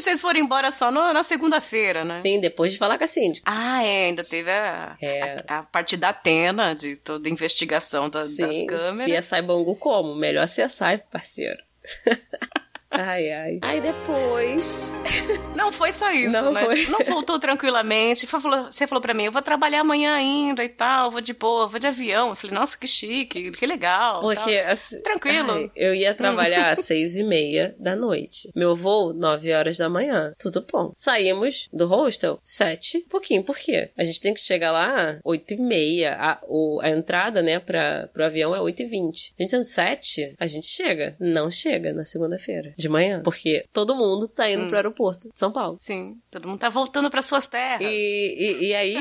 E 0.00 0.02
vocês 0.02 0.18
foram 0.22 0.40
embora 0.40 0.72
só 0.72 0.90
no- 0.90 1.12
na 1.12 1.22
segunda-feira, 1.22 2.06
né? 2.06 2.22
Sim, 2.22 2.40
depois 2.40 2.72
de 2.72 2.78
falar 2.78 2.96
com 2.96 3.04
a 3.04 3.06
síndica. 3.06 3.44
Ah, 3.46 3.84
é, 3.84 4.06
ainda 4.06 4.24
teve 4.24 4.50
a, 4.50 4.96
É. 4.98 5.36
a, 5.46 5.58
a 5.58 5.62
parte 5.62 5.94
da 5.94 6.08
Atena, 6.08 6.74
de 6.74 6.96
toda 6.96 7.28
a 7.28 7.30
investigação 7.30 8.08
da- 8.08 8.20
das 8.20 8.30
Sim, 8.30 8.66
câmeras. 8.66 9.26
CSI 9.26 9.42
Bangu 9.42 9.76
como? 9.76 10.14
Melhor 10.14 10.46
CSI, 10.48 11.02
parceiro. 11.12 11.62
ai, 12.90 13.30
ai. 13.32 13.58
Aí 13.62 13.80
depois. 13.80 14.92
Não 15.54 15.70
foi 15.72 15.92
só 15.92 16.10
isso, 16.12 16.32
Não 16.32 16.52
né? 16.52 16.64
foi. 16.64 16.86
Não 16.86 17.00
voltou 17.04 17.38
tranquilamente. 17.38 18.26
Falou- 18.26 18.64
Você 18.70 18.86
falou 18.86 19.02
pra 19.02 19.14
mim, 19.14 19.24
eu 19.24 19.32
vou 19.32 19.42
trabalhar 19.42 19.80
amanhã 19.80 20.14
ainda 20.14 20.64
e 20.64 20.68
tal, 20.68 21.10
vou 21.10 21.20
de 21.20 21.32
boa, 21.32 21.66
vou 21.66 21.78
de 21.78 21.86
avião. 21.86 22.30
Eu 22.30 22.36
falei, 22.36 22.54
nossa, 22.56 22.76
que 22.78 22.86
chique, 22.86 23.50
que 23.50 23.66
legal. 23.66 24.20
Porque, 24.20 24.54
assim, 24.56 25.00
Tranquilo. 25.02 25.52
ai, 25.52 25.70
eu 25.76 25.94
ia 25.94 26.14
trabalhar 26.14 26.70
às 26.78 26.84
seis 26.86 27.16
e 27.16 27.22
meia 27.22 27.74
da 27.78 27.94
noite. 27.94 28.50
Meu 28.54 28.74
voo, 28.74 29.12
nove 29.12 29.52
horas 29.52 29.76
da 29.78 29.88
manhã. 29.88 30.32
Tudo 30.38 30.64
bom. 30.70 30.92
Saímos 30.96 31.68
do 31.72 31.86
hostel, 31.86 32.40
sete, 32.42 33.00
pouquinho. 33.08 33.42
Por 33.44 33.56
quê? 33.56 33.90
A 33.96 34.04
gente 34.04 34.20
tem 34.20 34.32
que 34.34 34.40
chegar 34.40 34.72
lá 34.72 35.18
oito 35.24 35.54
e 35.54 35.56
meia. 35.58 36.16
A, 36.18 36.38
o- 36.48 36.80
a 36.82 36.88
entrada, 36.88 37.42
né, 37.42 37.58
pra, 37.58 38.08
pro 38.12 38.24
avião 38.24 38.54
é 38.54 38.60
oito 38.60 38.82
e 38.82 38.86
vinte. 38.86 39.32
A 39.38 39.42
gente 39.42 39.56
às 39.56 39.68
sete, 39.68 40.34
a 40.38 40.46
gente 40.46 40.66
chega. 40.66 41.16
Não 41.20 41.50
chega 41.50 41.92
na 41.92 42.04
segunda-feira, 42.04 42.72
de 42.80 42.88
manhã. 42.88 43.20
Porque 43.22 43.64
todo 43.72 43.94
mundo 43.96 44.26
tá 44.28 44.48
indo 44.48 44.64
Hum. 44.64 44.68
pro 44.68 44.76
aeroporto 44.76 45.28
de 45.32 45.38
São 45.38 45.52
Paulo. 45.52 45.76
Sim, 45.78 46.16
todo 46.30 46.48
mundo 46.48 46.58
tá 46.60 46.68
voltando 46.68 47.10
para 47.10 47.22
suas 47.22 47.46
terras. 47.46 47.80
E, 47.82 48.58
e, 48.60 48.66
e 48.68 48.74
aí, 48.74 48.96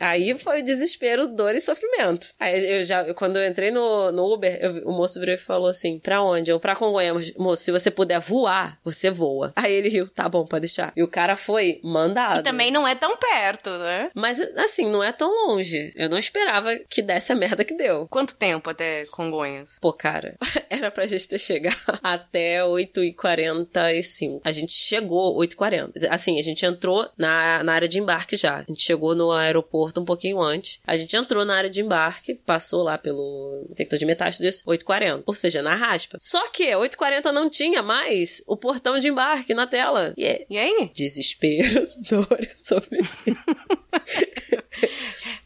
aí 0.00 0.38
foi 0.38 0.62
desespero, 0.62 1.26
dor 1.28 1.54
e 1.54 1.60
sofrimento. 1.60 2.28
Aí 2.38 2.78
eu 2.78 2.82
já, 2.84 3.12
quando 3.14 3.36
eu 3.36 3.46
entrei 3.46 3.70
no, 3.70 4.10
no 4.12 4.32
Uber, 4.32 4.58
eu- 4.60 4.88
o 4.88 4.92
moço 4.92 5.18
virou 5.20 5.34
e 5.34 5.38
falou 5.38 5.68
assim: 5.68 5.98
pra 5.98 6.22
onde? 6.22 6.50
Eu, 6.50 6.58
pra 6.60 6.76
Congonhas, 6.76 7.32
moço, 7.36 7.62
se 7.64 7.72
você 7.72 7.90
puder 7.90 8.18
voar, 8.20 8.78
você 8.84 9.10
voa. 9.10 9.52
Aí 9.56 9.72
ele 9.72 9.88
riu, 9.88 10.08
tá 10.08 10.28
bom, 10.28 10.44
pode 10.44 10.62
deixar. 10.62 10.92
E 10.96 11.02
o 11.02 11.08
cara 11.08 11.36
foi 11.36 11.80
mandado. 11.82 12.40
E 12.40 12.42
também 12.42 12.70
não 12.70 12.86
é 12.86 12.94
tão 12.94 13.16
perto, 13.16 13.70
né? 13.78 14.10
Mas 14.14 14.40
assim, 14.58 14.90
não 14.90 15.02
é 15.02 15.12
tão 15.12 15.28
longe. 15.48 15.92
Eu 15.96 16.08
não 16.08 16.18
esperava 16.18 16.70
que 16.88 17.02
desse 17.02 17.32
a 17.32 17.34
merda 17.36 17.64
que 17.64 17.74
deu. 17.74 18.06
Quanto 18.08 18.36
tempo 18.36 18.70
até 18.70 19.04
Congonhas? 19.06 19.76
Pô, 19.80 19.92
cara, 19.92 20.36
era 20.70 20.90
pra 20.90 21.06
gente 21.06 21.28
ter 21.28 21.38
chegado 21.38 21.76
até 22.02 22.64
8 22.64 23.02
e 23.04 23.12
8h45. 23.18 24.40
A 24.44 24.52
gente 24.52 24.72
chegou 24.72 25.36
8h40. 25.38 26.08
Assim, 26.10 26.38
a 26.38 26.42
gente 26.42 26.64
entrou 26.64 27.08
na, 27.16 27.62
na 27.62 27.72
área 27.72 27.88
de 27.88 27.98
embarque 27.98 28.36
já. 28.36 28.58
A 28.58 28.62
gente 28.62 28.82
chegou 28.82 29.14
no 29.14 29.32
aeroporto 29.32 30.00
um 30.00 30.04
pouquinho 30.04 30.40
antes. 30.40 30.80
A 30.86 30.96
gente 30.96 31.16
entrou 31.16 31.44
na 31.44 31.56
área 31.56 31.70
de 31.70 31.80
embarque, 31.80 32.34
passou 32.34 32.82
lá 32.82 32.96
pelo 32.96 33.66
detector 33.68 33.98
de 33.98 34.06
metais, 34.06 34.36
tudo 34.36 34.48
isso, 34.48 34.64
8h40. 34.64 35.22
Ou 35.26 35.34
seja, 35.34 35.62
na 35.62 35.74
raspa. 35.74 36.18
Só 36.20 36.48
que 36.50 36.70
8h40 36.70 37.32
não 37.32 37.50
tinha 37.50 37.82
mais 37.82 38.42
o 38.46 38.56
portão 38.56 38.98
de 38.98 39.08
embarque 39.08 39.54
na 39.54 39.66
tela. 39.66 40.14
E, 40.16 40.24
é 40.24 40.46
E 40.48 40.58
aí? 40.58 40.90
desespero, 40.94 41.88
dor 42.08 42.38
e 42.40 42.56
sofrimento. 42.56 43.08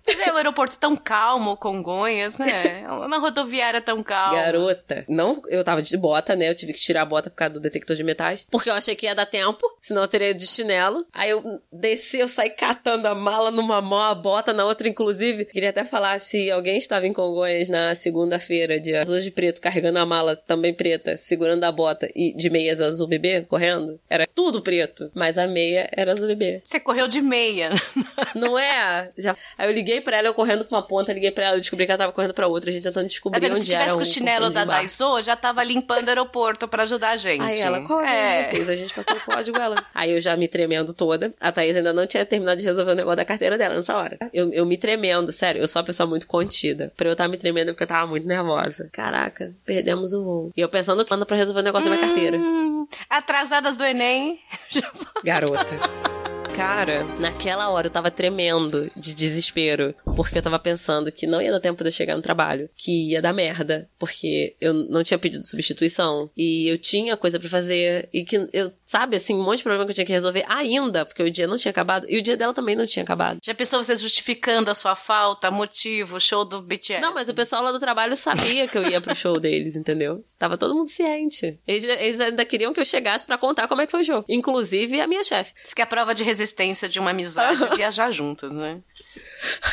Mas 0.07 0.21
é 0.21 0.33
um 0.33 0.37
aeroporto 0.37 0.77
tão 0.79 0.97
calmo, 0.97 1.57
Congonhas, 1.57 2.39
né? 2.39 2.87
Uma 2.89 3.19
rodoviária 3.19 3.81
tão 3.81 4.03
calma. 4.03 4.37
Garota, 4.37 5.05
não, 5.09 5.41
eu 5.49 5.65
tava 5.65 5.81
de 5.81 5.97
bota, 5.97 6.37
né? 6.37 6.49
Eu 6.49 6.55
tive 6.55 6.73
que 6.73 6.81
tirar 6.81 7.03
a 7.03 7.07
bota 7.07 7.31
por 7.31 7.37
causa 7.37 7.55
do 7.55 7.61
detector 7.63 7.97
de 7.97 8.05
metais. 8.05 8.47
Porque 8.51 8.69
eu 8.71 8.75
achei 8.75 8.95
que 8.95 9.07
ia 9.07 9.15
dar 9.15 9.27
tempo, 9.27 9.65
senão 9.81 10.03
eu 10.03 10.09
teria 10.09 10.31
ido 10.31 10.39
de 10.41 10.47
chinelo. 10.47 11.07
Aí 11.13 11.31
eu 11.31 11.61
desci, 11.73 12.19
eu 12.19 12.29
saí 12.29 12.51
catando 12.51 13.07
a 13.09 13.15
mala 13.15 13.51
numa 13.51 13.81
mão, 13.81 14.01
a 14.01 14.15
bota 14.15 14.53
na 14.53 14.65
outra, 14.65 14.89
inclusive. 14.89 15.45
Queria 15.47 15.71
até 15.71 15.85
falar 15.85 16.19
se 16.19 16.51
alguém 16.51 16.77
estava 16.77 17.07
em 17.07 17.13
Congonhas 17.13 17.69
na 17.69 17.95
segunda-feira, 17.95 18.81
dia 18.81 19.05
12 19.05 19.25
de 19.25 19.31
preto, 19.31 19.61
carregando 19.61 19.99
a 19.99 20.07
mala 20.07 20.35
também 20.37 20.75
preta, 20.75 21.17
segurando 21.17 21.65
a 21.65 21.73
bota 21.73 22.09
e 22.15 22.35
de 22.35 22.51
meias 22.51 22.81
azul 22.81 23.07
bebê, 23.07 23.43
correndo. 23.43 23.99
Era 24.09 24.27
tudo 24.35 24.63
preto, 24.63 25.11
mas 25.15 25.39
a 25.39 25.47
meia 25.47 25.89
era 25.93 26.13
azul 26.13 26.29
bebê. 26.29 26.61
Você 26.65 26.81
correu 26.81 27.07
de 27.09 27.21
meia. 27.21 27.71
Não 28.35 28.59
é? 28.59 29.11
Já... 29.17 29.37
Aí 29.57 29.69
eu 29.69 29.73
liguei 29.75 30.01
pra 30.01 30.17
ela, 30.17 30.29
eu 30.29 30.35
correndo 30.35 30.65
pra 30.65 30.79
uma 30.79 30.87
ponta, 30.87 31.13
liguei 31.13 31.31
pra 31.31 31.47
ela, 31.47 31.59
descobri 31.59 31.87
que 31.87 31.93
ela 31.93 31.99
tava 31.99 32.13
correndo 32.13 32.35
pra 32.35 32.47
outra, 32.49 32.71
a 32.71 32.73
gente 32.73 32.83
tentando 32.83 33.03
Tá 33.05 33.09
descobrir 33.09 33.41
vendo? 33.41 33.57
onde 33.57 33.65
Se 33.65 33.75
era 33.75 33.85
tivesse 33.85 33.97
um 33.97 34.01
com 34.01 34.05
o 34.05 34.13
chinelo 34.13 34.49
de 34.49 34.55
da. 34.55 34.65
Daiso, 34.65 35.21
já 35.23 35.37
tava 35.37 35.63
limpando 35.65 36.07
o 36.07 36.09
aeroporto 36.09 36.67
pra 36.69 36.85
ajudar 36.85 37.11
a 37.11 37.17
gente. 37.17 37.43
Aí 37.53 37.61
ela, 37.61 37.81
qual 37.83 38.01
é, 38.01 38.41
é. 38.41 38.45
vocês? 38.45 38.69
A 38.69 38.77
gente 38.77 38.95
passou 38.95 39.17
o 39.17 39.21
código, 39.21 39.59
ela. 39.59 39.77
Aí 39.95 40.13
eu 40.13 40.21
já 40.21 40.37
me 40.37 40.49
tremendo 40.49 40.95
toda. 40.95 41.33
A 41.41 41.53
Thaís 41.53 41.77
ainda 41.77 41.93
não 41.93 42.07
tinha 42.07 42.25
terminado 42.25 42.59
de 42.59 42.67
resolver 42.67 42.93
o 42.93 42.95
negócio 42.95 43.17
da 43.17 43.25
carteira 43.25 43.59
dela 43.59 43.75
nessa 43.75 43.97
hora. 43.97 44.19
Eu, 44.33 44.53
eu 44.53 44.67
me 44.67 44.77
tremendo, 44.77 45.33
sério. 45.33 45.61
Eu 45.61 45.69
sou 45.69 45.81
uma 45.81 45.87
pessoa 45.87 46.07
muito 46.07 46.27
contida. 46.27 46.93
Pra 46.97 47.09
eu 47.09 47.13
estar 47.13 47.29
me 47.29 47.37
tremendo 47.37 47.71
é 47.71 47.73
porque 47.73 47.85
eu 47.85 47.89
tava 47.89 48.07
muito 48.07 48.27
nervosa. 48.27 48.89
Caraca, 48.93 49.55
perdemos 49.65 50.13
o 50.13 50.23
voo. 50.23 50.53
E 50.57 50.61
eu 50.61 50.69
pensando 50.69 51.05
que 51.05 51.15
anda 51.15 51.27
pra 51.27 51.37
resolver 51.37 51.61
o 51.61 51.65
negócio 51.65 51.89
da 51.89 51.97
minha 51.97 52.07
carteira. 52.07 52.39
Hum, 52.39 52.87
atrasadas 53.09 53.77
do 53.77 53.85
Enem. 53.85 54.39
Garota. 55.25 55.77
Cara, 56.57 57.03
naquela 57.19 57.71
hora 57.71 57.87
eu 57.87 57.91
tava 57.91 58.11
tremendo 58.11 58.91
de 58.95 59.15
desespero, 59.15 59.95
porque 60.15 60.39
eu 60.39 60.43
tava 60.43 60.59
pensando 60.59 61.11
que 61.11 61.27
não 61.27 61.41
ia 61.41 61.51
dar 61.51 61.61
tempo 61.61 61.83
de 61.83 61.89
eu 61.89 61.93
chegar 61.93 62.17
no 62.17 62.23
trabalho, 62.23 62.69
que 62.77 63.11
ia 63.11 63.23
dar 63.23 63.33
merda, 63.33 63.89
porque 63.99 64.55
eu 64.61 64.73
não 64.73 65.03
tinha 65.03 65.19
pedido 65.19 65.47
substituição 65.47 66.31
e 66.37 66.69
eu 66.69 66.79
tinha 66.79 67.17
coisa 67.17 67.39
pra 67.39 67.49
fazer 67.49 68.09
e 68.13 68.25
que 68.25 68.49
eu, 68.53 68.73
sabe, 68.87 69.17
assim, 69.17 69.35
um 69.35 69.43
monte 69.43 69.59
de 69.59 69.63
problema 69.65 69.85
que 69.85 69.91
eu 69.91 69.95
tinha 69.95 70.07
que 70.07 70.13
resolver 70.13 70.45
ainda, 70.49 71.05
porque 71.05 71.23
o 71.23 71.31
dia 71.31 71.47
não 71.47 71.57
tinha 71.57 71.71
acabado 71.71 72.07
e 72.09 72.19
o 72.19 72.23
dia 72.23 72.37
dela 72.37 72.53
também 72.53 72.77
não 72.77 72.87
tinha 72.87 73.03
acabado. 73.03 73.39
Já 73.43 73.55
pensou 73.55 73.83
você 73.83 73.97
justificando 73.97 74.71
a 74.71 74.75
sua 74.75 74.95
falta, 74.95 75.51
motivo, 75.51 76.21
show 76.21 76.45
do 76.45 76.61
BTS? 76.61 77.01
Não, 77.01 77.15
mas 77.15 77.29
o 77.29 77.35
pessoal 77.35 77.63
lá 77.63 77.73
do 77.73 77.81
trabalho 77.81 78.15
sabia 78.17 78.69
que 78.69 78.77
eu 78.77 78.89
ia 78.89 79.01
pro 79.01 79.15
show 79.15 79.41
deles, 79.41 79.77
entendeu? 79.77 80.25
Tava 80.39 80.59
todo 80.59 80.75
mundo 80.75 80.89
ciente. 80.89 81.59
Eles, 81.67 81.85
eles 81.85 82.21
ainda 82.21 82.45
queriam 82.45 82.73
que 82.73 82.81
eu 82.81 82.85
chegasse 82.85 83.27
pra 83.27 83.39
contar 83.39 83.69
como 83.69 83.81
é 83.81 83.87
que 83.87 83.93
foi 83.93 84.01
o 84.01 84.05
show. 84.05 84.25
Inclusive 84.29 85.01
a 85.01 85.07
minha 85.07 85.25
chefe. 85.25 85.55
Isso 85.65 85.75
que 85.75 85.81
é 85.81 85.85
a 85.85 85.87
prova 85.87 86.15
de 86.15 86.25
resistência 86.25 86.89
de 86.89 86.99
uma 86.99 87.11
amizade 87.11 87.61
viajar 87.77 88.11
juntas, 88.11 88.53
né? 88.53 88.81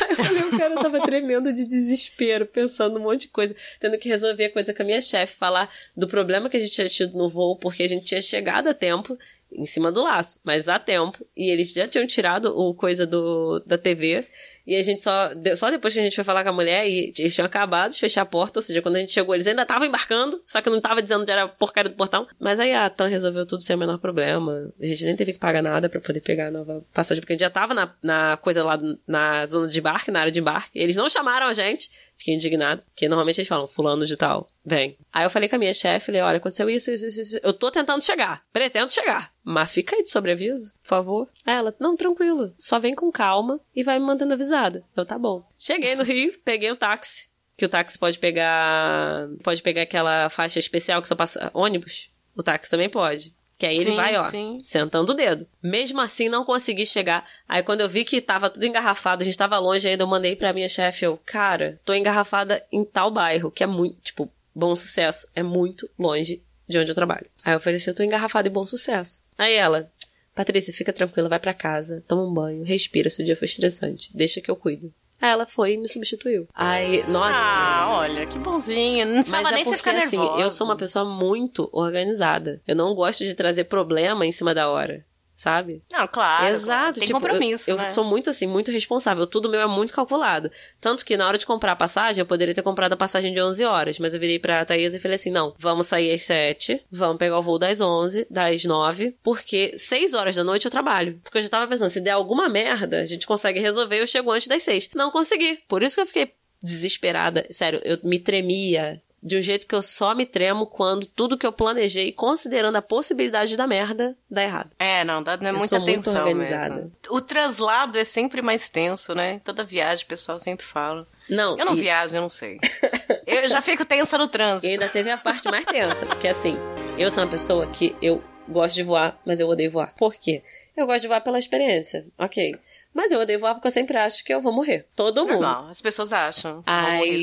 Eu 0.08 0.16
falei, 0.16 0.42
o 0.42 0.58
cara 0.58 0.74
tava 0.82 1.00
tremendo 1.02 1.52
de 1.52 1.64
desespero, 1.64 2.46
pensando 2.46 2.98
um 2.98 3.02
monte 3.02 3.22
de 3.22 3.28
coisa, 3.28 3.54
tendo 3.78 3.98
que 3.98 4.08
resolver 4.08 4.48
coisa 4.50 4.74
com 4.74 4.82
a 4.82 4.86
minha 4.86 5.00
chefe, 5.00 5.36
falar 5.36 5.72
do 5.96 6.08
problema 6.08 6.48
que 6.50 6.56
a 6.56 6.60
gente 6.60 6.72
tinha 6.72 6.88
tido 6.88 7.16
no 7.16 7.28
voo, 7.28 7.56
porque 7.56 7.82
a 7.82 7.88
gente 7.88 8.04
tinha 8.04 8.22
chegado 8.22 8.68
a 8.68 8.74
tempo 8.74 9.18
em 9.52 9.66
cima 9.66 9.90
do 9.90 10.02
laço, 10.02 10.40
mas 10.44 10.68
a 10.68 10.78
tempo, 10.78 11.26
e 11.36 11.50
eles 11.50 11.72
já 11.72 11.86
tinham 11.86 12.06
tirado 12.06 12.56
o 12.56 12.72
coisa 12.74 13.06
do, 13.06 13.60
da 13.66 13.76
TV. 13.76 14.26
E 14.66 14.76
a 14.76 14.82
gente 14.82 15.02
só. 15.02 15.30
Só 15.56 15.70
depois 15.70 15.94
que 15.94 16.00
a 16.00 16.02
gente 16.02 16.14
foi 16.14 16.24
falar 16.24 16.42
com 16.42 16.50
a 16.50 16.52
mulher 16.52 16.88
e 16.88 17.12
eles 17.18 17.34
tinham 17.34 17.46
acabado 17.46 17.92
de 17.92 18.00
fechar 18.00 18.22
a 18.22 18.26
porta, 18.26 18.58
ou 18.58 18.62
seja, 18.62 18.82
quando 18.82 18.96
a 18.96 18.98
gente 19.00 19.12
chegou, 19.12 19.34
eles 19.34 19.46
ainda 19.46 19.62
estavam 19.62 19.86
embarcando, 19.86 20.40
só 20.44 20.60
que 20.60 20.70
não 20.70 20.80
tava 20.80 21.02
dizendo 21.02 21.22
onde 21.22 21.32
era 21.32 21.44
a 21.44 21.48
porcaria 21.48 21.90
do 21.90 21.96
portão. 21.96 22.26
Mas 22.38 22.60
aí 22.60 22.72
a 22.72 22.88
TAM 22.88 23.08
resolveu 23.08 23.46
tudo 23.46 23.62
sem 23.62 23.76
o 23.76 23.78
menor 23.78 23.98
problema. 23.98 24.70
A 24.80 24.86
gente 24.86 25.04
nem 25.04 25.16
teve 25.16 25.32
que 25.32 25.38
pagar 25.38 25.62
nada 25.62 25.88
pra 25.88 26.00
poder 26.00 26.20
pegar 26.20 26.48
a 26.48 26.50
nova 26.50 26.84
passagem, 26.92 27.20
porque 27.20 27.32
a 27.32 27.36
gente 27.36 27.40
já 27.40 27.50
tava 27.50 27.74
na, 27.74 27.92
na 28.02 28.36
coisa 28.36 28.64
lá 28.64 28.78
na 29.06 29.46
zona 29.46 29.68
de 29.68 29.78
embarque, 29.78 30.10
na 30.10 30.20
área 30.20 30.32
de 30.32 30.40
embarque. 30.40 30.78
Eles 30.78 30.96
não 30.96 31.08
chamaram 31.08 31.46
a 31.46 31.52
gente. 31.52 31.90
Fiquei 32.20 32.34
indignado, 32.34 32.82
porque 32.82 33.08
normalmente 33.08 33.38
eles 33.38 33.48
falam, 33.48 33.66
fulano 33.66 34.04
de 34.04 34.14
tal, 34.14 34.46
vem. 34.62 34.94
Aí 35.10 35.24
eu 35.24 35.30
falei 35.30 35.48
com 35.48 35.56
a 35.56 35.58
minha 35.58 35.72
chefe, 35.72 36.04
falei, 36.04 36.20
olha, 36.20 36.36
aconteceu 36.36 36.68
isso, 36.68 36.90
isso, 36.90 37.06
isso, 37.06 37.18
isso. 37.18 37.40
Eu 37.42 37.54
tô 37.54 37.70
tentando 37.70 38.04
chegar, 38.04 38.44
pretendo 38.52 38.92
chegar. 38.92 39.32
Mas 39.42 39.72
fica 39.72 39.96
aí 39.96 40.02
de 40.02 40.10
sobreaviso, 40.10 40.74
por 40.82 40.88
favor. 40.88 41.28
Aí 41.46 41.54
ela, 41.54 41.74
não, 41.80 41.96
tranquilo, 41.96 42.52
só 42.58 42.78
vem 42.78 42.94
com 42.94 43.10
calma 43.10 43.58
e 43.74 43.82
vai 43.82 43.98
me 43.98 44.04
mantendo 44.04 44.34
avisada. 44.34 44.84
Eu, 44.94 45.06
tá 45.06 45.18
bom. 45.18 45.42
Cheguei 45.58 45.94
no 45.94 46.02
Rio, 46.02 46.38
peguei 46.44 46.70
um 46.70 46.76
táxi, 46.76 47.30
que 47.56 47.64
o 47.64 47.68
táxi 47.70 47.98
pode 47.98 48.18
pegar, 48.18 49.26
pode 49.42 49.62
pegar 49.62 49.80
aquela 49.80 50.28
faixa 50.28 50.58
especial 50.58 51.00
que 51.00 51.08
só 51.08 51.16
passa 51.16 51.50
ônibus. 51.54 52.10
O 52.36 52.42
táxi 52.42 52.70
também 52.70 52.90
pode. 52.90 53.34
Que 53.60 53.66
aí 53.66 53.76
ele 53.76 53.90
Sim, 53.90 53.96
vai, 53.96 54.16
ó, 54.16 54.24
sim. 54.24 54.58
sentando 54.64 55.12
o 55.12 55.14
dedo. 55.14 55.46
Mesmo 55.62 56.00
assim, 56.00 56.30
não 56.30 56.46
consegui 56.46 56.86
chegar. 56.86 57.28
Aí 57.46 57.62
quando 57.62 57.82
eu 57.82 57.88
vi 57.90 58.06
que 58.06 58.18
tava 58.18 58.48
tudo 58.48 58.64
engarrafado, 58.64 59.22
a 59.22 59.24
gente 59.26 59.36
tava 59.36 59.58
longe 59.58 59.86
ainda, 59.86 60.02
eu 60.02 60.06
mandei 60.06 60.34
pra 60.34 60.54
minha 60.54 60.66
chefe, 60.66 61.04
eu, 61.04 61.20
cara, 61.26 61.78
tô 61.84 61.92
engarrafada 61.92 62.64
em 62.72 62.82
tal 62.82 63.10
bairro, 63.10 63.50
que 63.50 63.62
é 63.62 63.66
muito, 63.66 64.00
tipo, 64.00 64.32
bom 64.54 64.74
sucesso, 64.74 65.28
é 65.34 65.42
muito 65.42 65.90
longe 65.98 66.42
de 66.66 66.78
onde 66.78 66.90
eu 66.90 66.94
trabalho. 66.94 67.26
Aí 67.44 67.52
eu 67.52 67.60
falei 67.60 67.76
assim, 67.76 67.90
eu 67.90 67.94
tô 67.94 68.02
engarrafada 68.02 68.48
em 68.48 68.50
bom 68.50 68.64
sucesso. 68.64 69.22
Aí 69.36 69.52
ela, 69.52 69.92
Patrícia, 70.34 70.72
fica 70.72 70.90
tranquila, 70.90 71.28
vai 71.28 71.38
pra 71.38 71.52
casa, 71.52 72.02
toma 72.08 72.22
um 72.22 72.32
banho, 72.32 72.64
respira, 72.64 73.10
se 73.10 73.20
o 73.20 73.24
dia 73.26 73.36
foi 73.36 73.44
estressante, 73.44 74.16
deixa 74.16 74.40
que 74.40 74.50
eu 74.50 74.56
cuido. 74.56 74.90
Aí 75.20 75.30
ela 75.30 75.46
foi 75.46 75.74
e 75.74 75.76
me 75.76 75.88
substituiu. 75.88 76.46
Aí, 76.54 77.04
nossa. 77.08 77.30
Ah, 77.34 77.88
olha, 77.98 78.26
que 78.26 78.38
bonzinho. 78.38 79.06
Não 79.06 79.16
precisava 79.22 79.42
Mas 79.42 79.52
é 79.52 79.54
nem 79.56 79.64
você 79.64 79.70
porque, 79.76 79.90
ficar 79.90 80.04
assim, 80.04 80.18
nervosa. 80.18 80.42
eu 80.42 80.50
sou 80.50 80.66
uma 80.66 80.76
pessoa 80.76 81.04
muito 81.04 81.68
organizada. 81.72 82.60
Eu 82.66 82.74
não 82.74 82.94
gosto 82.94 83.24
de 83.24 83.34
trazer 83.34 83.64
problema 83.64 84.24
em 84.24 84.32
cima 84.32 84.54
da 84.54 84.68
hora, 84.70 85.04
sabe? 85.40 85.82
Não, 85.90 86.06
claro. 86.06 86.48
Exato, 86.48 86.98
Tem 86.98 87.06
tipo, 87.06 87.18
compromisso, 87.18 87.70
eu, 87.70 87.76
eu 87.76 87.80
né? 87.80 87.88
sou 87.88 88.04
muito 88.04 88.28
assim, 88.28 88.46
muito 88.46 88.70
responsável. 88.70 89.26
Tudo 89.26 89.48
meu 89.48 89.62
é 89.62 89.66
muito 89.66 89.94
calculado. 89.94 90.50
Tanto 90.78 91.02
que 91.02 91.16
na 91.16 91.26
hora 91.26 91.38
de 91.38 91.46
comprar 91.46 91.72
a 91.72 91.76
passagem, 91.76 92.20
eu 92.20 92.26
poderia 92.26 92.54
ter 92.54 92.60
comprado 92.60 92.92
a 92.92 92.96
passagem 92.96 93.32
de 93.32 93.40
11 93.40 93.64
horas, 93.64 93.98
mas 93.98 94.12
eu 94.12 94.20
virei 94.20 94.38
pra 94.38 94.66
Thaís 94.66 94.92
e 94.92 95.00
falei 95.00 95.14
assim: 95.14 95.30
não, 95.30 95.54
vamos 95.56 95.86
sair 95.86 96.12
às 96.12 96.20
7, 96.22 96.84
vamos 96.92 97.16
pegar 97.16 97.38
o 97.38 97.42
voo 97.42 97.58
das 97.58 97.80
11, 97.80 98.26
das 98.28 98.64
9, 98.66 99.16
porque 99.22 99.78
6 99.78 100.12
horas 100.12 100.36
da 100.36 100.44
noite 100.44 100.66
eu 100.66 100.70
trabalho. 100.70 101.18
Porque 101.24 101.38
eu 101.38 101.42
já 101.42 101.48
tava 101.48 101.66
pensando, 101.66 101.88
se 101.88 102.02
der 102.02 102.10
alguma 102.10 102.46
merda, 102.46 103.00
a 103.00 103.06
gente 103.06 103.26
consegue 103.26 103.60
resolver 103.60 103.98
eu 103.98 104.06
chego 104.06 104.30
antes 104.30 104.46
das 104.46 104.62
6. 104.62 104.90
Não 104.94 105.10
consegui. 105.10 105.58
Por 105.66 105.82
isso 105.82 105.94
que 105.94 106.02
eu 106.02 106.06
fiquei 106.06 106.34
desesperada. 106.62 107.46
Sério, 107.50 107.80
eu 107.82 107.98
me 108.04 108.18
tremia. 108.18 109.02
De 109.22 109.36
um 109.36 109.40
jeito 109.40 109.66
que 109.66 109.74
eu 109.74 109.82
só 109.82 110.14
me 110.14 110.24
tremo 110.24 110.66
quando 110.66 111.04
tudo 111.04 111.36
que 111.36 111.46
eu 111.46 111.52
planejei, 111.52 112.10
considerando 112.10 112.76
a 112.76 112.82
possibilidade 112.82 113.54
da 113.54 113.66
merda, 113.66 114.16
dá 114.30 114.42
errado. 114.42 114.70
É, 114.78 115.04
não, 115.04 115.22
dá, 115.22 115.36
não 115.36 115.46
é 115.46 115.50
Eu 115.50 115.54
muita 115.54 115.68
sou 115.68 115.78
muito 115.80 115.90
atenção 116.10 116.26
organizada. 116.26 116.74
mesmo. 116.76 116.92
O 117.10 117.20
translado 117.20 117.98
é 117.98 118.04
sempre 118.04 118.40
mais 118.40 118.70
tenso, 118.70 119.14
né? 119.14 119.40
Toda 119.44 119.62
viagem 119.62 120.04
o 120.06 120.08
pessoal 120.08 120.38
sempre 120.38 120.64
fala. 120.64 121.06
Não, 121.28 121.58
Eu 121.58 121.66
não 121.66 121.74
e- 121.74 121.80
viajo, 121.80 122.16
eu 122.16 122.22
não 122.22 122.30
sei. 122.30 122.58
eu 123.26 123.46
já 123.46 123.60
fico 123.60 123.84
tensa 123.84 124.16
no 124.16 124.24
E 124.24 124.28
trânsito. 124.28 124.66
ainda 124.72 124.88
teve 124.88 125.10
a 125.10 125.18
parte 125.18 125.50
mais 125.50 125.66
tensa, 125.66 126.06
porque 126.06 126.26
assim, 126.26 126.56
eu 126.96 127.10
sou 127.10 127.22
uma 127.22 127.30
pessoa 127.30 127.66
que 127.66 127.94
eu 128.00 128.22
gosto 128.48 128.74
de 128.74 128.82
voar, 128.82 129.20
mas 129.24 129.38
eu 129.38 129.48
odeio 129.48 129.70
voar. 129.70 129.94
Por 129.96 130.14
quê? 130.14 130.42
Eu 130.76 130.86
gosto 130.86 131.02
de 131.02 131.08
voar 131.08 131.20
pela 131.20 131.38
experiência, 131.38 132.06
ok. 132.18 132.56
Mas 132.92 133.12
eu 133.12 133.20
odeio 133.20 133.38
voar 133.38 133.54
porque 133.54 133.68
eu 133.68 133.72
sempre 133.72 133.96
acho 133.96 134.24
que 134.24 134.34
eu 134.34 134.40
vou 134.40 134.52
morrer. 134.52 134.86
Todo 134.96 135.24
mundo. 135.24 135.40
Normal, 135.40 135.68
as 135.68 135.80
pessoas 135.80 136.12
acham. 136.12 136.62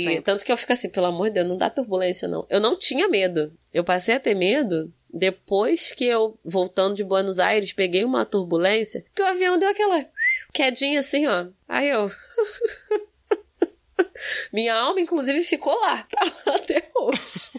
Sempre. 0.01 0.22
tanto 0.22 0.45
que 0.45 0.51
eu 0.51 0.57
fico 0.57 0.72
assim, 0.72 0.89
pelo 0.89 1.07
amor 1.07 1.28
de 1.28 1.36
Deus, 1.36 1.47
não 1.47 1.57
dá 1.57 1.70
turbulência, 1.70 2.28
não. 2.28 2.45
Eu 2.49 2.59
não 2.59 2.78
tinha 2.78 3.07
medo. 3.07 3.53
Eu 3.74 3.84
passei 3.84 4.15
a 4.15 4.20
ter 4.20 4.34
medo 4.34 4.91
depois 5.09 5.91
que 5.91 6.05
eu, 6.05 6.38
voltando 6.43 6.95
de 6.95 7.03
Buenos 7.03 7.39
Aires, 7.39 7.74
peguei 7.74 8.03
uma 8.03 8.26
turbulência, 8.26 9.05
que 9.15 9.22
o 9.22 9.26
avião 9.26 9.57
deu 9.57 9.70
aquela 9.70 10.05
quedinha 10.53 10.99
assim, 10.99 11.26
ó. 11.28 11.47
Aí 11.68 11.89
eu. 11.89 12.09
Minha 14.53 14.76
alma, 14.76 15.01
inclusive, 15.01 15.43
ficou 15.43 15.78
lá. 15.80 16.03
Tá 16.03 16.24
lá 16.45 16.55
até 16.55 16.89
hoje. 16.95 17.51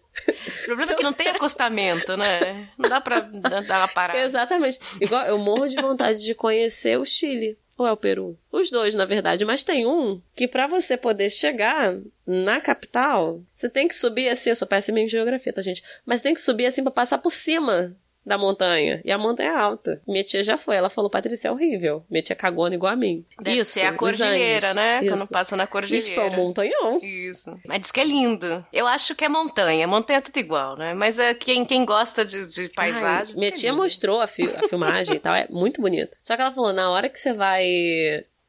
O 0.28 0.66
problema 0.66 0.92
é 0.92 0.94
que 0.96 1.02
não 1.02 1.12
tem 1.12 1.28
acostamento, 1.28 2.16
né? 2.16 2.68
Não 2.76 2.88
dá 2.88 3.00
pra 3.00 3.20
dar 3.20 3.80
uma 3.80 3.88
parada. 3.88 4.18
Exatamente. 4.18 4.78
Igual 5.00 5.22
eu 5.24 5.38
morro 5.38 5.66
de 5.66 5.76
vontade 5.76 6.24
de 6.24 6.34
conhecer 6.34 6.98
o 6.98 7.04
Chile. 7.04 7.56
Ou 7.78 7.86
é 7.86 7.92
o 7.92 7.96
Peru? 7.96 8.38
Os 8.50 8.70
dois, 8.70 8.94
na 8.94 9.04
verdade. 9.04 9.44
Mas 9.44 9.62
tem 9.62 9.86
um 9.86 10.20
que 10.34 10.48
pra 10.48 10.66
você 10.66 10.96
poder 10.96 11.28
chegar 11.28 11.94
na 12.26 12.60
capital, 12.60 13.42
você 13.54 13.68
tem 13.68 13.86
que 13.86 13.94
subir 13.94 14.28
assim. 14.28 14.50
Eu 14.50 14.56
sou 14.56 14.66
péssima 14.66 14.98
em 14.98 15.08
geografia, 15.08 15.52
tá, 15.52 15.60
gente? 15.60 15.82
Mas 16.04 16.22
tem 16.22 16.32
que 16.32 16.40
subir 16.40 16.66
assim 16.66 16.82
pra 16.82 16.90
passar 16.90 17.18
por 17.18 17.34
cima 17.34 17.94
da 18.26 18.36
montanha. 18.36 19.00
E 19.04 19.12
a 19.12 19.16
montanha 19.16 19.50
é 19.52 19.56
alta. 19.56 20.02
Minha 20.06 20.24
tia 20.24 20.42
já 20.42 20.56
foi. 20.56 20.74
Ela 20.74 20.90
falou, 20.90 21.08
Patrícia, 21.08 21.46
é 21.46 21.50
horrível. 21.52 22.04
Minha 22.10 22.22
tia 22.22 22.34
cagona 22.34 22.74
igual 22.74 22.92
a 22.92 22.96
mim. 22.96 23.24
Deve 23.40 23.58
Isso, 23.60 23.70
ser 23.70 23.84
a 23.86 23.92
cordilheira, 23.92 24.74
né? 24.74 24.98
Isso. 25.02 25.14
Quando 25.16 25.28
passa 25.30 25.56
na 25.56 25.62
E, 25.62 25.66
cordilheira. 25.68 26.04
tipo, 26.04 26.20
é 26.20 26.26
um 26.26 26.34
montanhão. 26.36 26.98
Isso. 27.00 27.56
Mas 27.64 27.80
diz 27.82 27.92
que 27.92 28.00
é 28.00 28.04
lindo. 28.04 28.66
Eu 28.72 28.86
acho 28.88 29.14
que 29.14 29.24
é 29.24 29.28
montanha. 29.28 29.86
Montanha 29.86 30.18
é 30.18 30.20
tudo 30.20 30.36
igual, 30.38 30.76
né? 30.76 30.92
Mas 30.92 31.18
é 31.20 31.32
quem, 31.34 31.64
quem 31.64 31.84
gosta 31.84 32.24
de, 32.24 32.44
de 32.52 32.68
paisagem. 32.74 33.34
Ai, 33.34 33.38
minha 33.38 33.48
é 33.48 33.52
tia 33.52 33.70
lindo. 33.70 33.82
mostrou 33.82 34.20
a, 34.20 34.26
fi- 34.26 34.50
a 34.56 34.68
filmagem 34.68 35.14
e 35.14 35.18
tal, 35.20 35.32
é 35.34 35.46
muito 35.48 35.80
bonito. 35.80 36.18
Só 36.22 36.34
que 36.34 36.42
ela 36.42 36.50
falou, 36.52 36.72
na 36.72 36.90
hora 36.90 37.08
que 37.08 37.18
você 37.20 37.32
vai 37.32 37.64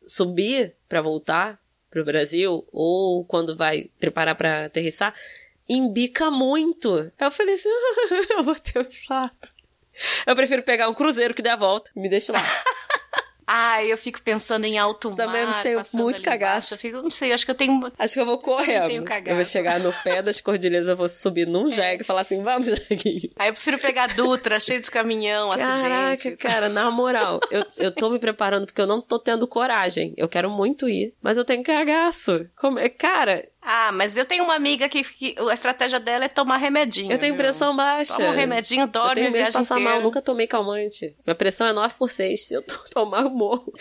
subir 0.05 0.73
pra 0.89 1.01
voltar 1.01 1.59
pro 1.89 2.03
Brasil, 2.03 2.65
ou 2.71 3.23
quando 3.25 3.55
vai 3.55 3.89
preparar 3.99 4.35
pra 4.35 4.65
aterrissar, 4.65 5.13
embica 5.69 6.29
muito. 6.31 7.11
Aí 7.19 7.27
eu 7.27 7.31
falei 7.31 7.55
assim, 7.55 7.69
eu 8.37 8.43
vou 8.43 8.55
ter 8.55 8.79
um 8.79 8.91
chato. 8.91 9.55
Eu 10.25 10.35
prefiro 10.35 10.63
pegar 10.63 10.89
um 10.89 10.93
cruzeiro 10.93 11.33
que 11.33 11.41
dê 11.41 11.49
a 11.49 11.55
volta, 11.55 11.91
me 11.95 12.09
deixa 12.09 12.33
lá. 12.33 12.39
Ah, 13.49 13.81
eu 13.81 13.97
fico 13.97 14.21
pensando 14.21 14.65
em 14.65 14.77
alto 14.77 15.15
Também 15.15 15.45
mar, 15.45 15.63
tenho 15.63 15.77
passando 15.77 16.01
muito 16.03 16.21
cagaço. 16.21 16.73
embaixo. 16.73 16.73
Eu 16.73 16.77
fico, 16.79 17.01
não 17.01 17.09
sei, 17.09 17.31
acho 17.31 17.45
que 17.45 17.51
eu 17.51 17.55
tenho... 17.55 17.93
Acho 17.97 18.13
que 18.15 18.19
eu 18.19 18.25
vou 18.25 18.37
correndo. 18.43 18.87
tenho 18.87 19.03
Eu 19.03 19.05
cagaço. 19.05 19.35
vou 19.37 19.45
chegar 19.45 19.79
no 19.79 19.93
pé 20.03 20.21
das 20.21 20.41
cordilheiras, 20.41 20.89
eu 20.89 20.97
vou 20.97 21.07
subir 21.07 21.47
num 21.47 21.69
jegue 21.69 22.01
e 22.01 22.05
falar 22.05 22.21
assim, 22.23 22.43
vamos, 22.43 22.65
jeguinho. 22.89 23.31
Aí 23.37 23.47
eu 23.47 23.53
prefiro 23.53 23.79
pegar 23.79 24.07
Dutra, 24.13 24.59
cheio 24.59 24.81
de 24.81 24.91
caminhão, 24.91 25.49
Caraca, 25.51 26.11
acidente. 26.13 26.35
cara, 26.35 26.67
na 26.67 26.91
moral, 26.91 27.39
eu, 27.49 27.65
eu 27.77 27.93
tô 27.93 28.09
me 28.09 28.19
preparando 28.19 28.65
porque 28.65 28.81
eu 28.81 28.85
não 28.87 29.01
tô 29.01 29.17
tendo 29.17 29.47
coragem. 29.47 30.13
Eu 30.17 30.27
quero 30.27 30.49
muito 30.49 30.89
ir, 30.89 31.13
mas 31.21 31.37
eu 31.37 31.45
tenho 31.45 31.63
cagaço. 31.63 32.45
Como, 32.53 32.77
é, 32.77 32.89
cara, 32.89 33.47
Ah, 33.69 33.91
mas 33.91 34.15
eu 34.15 34.23
tenho 34.23 34.45
uma 34.45 34.55
amiga 34.55 34.87
que, 34.87 35.03
que 35.03 35.35
a 35.49 35.53
estratégia 35.53 35.99
dela 35.99 36.23
é 36.23 36.29
tomar 36.29 36.55
remedinho. 36.55 37.11
eu 37.11 37.17
tenho 37.17 37.33
viu? 37.33 37.43
pressão 37.43 37.75
baixa. 37.75 38.15
Toma 38.15 38.29
um 38.29 38.31
remedinho, 38.35 38.83
eu 38.83 38.87
dorme 38.87 39.15
tenho 39.15 39.27
a 39.27 39.31
medo 39.31 39.45
de 39.47 39.51
passar 39.51 39.75
inteira. 39.75 39.95
mal, 39.95 40.01
nunca 40.01 40.21
tomei 40.21 40.47
calmante. 40.47 41.13
Minha 41.25 41.35
pressão 41.35 41.67
é 41.67 41.73
9 41.73 41.95
por 41.99 42.09
6. 42.09 42.47
Se 42.47 42.53
eu 42.53 42.61
to- 42.61 42.79
tomar, 42.89 43.23
eu 43.23 43.29
morro. 43.29 43.73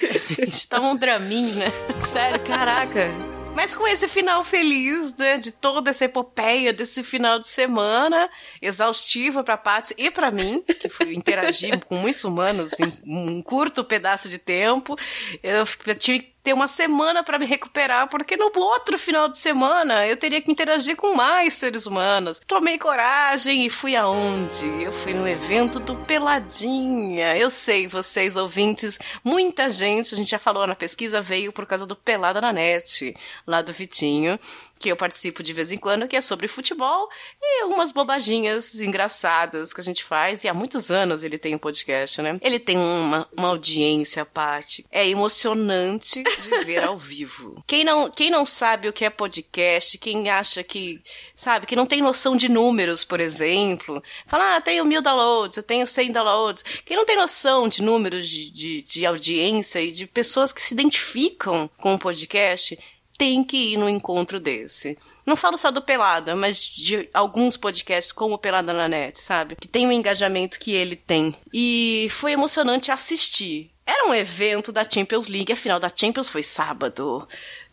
Toma 0.68 0.88
um 0.90 0.96
Dramin, 0.96 1.52
né? 1.52 1.66
Sério, 2.12 2.40
caraca. 2.40 3.08
Mas 3.54 3.74
com 3.74 3.86
esse 3.88 4.06
final 4.06 4.44
feliz, 4.44 5.14
né, 5.16 5.38
de 5.38 5.50
toda 5.50 5.88
essa 5.88 6.04
epopeia 6.04 6.74
desse 6.74 7.02
final 7.02 7.38
de 7.38 7.48
semana, 7.48 8.28
exaustivo 8.60 9.42
pra 9.42 9.56
Patsy 9.56 9.94
e 9.96 10.10
pra 10.10 10.30
mim, 10.30 10.62
que 10.62 10.90
fui 10.90 11.14
interagir 11.14 11.78
com 11.88 11.94
muitos 11.94 12.22
humanos 12.24 12.72
em 12.78 12.92
um 13.06 13.40
curto 13.40 13.82
pedaço 13.82 14.28
de 14.28 14.36
tempo, 14.36 14.94
eu, 15.42 15.64
eu 15.86 15.94
tive 15.94 16.18
que 16.18 16.35
ter 16.46 16.52
uma 16.52 16.68
semana 16.68 17.24
pra 17.24 17.40
me 17.40 17.44
recuperar, 17.44 18.08
porque 18.08 18.36
no 18.36 18.52
outro 18.54 18.96
final 18.96 19.28
de 19.28 19.36
semana 19.36 20.06
eu 20.06 20.16
teria 20.16 20.40
que 20.40 20.48
interagir 20.48 20.94
com 20.94 21.12
mais 21.12 21.54
seres 21.54 21.86
humanos. 21.86 22.40
Tomei 22.46 22.78
coragem 22.78 23.66
e 23.66 23.68
fui 23.68 23.96
aonde? 23.96 24.64
Eu 24.80 24.92
fui 24.92 25.12
no 25.12 25.26
evento 25.26 25.80
do 25.80 25.96
Peladinha. 25.96 27.36
Eu 27.36 27.50
sei, 27.50 27.88
vocês 27.88 28.36
ouvintes, 28.36 28.96
muita 29.24 29.68
gente, 29.68 30.14
a 30.14 30.16
gente 30.16 30.30
já 30.30 30.38
falou 30.38 30.64
na 30.68 30.76
pesquisa, 30.76 31.20
veio 31.20 31.52
por 31.52 31.66
causa 31.66 31.84
do 31.84 31.96
Pelada 31.96 32.40
na 32.40 32.52
Net, 32.52 33.16
lá 33.44 33.60
do 33.60 33.72
Vitinho, 33.72 34.38
que 34.78 34.88
eu 34.88 34.96
participo 34.96 35.42
de 35.42 35.52
vez 35.52 35.72
em 35.72 35.76
quando, 35.76 36.06
que 36.06 36.16
é 36.16 36.20
sobre 36.20 36.48
futebol 36.48 37.08
e 37.40 37.64
umas 37.64 37.92
bobaginhas 37.92 38.80
engraçadas 38.80 39.72
que 39.72 39.80
a 39.80 39.84
gente 39.84 40.04
faz. 40.04 40.44
E 40.44 40.48
há 40.48 40.54
muitos 40.54 40.90
anos 40.90 41.22
ele 41.22 41.38
tem 41.38 41.54
um 41.54 41.58
podcast, 41.58 42.20
né? 42.20 42.38
Ele 42.42 42.58
tem 42.58 42.76
uma, 42.78 43.28
uma 43.36 43.48
audiência, 43.48 44.24
Paty. 44.24 44.84
É 44.90 45.06
emocionante 45.06 46.22
de 46.22 46.64
ver 46.64 46.84
ao 46.84 46.96
vivo. 46.96 47.62
Quem 47.66 47.84
não, 47.84 48.10
quem 48.10 48.30
não 48.30 48.46
sabe 48.46 48.88
o 48.88 48.92
que 48.92 49.04
é 49.04 49.10
podcast, 49.10 49.98
quem 49.98 50.28
acha 50.30 50.62
que, 50.62 51.00
sabe, 51.34 51.66
que 51.66 51.76
não 51.76 51.86
tem 51.86 52.00
noção 52.00 52.36
de 52.36 52.48
números, 52.48 53.04
por 53.04 53.20
exemplo, 53.20 54.02
fala, 54.26 54.56
ah, 54.56 54.60
tenho 54.60 54.84
mil 54.84 55.02
downloads, 55.02 55.56
eu 55.56 55.62
tenho 55.62 55.86
cem 55.86 56.12
downloads. 56.12 56.62
Quem 56.84 56.96
não 56.96 57.04
tem 57.04 57.16
noção 57.16 57.68
de 57.68 57.82
números 57.82 58.28
de, 58.28 58.50
de, 58.50 58.82
de 58.82 59.06
audiência 59.06 59.80
e 59.80 59.90
de 59.90 60.06
pessoas 60.06 60.52
que 60.52 60.62
se 60.62 60.74
identificam 60.74 61.68
com 61.78 61.94
o 61.94 61.98
podcast, 61.98 62.78
tem 63.16 63.42
que 63.42 63.72
ir 63.72 63.76
no 63.76 63.88
encontro 63.88 64.38
desse. 64.38 64.98
Não 65.24 65.34
falo 65.34 65.58
só 65.58 65.70
do 65.70 65.82
Pelada, 65.82 66.36
mas 66.36 66.58
de 66.58 67.08
alguns 67.12 67.56
podcasts 67.56 68.12
como 68.12 68.38
Pelada 68.38 68.72
na 68.72 68.88
Net, 68.88 69.20
sabe? 69.20 69.56
Que 69.56 69.66
tem 69.66 69.86
o 69.86 69.92
engajamento 69.92 70.58
que 70.60 70.72
ele 70.72 70.94
tem. 70.94 71.34
E 71.52 72.06
foi 72.10 72.32
emocionante 72.32 72.92
assistir. 72.92 73.70
Era 73.84 74.08
um 74.08 74.14
evento 74.14 74.72
da 74.72 74.88
Champions 74.88 75.28
League, 75.28 75.52
a 75.52 75.56
final 75.56 75.78
da 75.78 75.90
Champions 75.94 76.28
foi 76.28 76.42
sábado. 76.42 77.26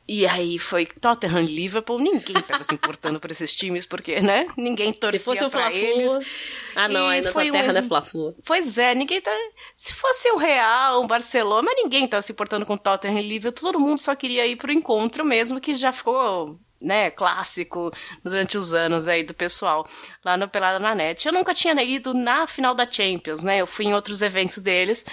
E 0.05 0.27
aí 0.27 0.59
foi 0.59 0.85
Tottenham 0.85 1.41
e 1.43 1.45
Liverpool, 1.45 1.97
ninguém 1.97 2.35
tava 2.41 2.61
se 2.63 2.73
importando 2.73 3.21
por 3.21 3.31
esses 3.31 3.55
times, 3.55 3.85
porque, 3.85 4.19
né? 4.19 4.47
Ninguém 4.57 4.91
torcia 4.91 5.17
Se 5.17 5.23
fosse 5.23 5.43
o 5.45 5.49
pra 5.49 5.71
eles. 5.73 6.11
Ah, 6.75 6.89
não, 6.89 7.09
E 7.09 7.15
aí 7.15 7.21
na 7.21 7.31
foi 7.31 7.49
terra 7.49 7.69
um- 7.69 7.73
não 7.73 7.79
é 7.79 7.83
Fla-Flu. 7.83 8.35
Pois 8.45 8.77
é, 8.77 8.93
ninguém 8.93 9.21
tá. 9.21 9.31
Se 9.77 9.93
fosse 9.93 10.29
o 10.31 10.35
Real, 10.37 11.01
um 11.01 11.07
Barcelona, 11.07 11.71
ninguém 11.75 12.05
tá 12.05 12.21
se 12.21 12.33
importando 12.33 12.65
com 12.65 12.75
Tottenham 12.75 13.19
e 13.19 13.27
Liverpool. 13.27 13.71
Todo 13.71 13.79
mundo 13.79 13.97
só 13.99 14.13
queria 14.13 14.45
ir 14.45 14.57
pro 14.57 14.73
encontro 14.73 15.23
mesmo, 15.23 15.61
que 15.61 15.73
já 15.73 15.93
ficou, 15.93 16.59
né, 16.83 17.09
clássico 17.09 17.91
durante 18.23 18.57
os 18.57 18.73
anos 18.73 19.07
aí 19.07 19.23
do 19.23 19.33
pessoal 19.33 19.87
lá 20.23 20.35
no 20.35 20.47
Pelada 20.47 20.79
na 20.79 20.93
Net. 20.93 21.25
Eu 21.25 21.33
nunca 21.33 21.53
tinha 21.53 21.73
ido 21.81 22.13
na 22.13 22.45
final 22.45 22.75
da 22.75 22.89
Champions, 22.89 23.41
né? 23.41 23.57
Eu 23.57 23.67
fui 23.67 23.85
em 23.85 23.93
outros 23.93 24.21
eventos 24.21 24.57
deles, 24.57 25.05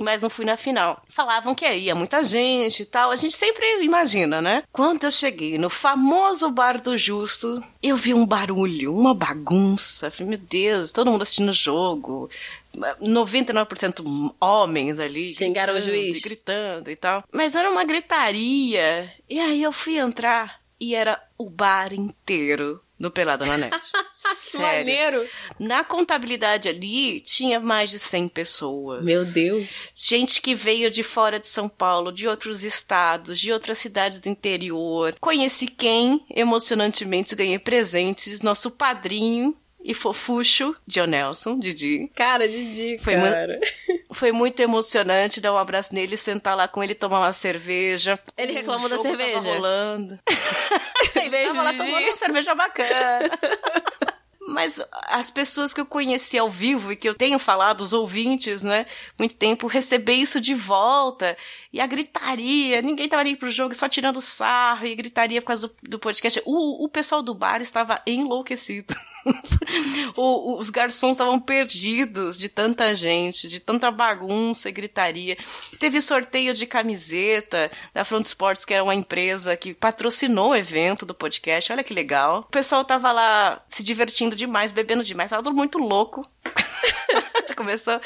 mas 0.00 0.22
não 0.22 0.30
fui 0.30 0.44
na 0.44 0.56
final. 0.56 1.02
Falavam 1.08 1.54
que 1.54 1.70
ia 1.70 1.94
muita 1.94 2.24
gente 2.24 2.82
e 2.82 2.86
tal. 2.86 3.10
A 3.10 3.16
gente 3.16 3.36
sempre 3.36 3.82
imagina, 3.82 4.40
né? 4.40 4.62
Quando 4.72 5.04
eu 5.04 5.10
cheguei 5.10 5.58
no 5.58 5.68
famoso 5.68 6.50
Bar 6.50 6.80
do 6.80 6.96
Justo, 6.96 7.62
eu 7.82 7.96
vi 7.96 8.14
um 8.14 8.26
barulho, 8.26 8.94
uma 8.94 9.14
bagunça. 9.14 10.10
Falei, 10.10 10.30
meu 10.30 10.38
Deus, 10.38 10.92
todo 10.92 11.10
mundo 11.10 11.22
assistindo 11.22 11.50
o 11.50 11.52
jogo. 11.52 12.30
99% 12.76 14.34
homens 14.40 14.98
ali. 14.98 15.32
Xingaram 15.32 15.72
o 15.72 15.76
gritando 15.76 15.94
juiz. 15.96 16.18
e 16.18 16.22
Gritando 16.22 16.90
e 16.90 16.96
tal. 16.96 17.24
Mas 17.32 17.54
era 17.54 17.70
uma 17.70 17.84
gritaria. 17.84 19.12
E 19.28 19.40
aí 19.40 19.62
eu 19.62 19.72
fui 19.72 19.98
entrar 19.98 20.57
e 20.80 20.94
era 20.94 21.20
o 21.36 21.48
bar 21.48 21.92
inteiro 21.92 22.80
do 22.98 23.10
Pelada 23.10 23.46
na 23.46 23.56
Net. 23.56 23.76
Que 24.50 24.56
Sério. 24.56 24.66
maneiro. 24.66 25.28
Na 25.58 25.84
contabilidade 25.84 26.68
ali, 26.68 27.20
tinha 27.20 27.60
mais 27.60 27.90
de 27.90 27.98
100 27.98 28.28
pessoas. 28.28 29.04
Meu 29.04 29.24
Deus. 29.24 29.90
Gente 29.94 30.40
que 30.40 30.54
veio 30.54 30.90
de 30.90 31.02
fora 31.02 31.38
de 31.38 31.46
São 31.46 31.68
Paulo, 31.68 32.10
de 32.10 32.26
outros 32.26 32.64
estados, 32.64 33.38
de 33.38 33.52
outras 33.52 33.76
cidades 33.78 34.20
do 34.20 34.28
interior. 34.28 35.14
Conheci 35.20 35.66
quem, 35.66 36.24
emocionantemente, 36.34 37.36
ganhei 37.36 37.58
presentes. 37.58 38.40
Nosso 38.40 38.70
padrinho 38.70 39.54
e 39.88 39.94
fofucho, 39.94 40.74
John 40.86 41.06
Nelson, 41.06 41.58
Didi. 41.58 42.10
Cara, 42.14 42.46
Didi, 42.46 42.98
Foi 43.00 43.16
mu- 43.16 43.22
cara. 43.24 43.58
Foi 44.12 44.32
muito 44.32 44.60
emocionante 44.60 45.40
dar 45.40 45.50
um 45.52 45.56
abraço 45.56 45.94
nele, 45.94 46.14
sentar 46.18 46.54
lá 46.54 46.68
com 46.68 46.84
ele, 46.84 46.94
tomar 46.94 47.20
uma 47.20 47.32
cerveja. 47.32 48.18
Ele 48.36 48.52
reclamou 48.52 48.86
da 48.88 48.96
jogo 48.96 49.08
tava 49.08 49.16
cerveja? 49.24 49.48
rolando. 49.54 50.18
ele 51.16 51.30
Beijo, 51.30 51.54
tava 51.54 51.62
lá 51.62 51.72
Didi. 51.72 51.84
tomando 51.86 52.04
uma 52.06 52.16
cerveja 52.16 52.54
bacana. 52.54 53.30
Mas 54.50 54.80
as 55.08 55.30
pessoas 55.30 55.74
que 55.74 55.80
eu 55.80 55.84
conheci 55.84 56.38
ao 56.38 56.48
vivo 56.48 56.90
e 56.90 56.96
que 56.96 57.06
eu 57.06 57.14
tenho 57.14 57.38
falado, 57.38 57.82
os 57.82 57.92
ouvintes, 57.92 58.62
né, 58.62 58.86
muito 59.18 59.34
tempo, 59.34 59.66
receber 59.66 60.14
isso 60.14 60.40
de 60.40 60.54
volta. 60.54 61.36
E 61.70 61.78
a 61.80 61.86
gritaria, 61.86 62.80
ninguém 62.80 63.08
tava 63.08 63.24
nem 63.24 63.36
pro 63.36 63.50
jogo, 63.50 63.74
só 63.74 63.88
tirando 63.90 64.22
sarro 64.22 64.86
e 64.86 64.94
gritaria 64.94 65.42
por 65.42 65.48
causa 65.48 65.68
do, 65.68 65.74
do 65.82 65.98
podcast. 65.98 66.42
O, 66.46 66.82
o 66.84 66.88
pessoal 66.88 67.22
do 67.22 67.34
bar 67.34 67.60
estava 67.60 68.00
enlouquecido. 68.06 68.94
O- 70.16 70.58
os 70.58 70.70
garçons 70.70 71.12
estavam 71.12 71.38
perdidos 71.38 72.38
de 72.38 72.48
tanta 72.48 72.94
gente, 72.94 73.46
de 73.48 73.60
tanta 73.60 73.90
bagunça 73.90 74.68
e 74.68 74.72
gritaria. 74.72 75.36
Teve 75.78 76.00
sorteio 76.00 76.52
de 76.54 76.66
camiseta 76.66 77.70
da 77.94 78.04
Front 78.04 78.24
Sports, 78.26 78.64
que 78.64 78.74
era 78.74 78.82
uma 78.82 78.94
empresa 78.94 79.56
que 79.56 79.74
patrocinou 79.74 80.50
o 80.50 80.56
evento 80.56 81.06
do 81.06 81.14
podcast. 81.14 81.72
Olha 81.72 81.84
que 81.84 81.94
legal. 81.94 82.40
O 82.40 82.50
pessoal 82.50 82.84
tava 82.84 83.12
lá 83.12 83.62
se 83.68 83.82
divertindo 83.82 84.34
demais, 84.34 84.70
bebendo 84.72 85.04
demais. 85.04 85.30
Tava 85.30 85.42
todo 85.42 85.54
muito 85.54 85.78
louco. 85.78 86.28
Começou 87.58 88.00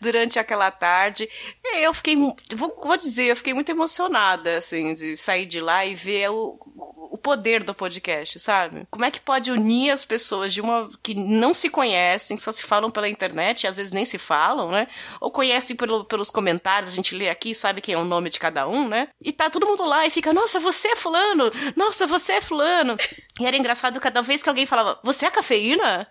durante 0.00 0.38
aquela 0.38 0.70
tarde. 0.70 1.28
Eu 1.78 1.92
fiquei, 1.94 2.14
vou, 2.16 2.78
vou 2.82 2.96
dizer, 2.96 3.24
eu 3.30 3.36
fiquei 3.36 3.54
muito 3.54 3.70
emocionada, 3.70 4.58
assim, 4.58 4.94
de 4.94 5.16
sair 5.16 5.46
de 5.46 5.58
lá 5.60 5.84
e 5.86 5.94
ver 5.94 6.30
o, 6.30 6.58
o 7.12 7.16
poder 7.18 7.64
do 7.64 7.74
podcast, 7.74 8.38
sabe? 8.38 8.86
Como 8.90 9.04
é 9.04 9.10
que 9.10 9.18
pode 9.20 9.50
unir 9.50 9.90
as 9.90 10.04
pessoas 10.04 10.52
de 10.52 10.60
uma 10.60 10.88
que 11.02 11.14
não 11.14 11.52
se 11.54 11.68
conhecem, 11.68 12.36
que 12.36 12.42
só 12.42 12.52
se 12.52 12.62
falam 12.62 12.90
pela 12.90 13.08
internet, 13.08 13.62
e 13.62 13.66
às 13.66 13.76
vezes 13.78 13.90
nem 13.92 14.04
se 14.04 14.18
falam, 14.18 14.70
né? 14.70 14.86
Ou 15.20 15.30
conhecem 15.30 15.74
pelo- 15.74 16.04
pelos 16.04 16.30
comentários, 16.30 16.92
a 16.92 16.96
gente 16.96 17.14
lê 17.14 17.28
aqui, 17.28 17.54
sabe 17.54 17.80
quem 17.80 17.94
é 17.94 17.98
o 17.98 18.04
nome 18.04 18.28
de 18.30 18.38
cada 18.38 18.68
um, 18.68 18.86
né? 18.88 19.08
E 19.20 19.32
tá 19.32 19.48
todo 19.50 19.66
mundo 19.66 19.84
lá 19.84 20.06
e 20.06 20.10
fica, 20.10 20.32
nossa, 20.32 20.60
você 20.60 20.88
é 20.88 20.96
fulano! 20.96 21.50
Nossa, 21.74 22.06
você 22.06 22.32
é 22.34 22.40
fulano! 22.40 22.96
E 23.40 23.46
era 23.46 23.56
engraçado 23.56 23.98
cada 24.00 24.20
vez 24.22 24.42
que 24.42 24.48
alguém 24.48 24.66
falava, 24.66 24.98
você 25.02 25.26
é 25.26 25.30
cafeína? 25.30 26.06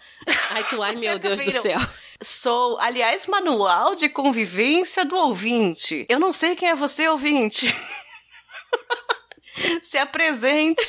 Ai, 0.49 0.63
tu, 0.67 0.81
ai, 0.83 0.95
meu 0.95 1.13
é 1.13 1.19
Deus 1.19 1.43
do 1.43 1.51
céu. 1.51 1.79
Sou, 2.21 2.77
aliás, 2.79 3.27
manual 3.27 3.95
de 3.95 4.09
convivência 4.09 5.05
do 5.05 5.15
ouvinte. 5.15 6.05
Eu 6.09 6.19
não 6.19 6.33
sei 6.33 6.55
quem 6.55 6.69
é 6.69 6.75
você, 6.75 7.07
ouvinte. 7.07 7.73
se 9.83 9.97
apresente, 9.97 10.81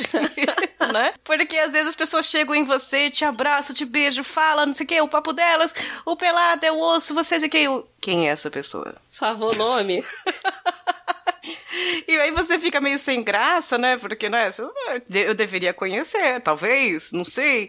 né? 0.93 1.14
Porque 1.24 1.57
às 1.59 1.72
vezes 1.72 1.89
as 1.89 1.95
pessoas 1.95 2.26
chegam 2.26 2.55
em 2.55 2.64
você, 2.64 3.11
te 3.11 3.24
abraçam, 3.24 3.74
te 3.74 3.85
beijam, 3.85 4.24
falam, 4.24 4.66
não 4.66 4.74
sei 4.74 4.85
o 4.85 4.89
que, 4.89 5.01
o 5.01 5.09
papo 5.09 5.33
delas, 5.33 5.74
o 6.05 6.16
pelado 6.16 6.64
é 6.64 6.72
o 6.72 6.78
osso, 6.78 7.14
vocês 7.14 7.43
e 7.43 7.49
quem? 7.49 7.85
Quem 8.01 8.28
é 8.28 8.33
essa 8.33 8.51
pessoa? 8.51 8.95
Favor 9.11 9.57
nome. 9.57 10.05
E 12.07 12.16
aí 12.16 12.31
você 12.31 12.59
fica 12.59 12.81
meio 12.81 12.99
sem 12.99 13.23
graça, 13.23 13.79
né? 13.79 13.97
Porque, 13.97 14.29
né? 14.29 14.53
Eu 15.11 15.35
deveria 15.35 15.73
conhecer, 15.73 16.41
talvez, 16.41 17.12
não 17.12 17.25
sei 17.25 17.68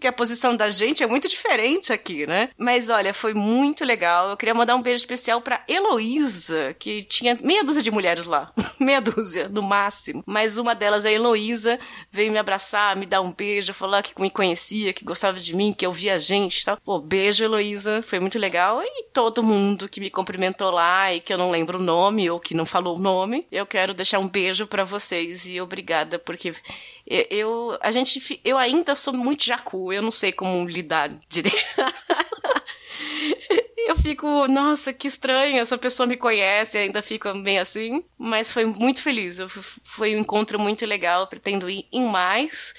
que 0.00 0.06
a 0.06 0.12
posição 0.12 0.54
da 0.54 0.70
gente 0.70 1.02
é 1.02 1.06
muito 1.06 1.28
diferente 1.28 1.92
aqui, 1.92 2.26
né? 2.26 2.50
Mas 2.56 2.88
olha, 2.88 3.12
foi 3.12 3.34
muito 3.34 3.84
legal. 3.84 4.30
Eu 4.30 4.36
queria 4.36 4.54
mandar 4.54 4.76
um 4.76 4.82
beijo 4.82 5.02
especial 5.02 5.40
pra 5.40 5.62
Heloísa, 5.68 6.74
que 6.78 7.02
tinha 7.02 7.36
meia 7.42 7.64
dúzia 7.64 7.82
de 7.82 7.90
mulheres 7.90 8.24
lá. 8.24 8.52
meia 8.78 9.00
dúzia, 9.00 9.48
no 9.48 9.62
máximo. 9.62 10.22
Mas 10.24 10.56
uma 10.56 10.74
delas, 10.74 11.04
a 11.04 11.10
Heloísa, 11.10 11.78
veio 12.12 12.30
me 12.30 12.38
abraçar, 12.38 12.96
me 12.96 13.06
dar 13.06 13.20
um 13.20 13.32
beijo, 13.32 13.74
falar 13.74 14.02
que 14.02 14.20
me 14.20 14.30
conhecia, 14.30 14.92
que 14.92 15.04
gostava 15.04 15.38
de 15.38 15.54
mim, 15.54 15.72
que 15.72 15.84
eu 15.84 15.92
via 15.92 16.14
a 16.14 16.18
gente 16.18 16.60
e 16.60 16.64
tal. 16.64 16.76
Pô, 16.76 17.00
beijo, 17.00 17.42
Heloísa. 17.42 18.02
Foi 18.02 18.20
muito 18.20 18.38
legal. 18.38 18.80
E 18.82 19.04
todo 19.12 19.42
mundo 19.42 19.88
que 19.88 20.00
me 20.00 20.10
cumprimentou 20.10 20.70
lá 20.70 21.12
e 21.12 21.20
que 21.20 21.32
eu 21.32 21.38
não 21.38 21.50
lembro 21.50 21.78
o 21.78 21.82
nome 21.82 22.30
ou 22.30 22.38
que 22.38 22.54
não 22.54 22.64
falou 22.64 22.96
o 22.96 23.00
nome, 23.00 23.27
eu 23.50 23.66
quero 23.66 23.94
deixar 23.94 24.18
um 24.18 24.28
beijo 24.28 24.66
para 24.66 24.84
vocês 24.84 25.46
e 25.46 25.60
obrigada, 25.60 26.18
porque 26.18 26.54
eu, 27.06 27.78
a 27.80 27.90
gente, 27.90 28.40
eu 28.44 28.58
ainda 28.58 28.96
sou 28.96 29.14
muito 29.14 29.44
jacu, 29.44 29.92
eu 29.92 30.02
não 30.02 30.10
sei 30.10 30.32
como 30.32 30.68
lidar 30.68 31.10
direito. 31.28 31.56
eu 33.88 33.96
fico, 33.96 34.46
nossa, 34.48 34.92
que 34.92 35.08
estranho, 35.08 35.60
essa 35.60 35.78
pessoa 35.78 36.06
me 36.06 36.16
conhece, 36.16 36.76
ainda 36.76 37.00
fico 37.00 37.32
bem 37.34 37.58
assim. 37.58 38.04
Mas 38.18 38.52
foi 38.52 38.64
muito 38.64 39.02
feliz, 39.02 39.38
foi 39.82 40.14
um 40.14 40.20
encontro 40.20 40.58
muito 40.58 40.84
legal, 40.84 41.26
pretendo 41.26 41.70
ir 41.70 41.86
em 41.90 42.04
mais. 42.04 42.74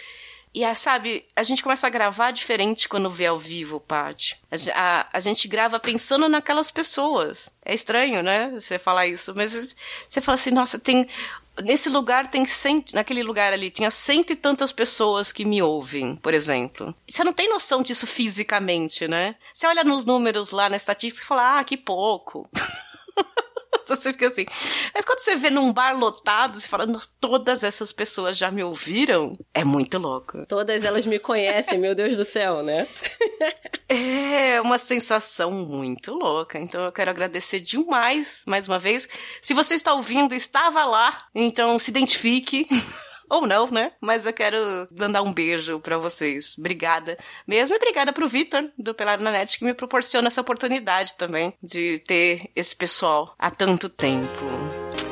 E, 0.54 0.66
a, 0.66 0.74
sabe, 0.74 1.26
a 1.36 1.44
gente 1.44 1.62
começa 1.62 1.86
a 1.86 1.92
gravar 1.92 2.32
diferente 2.32 2.90
quando 2.90 3.10
vê 3.10 3.28
ao 3.28 3.38
vivo, 3.38 3.80
Paty. 3.80 4.40
A, 4.52 4.56
a, 5.02 5.08
a, 5.14 5.20
gente 5.20 5.48
grava 5.48 5.80
pensando 5.80 6.28
naquelas 6.28 6.72
pessoas. 6.72 7.52
É 7.64 7.74
estranho, 7.74 8.24
né? 8.24 8.50
Você 8.52 8.80
falar 8.80 9.06
isso, 9.06 9.34
mas 9.36 9.76
você 10.10 10.20
fala 10.20 10.36
assim, 10.36 10.52
nossa, 10.52 10.80
tem 10.80 11.08
nesse 11.64 11.90
lugar 11.90 12.30
tem 12.30 12.46
cento, 12.46 12.94
naquele 12.96 13.22
lugar 13.24 13.54
ali 13.54 13.70
tinha 13.70 13.92
cento 13.92 14.32
e 14.32 14.36
tantas 14.36 14.72
pessoas 14.72 15.32
que 15.32 15.46
me 15.46 15.62
ouvem, 15.62 16.16
por 16.16 16.34
exemplo. 16.34 16.96
Você 17.08 17.24
não 17.24 17.34
tem 17.34 17.50
noção 17.50 17.82
disso 17.82 18.08
fisicamente, 18.08 19.08
né? 19.08 19.36
Você 19.54 19.68
olha 19.68 19.84
nos 19.84 20.06
números 20.06 20.52
lá 20.52 20.70
na 20.70 20.78
estatística 20.78 21.24
e 21.24 21.28
fala, 21.28 21.60
ah, 21.60 21.64
que 21.64 21.78
pouco. 21.78 22.50
você 23.98 24.12
fica 24.14 24.28
assim. 24.28 24.46
Mas 24.94 25.06
quando 25.06 25.20
você 25.20 25.36
vê 25.36 25.50
num 25.50 25.74
bar 25.74 25.98
lotado, 25.98 26.60
você 26.60 26.68
fala, 26.68 26.88
todas 27.20 27.64
essas 27.64 27.92
pessoas 27.92 28.38
já 28.38 28.52
me 28.52 28.64
ouviram, 28.64 29.38
é 29.54 29.64
muito 29.64 29.98
louco. 29.98 30.46
Todas 30.48 30.84
elas 30.84 31.06
me 31.06 31.20
conhecem, 31.20 31.78
meu 31.78 31.96
Deus 31.96 32.16
do 32.16 32.26
céu, 32.26 32.64
né? 32.64 32.88
é 33.90 34.62
uma 34.62 34.78
sensação 34.78 35.52
muito 35.52 36.14
louca. 36.14 36.60
Então 36.60 36.84
eu 36.84 36.92
quero 36.92 37.10
agradecer 37.10 37.60
demais, 37.60 38.44
mais 38.46 38.68
uma 38.68 38.80
vez. 38.80 39.08
Se 39.42 39.54
você 39.54 39.74
está 39.74 39.94
ouvindo, 39.94 40.34
estava 40.36 40.86
lá, 40.86 41.26
então 41.34 41.78
se 41.80 41.90
identifique. 41.90 42.68
Ou 43.30 43.46
não, 43.46 43.68
né? 43.68 43.92
Mas 44.02 44.26
eu 44.26 44.34
quero 44.34 44.58
mandar 44.98 45.22
um 45.22 45.32
beijo 45.32 45.80
para 45.80 45.98
vocês. 45.98 46.56
Obrigada. 46.58 47.18
Mesmo 47.48 47.76
e 47.76 47.78
obrigada 47.78 48.12
pro 48.12 48.28
Vitor, 48.28 48.70
do 48.78 48.94
Pelar 48.94 49.20
na 49.20 49.32
Net, 49.32 49.60
que 49.60 49.66
me 49.66 49.74
proporciona 49.74 50.28
essa 50.28 50.42
oportunidade 50.42 51.14
também 51.16 51.54
de 51.62 52.00
ter 52.00 52.50
esse 52.56 52.76
pessoal 52.76 53.36
há 53.38 53.52
tanto 53.52 53.88
tempo. 53.88 54.28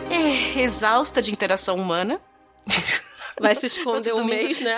É, 0.09 0.61
exausta 0.61 1.22
de 1.22 1.32
interação 1.32 1.76
humana. 1.76 2.20
Vai 3.40 3.56
se 3.56 3.68
esconder 3.68 4.14
um 4.14 4.24
mês, 4.24 4.60
né? 4.60 4.78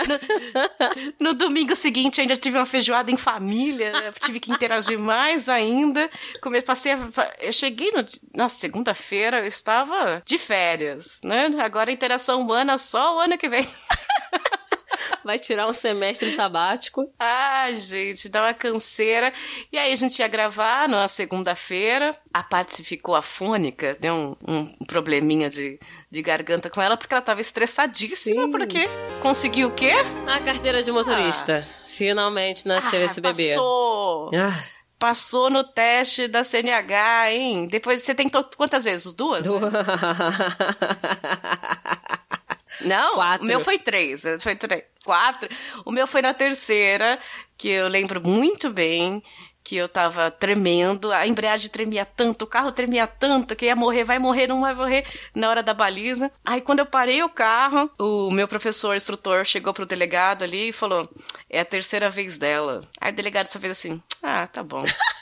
No, 1.19 1.29
no, 1.29 1.33
domingo 1.33 1.75
seguinte 1.75 2.19
ainda 2.19 2.35
tive 2.35 2.57
uma 2.57 2.65
feijoada 2.65 3.09
em 3.09 3.17
família, 3.17 3.91
né? 3.91 4.13
tive 4.23 4.39
que 4.39 4.51
interagir 4.51 4.99
mais 4.99 5.47
ainda. 5.47 6.09
Come, 6.41 6.61
passei 6.61 6.93
eu 7.39 7.53
cheguei 7.53 7.91
no, 7.91 8.03
na 8.35 8.49
segunda-feira, 8.49 9.39
eu 9.39 9.45
estava 9.45 10.21
de 10.25 10.37
férias, 10.37 11.19
né? 11.23 11.49
Agora 11.59 11.91
interação 11.91 12.41
humana 12.41 12.77
só 12.77 13.17
o 13.17 13.19
ano 13.19 13.37
que 13.37 13.47
vem. 13.47 13.67
Vai 15.23 15.37
tirar 15.37 15.67
um 15.67 15.73
semestre 15.73 16.31
sabático. 16.31 17.11
Ah, 17.19 17.69
gente, 17.73 18.29
dá 18.29 18.43
uma 18.43 18.53
canseira. 18.53 19.33
E 19.71 19.77
aí 19.77 19.91
a 19.91 19.95
gente 19.95 20.19
ia 20.19 20.27
gravar 20.27 20.87
na 20.87 21.07
segunda-feira. 21.07 22.15
A 22.33 22.43
Patsy 22.43 22.83
ficou 22.83 23.15
afônica, 23.15 23.97
deu 23.99 24.13
um, 24.13 24.35
um 24.47 24.65
probleminha 24.85 25.49
de, 25.49 25.79
de 26.09 26.21
garganta 26.21 26.69
com 26.69 26.81
ela, 26.81 26.97
porque 26.97 27.13
ela 27.13 27.21
tava 27.21 27.41
estressadíssima, 27.41 28.43
Sim. 28.43 28.51
porque 28.51 28.87
conseguiu 29.21 29.69
o 29.69 29.71
quê? 29.71 29.93
A 30.27 30.39
carteira 30.39 30.83
de 30.83 30.91
motorista. 30.91 31.65
Ah. 31.65 31.79
Finalmente 31.87 32.67
nasceu 32.67 33.01
ah, 33.01 33.05
esse 33.05 33.19
bebê. 33.19 33.49
Passou! 33.49 34.31
Ah. 34.35 34.63
Passou 34.99 35.49
no 35.49 35.63
teste 35.63 36.27
da 36.27 36.43
CNH, 36.43 37.31
hein? 37.31 37.67
Depois 37.67 38.03
você 38.03 38.13
tentou 38.13 38.43
quantas 38.57 38.83
vezes? 38.83 39.13
Duas? 39.13 39.45
Duas. 39.45 39.71
Né? 39.71 39.79
Não, 42.81 43.15
Quatro. 43.15 43.43
o 43.43 43.47
meu 43.47 43.59
foi 43.59 43.77
três. 43.79 44.23
Foi 44.39 44.55
três. 44.55 44.83
Quatro. 45.03 45.49
O 45.85 45.91
meu 45.91 46.05
foi 46.05 46.21
na 46.21 46.33
terceira, 46.33 47.17
que 47.57 47.69
eu 47.69 47.87
lembro 47.87 48.21
muito 48.21 48.69
bem 48.69 49.23
que 49.69 49.75
eu 49.75 49.87
tava 49.87 50.31
tremendo, 50.31 51.11
a 51.11 51.27
embreagem 51.27 51.69
tremia 51.69 52.03
tanto, 52.03 52.43
o 52.43 52.47
carro 52.47 52.71
tremia 52.71 53.05
tanto, 53.05 53.55
que 53.55 53.65
ia 53.65 53.75
morrer, 53.75 54.03
vai 54.03 54.17
morrer, 54.17 54.47
não 54.47 54.61
vai 54.61 54.73
morrer 54.73 55.05
na 55.35 55.47
hora 55.47 55.61
da 55.61 55.75
baliza. 55.75 56.31
Aí 56.43 56.59
quando 56.59 56.79
eu 56.79 56.87
parei 56.87 57.21
o 57.21 57.29
carro, 57.29 57.87
o 57.99 58.31
meu 58.31 58.47
professor, 58.47 58.95
instrutor, 58.95 59.45
chegou 59.45 59.71
pro 59.71 59.85
delegado 59.85 60.43
ali 60.43 60.69
e 60.69 60.73
falou: 60.73 61.07
é 61.47 61.59
a 61.59 61.65
terceira 61.65 62.09
vez 62.09 62.39
dela. 62.39 62.81
Aí 62.99 63.11
o 63.11 63.15
delegado 63.15 63.45
só 63.47 63.59
fez 63.59 63.73
assim: 63.73 64.01
ah, 64.23 64.47
tá 64.47 64.63
bom. 64.63 64.83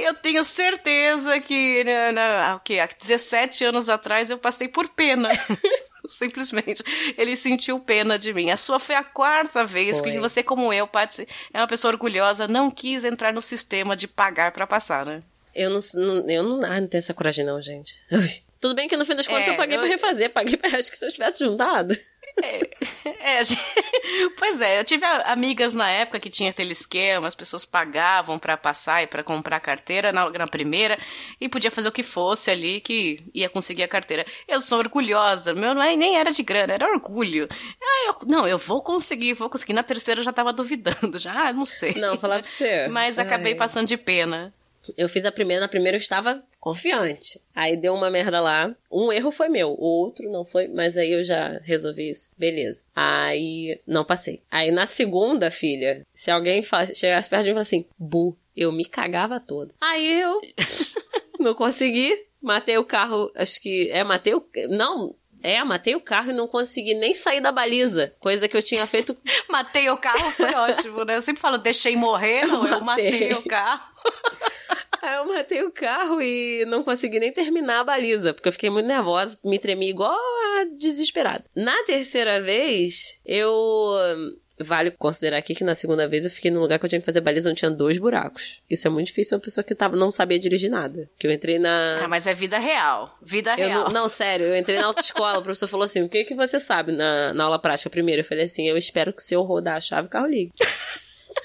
Eu 0.00 0.14
tenho 0.14 0.44
certeza 0.44 1.40
que 1.40 1.84
na, 1.84 2.12
na, 2.12 2.56
okay, 2.56 2.80
há 2.80 2.86
17 2.86 3.64
anos 3.64 3.88
atrás 3.88 4.30
eu 4.30 4.38
passei 4.38 4.68
por 4.68 4.88
pena. 4.88 5.28
Simplesmente. 6.08 6.82
Ele 7.16 7.36
sentiu 7.36 7.80
pena 7.80 8.18
de 8.18 8.32
mim. 8.32 8.50
A 8.50 8.56
sua 8.56 8.78
foi 8.78 8.94
a 8.94 9.02
quarta 9.02 9.64
vez 9.64 10.00
foi. 10.00 10.12
que 10.12 10.18
você, 10.18 10.42
como 10.42 10.72
eu, 10.72 10.86
Patsy, 10.86 11.26
é 11.52 11.58
uma 11.58 11.66
pessoa 11.66 11.92
orgulhosa, 11.92 12.46
não 12.46 12.70
quis 12.70 13.04
entrar 13.04 13.32
no 13.32 13.40
sistema 13.40 13.96
de 13.96 14.06
pagar 14.06 14.52
para 14.52 14.66
passar, 14.66 15.06
né? 15.06 15.22
Eu 15.54 15.70
não, 15.70 15.80
não, 15.94 16.30
eu 16.30 16.42
não, 16.42 16.64
ah, 16.64 16.80
não 16.80 16.88
tenho 16.88 16.98
essa 16.98 17.14
coragem, 17.14 17.44
não, 17.44 17.60
gente. 17.60 17.94
Tudo 18.60 18.74
bem 18.74 18.88
que 18.88 18.96
no 18.96 19.04
fim 19.04 19.14
das 19.14 19.26
contas 19.26 19.48
é, 19.48 19.50
eu 19.50 19.56
paguei 19.56 19.76
eu... 19.76 19.80
pra 19.80 19.88
refazer, 19.88 20.30
paguei 20.30 20.56
pra. 20.56 20.78
Acho 20.78 20.90
que 20.90 20.96
se 20.96 21.04
eu 21.04 21.12
tivesse 21.12 21.44
juntado. 21.44 21.94
É, 22.42 23.38
é, 23.38 23.44
gente, 23.44 23.60
pois 24.36 24.60
é, 24.60 24.80
eu 24.80 24.84
tive 24.84 25.04
amigas 25.04 25.72
na 25.72 25.88
época 25.88 26.18
que 26.18 26.28
tinha 26.28 26.50
aquele 26.50 26.72
esquema, 26.72 27.28
as 27.28 27.34
pessoas 27.34 27.64
pagavam 27.64 28.38
para 28.38 28.56
passar 28.56 29.02
e 29.02 29.06
para 29.06 29.22
comprar 29.22 29.60
carteira 29.60 30.12
na, 30.12 30.28
na, 30.30 30.46
primeira 30.46 30.98
e 31.40 31.48
podia 31.48 31.70
fazer 31.70 31.88
o 31.88 31.92
que 31.92 32.02
fosse 32.02 32.50
ali 32.50 32.80
que 32.80 33.22
ia 33.32 33.48
conseguir 33.48 33.84
a 33.84 33.88
carteira. 33.88 34.26
Eu 34.48 34.60
sou 34.60 34.78
orgulhosa, 34.78 35.54
meu 35.54 35.74
não 35.74 35.82
é, 35.82 35.94
nem 35.96 36.16
era 36.16 36.32
de 36.32 36.42
grana, 36.42 36.74
era 36.74 36.90
orgulho. 36.90 37.48
Ah, 37.80 38.08
eu, 38.08 38.28
não, 38.28 38.48
eu 38.48 38.58
vou 38.58 38.82
conseguir, 38.82 39.34
vou 39.34 39.48
conseguir. 39.48 39.72
Na 39.72 39.82
terceira 39.82 40.20
eu 40.20 40.24
já 40.24 40.32
tava 40.32 40.52
duvidando, 40.52 41.18
já, 41.20 41.48
ah, 41.48 41.52
não 41.52 41.64
sei. 41.64 41.94
Não, 41.94 42.18
falar 42.18 42.40
pra 42.40 42.48
você. 42.48 42.88
Mas 42.88 43.18
acabei 43.18 43.52
Ai. 43.52 43.58
passando 43.58 43.86
de 43.86 43.96
pena. 43.96 44.52
Eu 44.98 45.08
fiz 45.08 45.24
a 45.24 45.32
primeira, 45.32 45.62
na 45.62 45.68
primeira 45.68 45.96
eu 45.96 46.00
estava 46.00 46.42
confiante. 46.64 47.38
Aí 47.54 47.76
deu 47.76 47.92
uma 47.92 48.10
merda 48.10 48.40
lá. 48.40 48.74
Um 48.90 49.12
erro 49.12 49.30
foi 49.30 49.50
meu, 49.50 49.76
o 49.78 49.84
outro 49.84 50.32
não 50.32 50.46
foi, 50.46 50.66
mas 50.66 50.96
aí 50.96 51.12
eu 51.12 51.22
já 51.22 51.60
resolvi 51.62 52.08
isso. 52.08 52.30
Beleza. 52.38 52.82
Aí 52.96 53.78
não 53.86 54.02
passei. 54.02 54.40
Aí 54.50 54.70
na 54.70 54.86
segunda, 54.86 55.50
filha, 55.50 56.06
se 56.14 56.30
alguém 56.30 56.62
chegasse 56.94 57.28
perto 57.28 57.42
de 57.42 57.48
mim 57.50 57.52
e 57.52 57.54
falasse 57.56 57.76
assim, 57.76 57.86
bu, 57.98 58.34
eu 58.56 58.72
me 58.72 58.86
cagava 58.86 59.38
toda. 59.38 59.74
Aí 59.78 60.22
eu 60.22 60.40
não 61.38 61.54
consegui. 61.54 62.10
Matei 62.40 62.78
o 62.78 62.84
carro, 62.84 63.30
acho 63.34 63.60
que. 63.60 63.90
É, 63.90 64.02
matei 64.02 64.34
o. 64.34 64.42
Não, 64.70 65.14
é, 65.42 65.62
matei 65.62 65.94
o 65.94 66.00
carro 66.00 66.30
e 66.30 66.34
não 66.34 66.48
consegui 66.48 66.94
nem 66.94 67.12
sair 67.12 67.42
da 67.42 67.52
baliza. 67.52 68.14
Coisa 68.18 68.48
que 68.48 68.56
eu 68.56 68.62
tinha 68.62 68.86
feito. 68.86 69.14
matei 69.50 69.90
o 69.90 69.98
carro 69.98 70.30
foi 70.30 70.54
ótimo, 70.54 71.04
né? 71.04 71.16
Eu 71.16 71.22
sempre 71.22 71.42
falo, 71.42 71.58
deixei 71.58 71.94
morrer, 71.94 72.46
não, 72.46 72.62
matei, 72.80 72.80
eu 72.80 72.82
matei 72.82 73.32
o 73.34 73.42
carro. 73.42 73.84
Aí 75.04 75.16
eu 75.16 75.26
matei 75.26 75.62
o 75.62 75.70
carro 75.70 76.22
e 76.22 76.64
não 76.66 76.82
consegui 76.82 77.20
nem 77.20 77.30
terminar 77.30 77.80
a 77.80 77.84
baliza, 77.84 78.32
porque 78.32 78.48
eu 78.48 78.52
fiquei 78.52 78.70
muito 78.70 78.86
nervosa, 78.86 79.38
me 79.44 79.58
tremi 79.58 79.90
igual 79.90 80.16
a 80.16 80.64
desesperado. 80.78 81.44
Na 81.54 81.84
terceira 81.84 82.40
vez, 82.40 83.20
eu 83.24 83.54
Vale 84.58 84.92
considerar 84.92 85.38
aqui 85.38 85.52
que 85.52 85.64
na 85.64 85.74
segunda 85.74 86.06
vez 86.06 86.24
eu 86.24 86.30
fiquei 86.30 86.48
num 86.48 86.60
lugar 86.60 86.78
que 86.78 86.84
eu 86.84 86.88
tinha 86.88 87.00
que 87.00 87.04
fazer 87.04 87.20
baliza 87.20 87.50
onde 87.50 87.58
tinha 87.58 87.70
dois 87.70 87.98
buracos. 87.98 88.62
Isso 88.70 88.86
é 88.86 88.90
muito 88.90 89.08
difícil 89.08 89.36
uma 89.36 89.42
pessoa 89.42 89.64
que 89.64 89.74
tava, 89.74 89.96
não 89.96 90.12
sabia 90.12 90.38
dirigir 90.38 90.70
nada. 90.70 91.10
Que 91.18 91.26
eu 91.26 91.32
entrei 91.32 91.58
na. 91.58 92.04
Ah, 92.04 92.08
mas 92.08 92.24
é 92.26 92.34
vida 92.34 92.56
real. 92.56 93.18
Vida 93.20 93.56
eu 93.58 93.66
real. 93.66 93.84
Não, 93.84 94.02
não, 94.02 94.08
sério, 94.08 94.46
eu 94.46 94.56
entrei 94.56 94.78
na 94.78 94.86
autoescola, 94.86 95.38
o 95.38 95.42
professor 95.42 95.66
falou 95.66 95.84
assim: 95.84 96.02
o 96.02 96.08
que 96.08 96.22
que 96.22 96.34
você 96.34 96.60
sabe 96.60 96.92
na, 96.92 97.34
na 97.34 97.44
aula 97.44 97.58
prática 97.58 97.90
primeiro? 97.90 98.20
Eu 98.20 98.24
falei 98.24 98.44
assim: 98.44 98.68
eu 98.68 98.76
espero 98.76 99.12
que 99.12 99.22
se 99.22 99.34
eu 99.34 99.42
rodar 99.42 99.76
a 99.76 99.80
chave, 99.80 100.06
o 100.06 100.10
carro 100.10 100.28
ligue. 100.28 100.52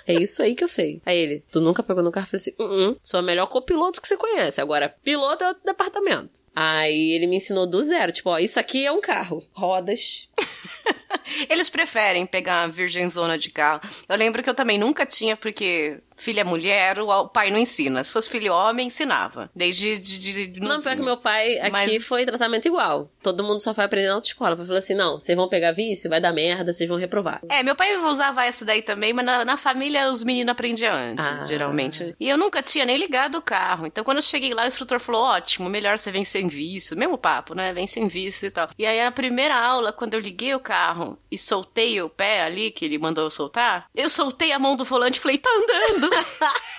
É 0.05 0.13
isso 0.13 0.41
aí 0.41 0.55
que 0.55 0.63
eu 0.63 0.67
sei. 0.67 1.01
Aí 1.05 1.17
ele, 1.17 1.43
tu 1.51 1.61
nunca 1.61 1.83
pegou 1.83 2.03
no 2.03 2.11
carro? 2.11 2.25
Eu 2.25 2.29
falei 2.29 2.41
assim, 2.41 2.53
uh, 2.59 2.91
-uh 2.91 2.97
sou 3.01 3.19
o 3.19 3.23
melhor 3.23 3.47
copiloto 3.47 4.01
que 4.01 4.07
você 4.07 4.17
conhece. 4.17 4.59
Agora, 4.59 4.89
piloto 5.03 5.43
é 5.43 5.47
outro 5.47 5.63
departamento. 5.65 6.41
Aí 6.55 7.13
ele 7.13 7.27
me 7.27 7.37
ensinou 7.37 7.67
do 7.67 7.81
zero, 7.81 8.11
tipo, 8.11 8.29
ó, 8.29 8.37
isso 8.37 8.59
aqui 8.59 8.85
é 8.85 8.91
um 8.91 9.01
carro. 9.01 9.43
Rodas. 9.53 10.29
Eles 11.49 11.69
preferem 11.69 12.25
pegar 12.25 12.63
a 12.63 12.67
virgem 12.67 13.07
zona 13.09 13.37
de 13.37 13.51
carro. 13.51 13.81
Eu 14.07 14.15
lembro 14.15 14.41
que 14.41 14.49
eu 14.49 14.55
também 14.55 14.77
nunca 14.77 15.05
tinha, 15.05 15.37
porque 15.37 15.99
filha 16.19 16.43
mulher, 16.43 16.99
o 16.99 17.27
pai 17.27 17.49
não 17.49 17.57
ensina. 17.57 18.03
Se 18.03 18.11
fosse 18.11 18.29
filho 18.29 18.53
homem, 18.53 18.87
ensinava. 18.87 19.49
Desde. 19.55 19.97
De, 19.97 20.47
de, 20.47 20.59
não, 20.59 20.81
foi 20.81 20.95
que 20.95 21.01
meu 21.01 21.17
pai 21.17 21.57
aqui 21.59 21.71
Mas... 21.71 22.05
foi 22.05 22.25
tratamento 22.25 22.67
igual. 22.67 23.09
Todo 23.23 23.43
mundo 23.43 23.59
só 23.61 23.73
foi 23.73 23.85
aprender 23.85 24.07
na 24.07 24.15
autoescola. 24.15 24.55
Falou 24.55 24.77
assim: 24.77 24.93
não, 24.93 25.19
vocês 25.19 25.35
vão 25.35 25.47
pegar 25.47 25.71
vício, 25.71 26.09
vai 26.09 26.19
dar 26.19 26.33
merda, 26.33 26.71
vocês 26.71 26.87
vão 26.87 26.97
reprovar. 26.97 27.41
É, 27.49 27.63
meu 27.63 27.75
pai 27.75 27.97
usava 27.97 28.45
essa 28.45 28.65
daí 28.65 28.81
também, 28.81 29.13
mas 29.13 29.25
na, 29.25 29.45
na 29.45 29.57
família 29.57 30.09
os 30.09 30.23
meninos 30.23 30.51
aprendiam 30.51 30.93
antes, 30.93 31.25
ah. 31.25 31.45
geralmente. 31.45 32.15
E 32.19 32.29
eu 32.29 32.37
nunca 32.37 32.61
tinha 32.61 32.85
nem 32.85 32.97
ligado 32.97 33.37
o 33.37 33.41
carro. 33.41 33.85
Então 33.85 34.03
quando 34.03 34.17
eu 34.17 34.23
cheguei 34.23 34.53
lá, 34.53 34.65
o 34.65 34.67
instrutor 34.67 34.99
falou: 34.99 35.21
ótimo, 35.21 35.69
melhor 35.69 35.97
você 35.97 36.11
vem 36.11 36.25
sem 36.25 36.47
vício. 36.47 36.97
Mesmo 36.97 37.17
papo, 37.17 37.55
né? 37.55 37.73
Vem 37.73 37.87
sem 37.87 38.07
vício 38.07 38.47
e 38.47 38.51
tal. 38.51 38.69
E 38.77 38.85
aí 38.85 39.01
na 39.03 39.11
primeira 39.11 39.55
aula, 39.55 39.93
quando 39.93 40.13
eu 40.13 40.19
liguei 40.19 40.53
o 40.53 40.59
carro 40.59 41.17
e 41.31 41.37
soltei 41.37 42.01
o 42.01 42.09
pé 42.09 42.43
ali, 42.43 42.71
que 42.71 42.85
ele 42.85 42.97
mandou 42.97 43.23
eu 43.23 43.29
soltar, 43.29 43.87
eu 43.95 44.09
soltei 44.09 44.51
a 44.51 44.59
mão 44.59 44.75
do 44.75 44.83
volante 44.83 45.19
e 45.19 45.21
falei: 45.21 45.37
tá 45.37 45.49
andando. 45.49 46.08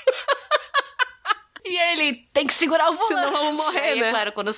E 1.70 1.78
ele 1.92 2.26
tem 2.32 2.46
que 2.46 2.54
segurar 2.54 2.90
o 2.90 2.94
volante. 2.94 3.26
Senão 3.26 3.32
vamos 3.32 3.64
morrer, 3.64 3.80
aí, 3.80 4.00
né? 4.00 4.10
Claro, 4.10 4.32
quando 4.32 4.48
eu, 4.48 4.54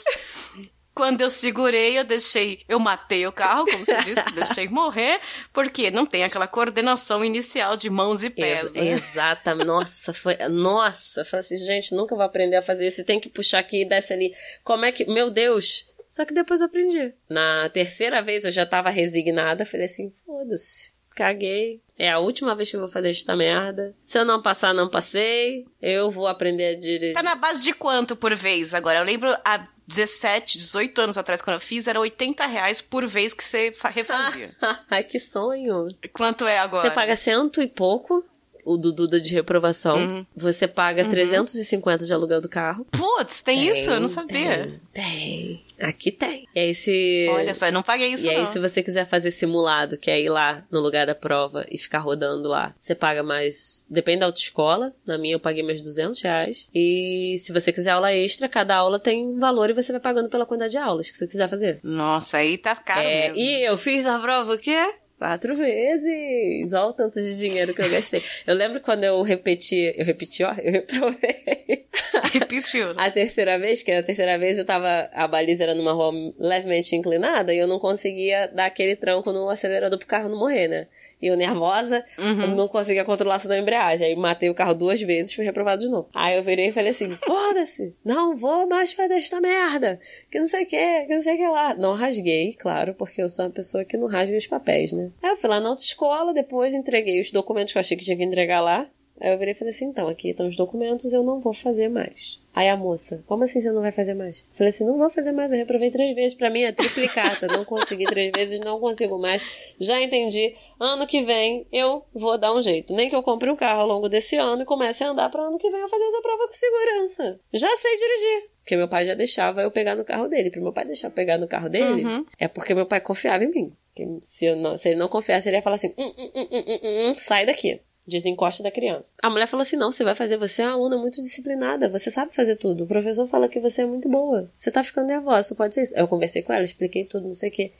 quando 0.94 1.20
eu 1.20 1.28
segurei, 1.28 1.98
eu 1.98 2.04
deixei, 2.04 2.64
eu 2.68 2.78
matei 2.78 3.26
o 3.26 3.32
carro, 3.32 3.66
como 3.66 3.84
você 3.84 3.96
disse, 3.96 4.32
deixei 4.32 4.68
morrer, 4.68 5.20
porque 5.52 5.90
não 5.90 6.06
tem 6.06 6.24
aquela 6.24 6.46
coordenação 6.46 7.24
inicial 7.24 7.76
de 7.76 7.90
mãos 7.90 8.22
e 8.22 8.30
pés. 8.30 8.64
Ex 8.64 8.72
né? 8.72 8.92
Exatamente. 8.92 9.66
Nossa, 9.66 10.14
foi, 10.14 10.36
nossa, 10.48 11.24
falei 11.24 11.40
assim, 11.40 11.58
gente, 11.58 11.94
nunca 11.94 12.14
vou 12.14 12.24
aprender 12.24 12.56
a 12.56 12.62
fazer 12.62 12.86
isso. 12.86 13.04
Tem 13.04 13.20
que 13.20 13.28
puxar 13.28 13.58
aqui 13.58 13.82
e 13.82 13.88
desce 13.88 14.12
ali. 14.12 14.34
Como 14.64 14.84
é 14.84 14.92
que, 14.92 15.04
meu 15.04 15.30
Deus. 15.30 15.86
Só 16.08 16.26
que 16.26 16.34
depois 16.34 16.60
eu 16.60 16.66
aprendi. 16.66 17.12
Na 17.28 17.70
terceira 17.70 18.22
vez 18.22 18.44
eu 18.44 18.52
já 18.52 18.66
tava 18.66 18.90
resignada, 18.90 19.64
falei 19.64 19.86
assim, 19.86 20.12
foda-se 20.26 20.91
caguei. 21.14 21.80
É 21.98 22.10
a 22.10 22.18
última 22.18 22.54
vez 22.54 22.70
que 22.70 22.76
eu 22.76 22.80
vou 22.80 22.88
fazer 22.88 23.10
esta 23.10 23.36
merda. 23.36 23.94
Se 24.04 24.18
eu 24.18 24.24
não 24.24 24.42
passar, 24.42 24.74
não 24.74 24.88
passei. 24.88 25.64
Eu 25.80 26.10
vou 26.10 26.26
aprender 26.26 26.74
a 26.76 26.80
dirigir. 26.80 27.12
Tá 27.12 27.22
na 27.22 27.34
base 27.34 27.62
de 27.62 27.72
quanto 27.72 28.16
por 28.16 28.34
vez 28.34 28.74
agora? 28.74 28.98
Eu 28.98 29.04
lembro 29.04 29.32
há 29.44 29.68
17, 29.86 30.58
18 30.58 31.00
anos 31.00 31.18
atrás, 31.18 31.42
quando 31.42 31.54
eu 31.54 31.60
fiz, 31.60 31.86
era 31.86 32.00
80 32.00 32.46
reais 32.46 32.80
por 32.80 33.06
vez 33.06 33.34
que 33.34 33.44
você 33.44 33.72
refazia. 33.84 34.50
Ai, 34.90 35.04
que 35.04 35.20
sonho. 35.20 35.88
Quanto 36.12 36.46
é 36.46 36.58
agora? 36.58 36.88
Você 36.88 36.94
paga 36.94 37.14
cento 37.14 37.60
e 37.60 37.68
pouco 37.68 38.24
o 38.64 38.76
do 38.76 38.92
Duda 38.92 39.20
de 39.20 39.34
reprovação. 39.34 39.96
Uhum. 39.96 40.26
Você 40.36 40.68
paga 40.68 41.02
uhum. 41.02 41.08
350 41.08 42.04
de 42.04 42.12
aluguel 42.12 42.40
do 42.40 42.48
carro. 42.48 42.84
Putz, 42.90 43.40
tem, 43.40 43.58
tem 43.58 43.72
isso? 43.72 43.90
Eu 43.90 44.00
não 44.00 44.08
sabia. 44.08 44.66
Tem, 44.92 45.62
tem. 45.78 45.88
Aqui 45.88 46.12
tem. 46.12 46.46
E 46.54 46.60
aí 46.60 46.74
se... 46.74 47.28
Olha 47.30 47.54
só, 47.54 47.66
eu 47.66 47.72
não 47.72 47.82
paguei 47.82 48.12
isso 48.12 48.26
E 48.26 48.32
não. 48.32 48.40
aí 48.40 48.46
se 48.46 48.58
você 48.58 48.82
quiser 48.82 49.06
fazer 49.06 49.30
simulado, 49.30 49.98
que 49.98 50.10
é 50.10 50.20
ir 50.20 50.28
lá 50.28 50.64
no 50.70 50.80
lugar 50.80 51.06
da 51.06 51.14
prova 51.14 51.66
e 51.70 51.76
ficar 51.76 51.98
rodando 51.98 52.48
lá, 52.48 52.74
você 52.78 52.94
paga 52.94 53.22
mais... 53.22 53.84
Depende 53.90 54.20
da 54.20 54.26
autoescola. 54.26 54.94
Na 55.04 55.18
minha 55.18 55.34
eu 55.34 55.40
paguei 55.40 55.62
mais 55.62 55.80
200 55.80 56.20
reais. 56.22 56.68
E 56.74 57.36
se 57.40 57.52
você 57.52 57.72
quiser 57.72 57.90
aula 57.90 58.12
extra, 58.12 58.48
cada 58.48 58.76
aula 58.76 58.98
tem 58.98 59.26
um 59.26 59.38
valor 59.38 59.70
e 59.70 59.74
você 59.74 59.90
vai 59.92 60.00
pagando 60.00 60.28
pela 60.28 60.46
quantidade 60.46 60.72
de 60.72 60.78
aulas 60.78 61.10
que 61.10 61.16
você 61.16 61.26
quiser 61.26 61.48
fazer. 61.48 61.80
Nossa, 61.82 62.38
aí 62.38 62.56
tá 62.56 62.76
caro 62.76 63.00
é, 63.00 63.28
mesmo. 63.28 63.38
E 63.38 63.64
eu 63.64 63.76
fiz 63.76 64.06
a 64.06 64.18
prova 64.18 64.54
o 64.54 64.58
quê? 64.58 64.94
Quatro 65.22 65.54
vezes! 65.54 66.72
Olha 66.72 66.86
o 66.86 66.92
tanto 66.92 67.22
de 67.22 67.38
dinheiro 67.38 67.72
que 67.72 67.80
eu 67.80 67.88
gastei. 67.88 68.20
Eu 68.44 68.56
lembro 68.56 68.80
quando 68.80 69.04
eu 69.04 69.22
repeti, 69.22 69.94
eu 69.96 70.04
repeti, 70.04 70.42
ó, 70.42 70.52
eu 70.60 70.72
reprovei. 70.72 71.86
Repetiu. 72.32 72.88
Né? 72.88 72.94
A 72.96 73.08
terceira 73.08 73.56
vez, 73.56 73.84
que 73.84 73.92
a 73.92 74.02
terceira 74.02 74.36
vez 74.36 74.58
eu 74.58 74.64
tava, 74.64 75.08
a 75.12 75.28
baliza 75.28 75.62
era 75.62 75.76
numa 75.76 75.92
rua 75.92 76.12
levemente 76.36 76.96
inclinada 76.96 77.54
e 77.54 77.58
eu 77.58 77.68
não 77.68 77.78
conseguia 77.78 78.48
dar 78.48 78.66
aquele 78.66 78.96
tranco 78.96 79.30
no 79.30 79.48
acelerador 79.48 79.96
pro 79.96 80.08
carro 80.08 80.28
não 80.28 80.40
morrer, 80.40 80.66
né? 80.66 80.88
E 81.22 81.28
eu 81.28 81.36
nervosa, 81.36 82.04
uhum. 82.18 82.56
não 82.56 82.66
conseguia 82.66 83.04
controlar 83.04 83.36
a 83.36 83.48
da 83.48 83.56
embreagem. 83.56 84.08
Aí 84.08 84.16
matei 84.16 84.50
o 84.50 84.54
carro 84.54 84.74
duas 84.74 85.00
vezes, 85.00 85.32
fui 85.32 85.44
reprovado 85.44 85.80
de 85.80 85.88
novo. 85.88 86.08
Aí 86.12 86.36
eu 86.36 86.42
virei 86.42 86.68
e 86.68 86.72
falei 86.72 86.90
assim: 86.90 87.14
foda-se, 87.16 87.94
não 88.04 88.34
vou 88.34 88.66
mais 88.68 88.92
fazer 88.92 89.14
esta 89.14 89.40
merda, 89.40 90.00
que 90.30 90.40
não 90.40 90.48
sei 90.48 90.64
o 90.64 90.66
que, 90.66 91.04
que 91.06 91.14
não 91.14 91.22
sei 91.22 91.34
o 91.34 91.36
que 91.36 91.46
lá. 91.46 91.74
Não 91.74 91.94
rasguei, 91.94 92.54
claro, 92.54 92.94
porque 92.94 93.22
eu 93.22 93.28
sou 93.28 93.44
uma 93.44 93.52
pessoa 93.52 93.84
que 93.84 93.96
não 93.96 94.08
rasga 94.08 94.36
os 94.36 94.46
papéis, 94.46 94.92
né? 94.92 95.10
Aí 95.22 95.30
eu 95.30 95.36
fui 95.36 95.48
lá 95.48 95.60
na 95.60 95.68
autoescola, 95.68 96.34
depois 96.34 96.74
entreguei 96.74 97.20
os 97.20 97.30
documentos 97.30 97.72
que 97.72 97.78
eu 97.78 97.80
achei 97.80 97.96
que 97.96 98.04
tinha 98.04 98.16
que 98.16 98.24
entregar 98.24 98.60
lá. 98.60 98.88
Aí 99.22 99.30
eu 99.30 99.38
virei 99.38 99.54
e 99.54 99.56
falei 99.56 99.70
assim: 99.70 99.84
então, 99.84 100.08
aqui 100.08 100.30
estão 100.30 100.48
os 100.48 100.56
documentos, 100.56 101.12
eu 101.12 101.22
não 101.22 101.38
vou 101.38 101.54
fazer 101.54 101.88
mais. 101.88 102.42
Aí 102.52 102.68
a 102.68 102.76
moça, 102.76 103.22
como 103.28 103.44
assim 103.44 103.60
você 103.60 103.70
não 103.70 103.80
vai 103.80 103.92
fazer 103.92 104.14
mais? 104.14 104.44
Falei 104.52 104.70
assim: 104.70 104.84
não 104.84 104.98
vou 104.98 105.08
fazer 105.08 105.30
mais, 105.30 105.52
eu 105.52 105.58
reprovei 105.58 105.92
três 105.92 106.12
vezes, 106.16 106.36
pra 106.36 106.50
mim 106.50 106.62
é 106.62 106.72
triplicata, 106.72 107.46
não 107.46 107.64
consegui 107.64 108.04
três 108.04 108.32
vezes, 108.34 108.58
não 108.58 108.80
consigo 108.80 109.16
mais. 109.18 109.40
Já 109.78 110.02
entendi. 110.02 110.56
Ano 110.80 111.06
que 111.06 111.22
vem 111.22 111.64
eu 111.72 112.04
vou 112.12 112.36
dar 112.36 112.52
um 112.52 112.60
jeito. 112.60 112.92
Nem 112.92 113.08
que 113.08 113.14
eu 113.14 113.22
compre 113.22 113.48
um 113.48 113.54
carro 113.54 113.82
ao 113.82 113.86
longo 113.86 114.08
desse 114.08 114.34
ano 114.34 114.62
e 114.62 114.66
comece 114.66 115.04
a 115.04 115.10
andar 115.10 115.30
para 115.30 115.44
ano 115.44 115.56
que 115.56 115.70
vem 115.70 115.80
eu 115.80 115.88
fazer 115.88 116.04
essa 116.04 116.20
prova 116.20 116.48
com 116.48 116.52
segurança. 116.52 117.40
Já 117.52 117.76
sei 117.76 117.96
dirigir. 117.96 118.50
Porque 118.58 118.76
meu 118.76 118.88
pai 118.88 119.04
já 119.04 119.14
deixava 119.14 119.62
eu 119.62 119.70
pegar 119.70 119.94
no 119.94 120.04
carro 120.04 120.26
dele. 120.26 120.50
Para 120.50 120.60
meu 120.60 120.72
pai 120.72 120.84
deixar 120.84 121.06
eu 121.06 121.12
pegar 121.12 121.38
no 121.38 121.46
carro 121.46 121.68
dele, 121.68 122.04
uhum. 122.04 122.24
é 122.40 122.48
porque 122.48 122.74
meu 122.74 122.86
pai 122.86 123.00
confiava 123.00 123.44
em 123.44 123.50
mim. 123.52 123.72
Se, 124.20 124.52
não, 124.56 124.76
se, 124.76 124.88
ele 124.88 124.98
não 124.98 125.08
confiasse, 125.08 125.48
ele 125.48 125.58
ia 125.58 125.62
falar 125.62 125.76
assim: 125.76 125.94
hum, 125.96 126.12
hum, 126.18 127.10
hum, 127.10 127.14
sai 127.14 127.46
daqui. 127.46 127.80
Desencoste 128.04 128.64
da 128.64 128.70
criança. 128.70 129.14
A 129.22 129.30
mulher 129.30 129.46
falou 129.46 129.62
assim: 129.62 129.76
não, 129.76 129.92
você 129.92 130.02
vai 130.02 130.14
fazer, 130.14 130.36
você 130.36 130.62
é 130.62 130.66
uma 130.66 130.74
aluna 130.74 130.98
muito 130.98 131.22
disciplinada, 131.22 131.88
você 131.88 132.10
sabe 132.10 132.34
fazer 132.34 132.56
tudo. 132.56 132.82
O 132.82 132.86
professor 132.86 133.28
fala 133.28 133.48
que 133.48 133.60
você 133.60 133.82
é 133.82 133.86
muito 133.86 134.08
boa. 134.08 134.50
Você 134.56 134.72
tá 134.72 134.82
ficando 134.82 135.06
nervosa, 135.06 135.54
pode 135.54 135.74
ser 135.74 135.82
isso. 135.82 135.96
Eu 135.96 136.08
conversei 136.08 136.42
com 136.42 136.52
ela, 136.52 136.64
expliquei 136.64 137.04
tudo, 137.04 137.28
não 137.28 137.34
sei 137.34 137.50
o 137.50 137.52
quê. 137.52 137.72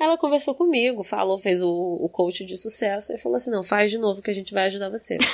Ela 0.00 0.16
conversou 0.16 0.54
comigo, 0.54 1.02
falou, 1.02 1.38
fez 1.38 1.62
o, 1.62 1.68
o 1.68 2.08
coach 2.08 2.44
de 2.44 2.56
sucesso 2.56 3.12
e 3.12 3.18
falou 3.18 3.36
assim: 3.36 3.50
não, 3.50 3.62
faz 3.62 3.90
de 3.90 3.98
novo 3.98 4.22
que 4.22 4.30
a 4.30 4.34
gente 4.34 4.54
vai 4.54 4.64
ajudar 4.64 4.88
você. 4.88 5.18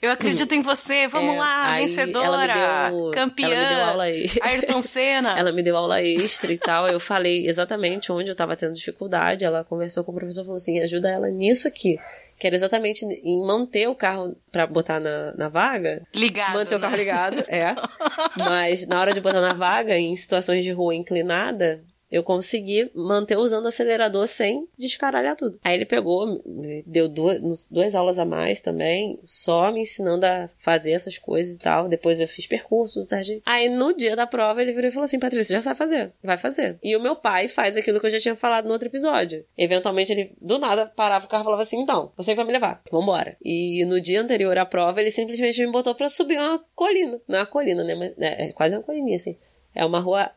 Eu 0.00 0.10
acredito 0.10 0.54
em 0.54 0.62
você, 0.62 1.08
vamos 1.08 1.34
é, 1.34 1.38
lá, 1.38 1.76
vencedora, 1.76 2.52
ela 2.52 2.88
deu, 2.88 3.10
campeã, 3.10 3.48
ela 3.48 3.60
me 3.60 3.74
deu 3.74 3.84
aula 3.84 4.04
Ayrton 4.04 4.82
Senna. 4.82 5.34
ela 5.38 5.52
me 5.52 5.62
deu 5.62 5.76
aula 5.76 6.02
extra 6.02 6.52
e 6.52 6.56
tal. 6.56 6.86
Eu 6.86 7.00
falei 7.00 7.46
exatamente 7.46 8.12
onde 8.12 8.30
eu 8.30 8.36
tava 8.36 8.56
tendo 8.56 8.72
dificuldade. 8.72 9.44
Ela 9.44 9.64
conversou 9.64 10.04
com 10.04 10.12
o 10.12 10.14
professor 10.14 10.42
e 10.42 10.44
falou 10.44 10.56
assim: 10.56 10.80
ajuda 10.80 11.10
ela 11.10 11.28
nisso 11.28 11.66
aqui 11.66 11.98
que 12.40 12.46
era 12.46 12.56
exatamente 12.56 13.04
em 13.04 13.44
manter 13.44 13.86
o 13.86 13.94
carro 13.94 14.34
para 14.50 14.66
botar 14.66 14.98
na, 14.98 15.34
na 15.34 15.50
vaga. 15.50 16.02
Ligado. 16.14 16.54
Manter 16.54 16.74
né? 16.74 16.78
o 16.78 16.80
carro 16.80 16.96
ligado, 16.96 17.44
é. 17.46 17.76
Mas 18.34 18.86
na 18.86 18.98
hora 18.98 19.12
de 19.12 19.20
botar 19.20 19.42
na 19.42 19.52
vaga, 19.52 19.94
em 19.94 20.16
situações 20.16 20.64
de 20.64 20.72
rua 20.72 20.94
inclinada, 20.94 21.84
eu 22.10 22.22
consegui 22.22 22.90
manter 22.94 23.36
usando 23.36 23.64
o 23.64 23.68
acelerador 23.68 24.26
sem 24.26 24.66
descaralhar 24.76 25.36
tudo. 25.36 25.58
Aí 25.62 25.74
ele 25.74 25.86
pegou, 25.86 26.42
deu 26.84 27.08
duas, 27.08 27.66
duas 27.70 27.94
aulas 27.94 28.18
a 28.18 28.24
mais 28.24 28.60
também, 28.60 29.18
só 29.22 29.70
me 29.70 29.80
ensinando 29.80 30.26
a 30.26 30.48
fazer 30.58 30.92
essas 30.92 31.16
coisas 31.18 31.54
e 31.54 31.58
tal. 31.58 31.88
Depois 31.88 32.20
eu 32.20 32.26
fiz 32.26 32.46
percurso, 32.46 33.06
certinho. 33.06 33.42
Aí 33.46 33.68
no 33.68 33.94
dia 33.94 34.16
da 34.16 34.26
prova 34.26 34.60
ele 34.60 34.72
virou 34.72 34.88
e 34.88 34.92
falou 34.92 35.04
assim: 35.04 35.18
Patrícia, 35.18 35.54
já 35.54 35.60
sabe 35.60 35.78
fazer, 35.78 36.12
vai 36.22 36.36
fazer. 36.36 36.78
E 36.82 36.96
o 36.96 37.00
meu 37.00 37.14
pai 37.14 37.46
faz 37.46 37.76
aquilo 37.76 38.00
que 38.00 38.06
eu 38.06 38.10
já 38.10 38.18
tinha 38.18 38.36
falado 38.36 38.66
no 38.66 38.72
outro 38.72 38.88
episódio. 38.88 39.44
Eventualmente 39.56 40.12
ele, 40.12 40.32
do 40.40 40.58
nada, 40.58 40.86
parava 40.86 41.26
o 41.26 41.28
carro 41.28 41.42
e 41.42 41.44
falava 41.44 41.62
assim: 41.62 41.80
então, 41.80 42.12
você 42.16 42.34
vai 42.34 42.44
me 42.44 42.52
levar, 42.52 42.82
vambora. 42.90 43.36
E 43.42 43.84
no 43.84 44.00
dia 44.00 44.20
anterior 44.20 44.56
à 44.58 44.66
prova 44.66 45.00
ele 45.00 45.10
simplesmente 45.10 45.64
me 45.64 45.70
botou 45.70 45.94
para 45.94 46.08
subir 46.08 46.38
uma 46.38 46.58
colina. 46.74 47.20
Não 47.28 47.38
é 47.38 47.40
uma 47.40 47.46
colina, 47.46 47.84
né? 47.84 47.94
Mas 47.94 48.18
é, 48.18 48.48
é 48.48 48.52
quase 48.52 48.76
uma 48.76 48.82
colininha 48.82 49.16
assim. 49.16 49.36
É 49.74 49.84
uma 49.84 50.00
rua 50.00 50.30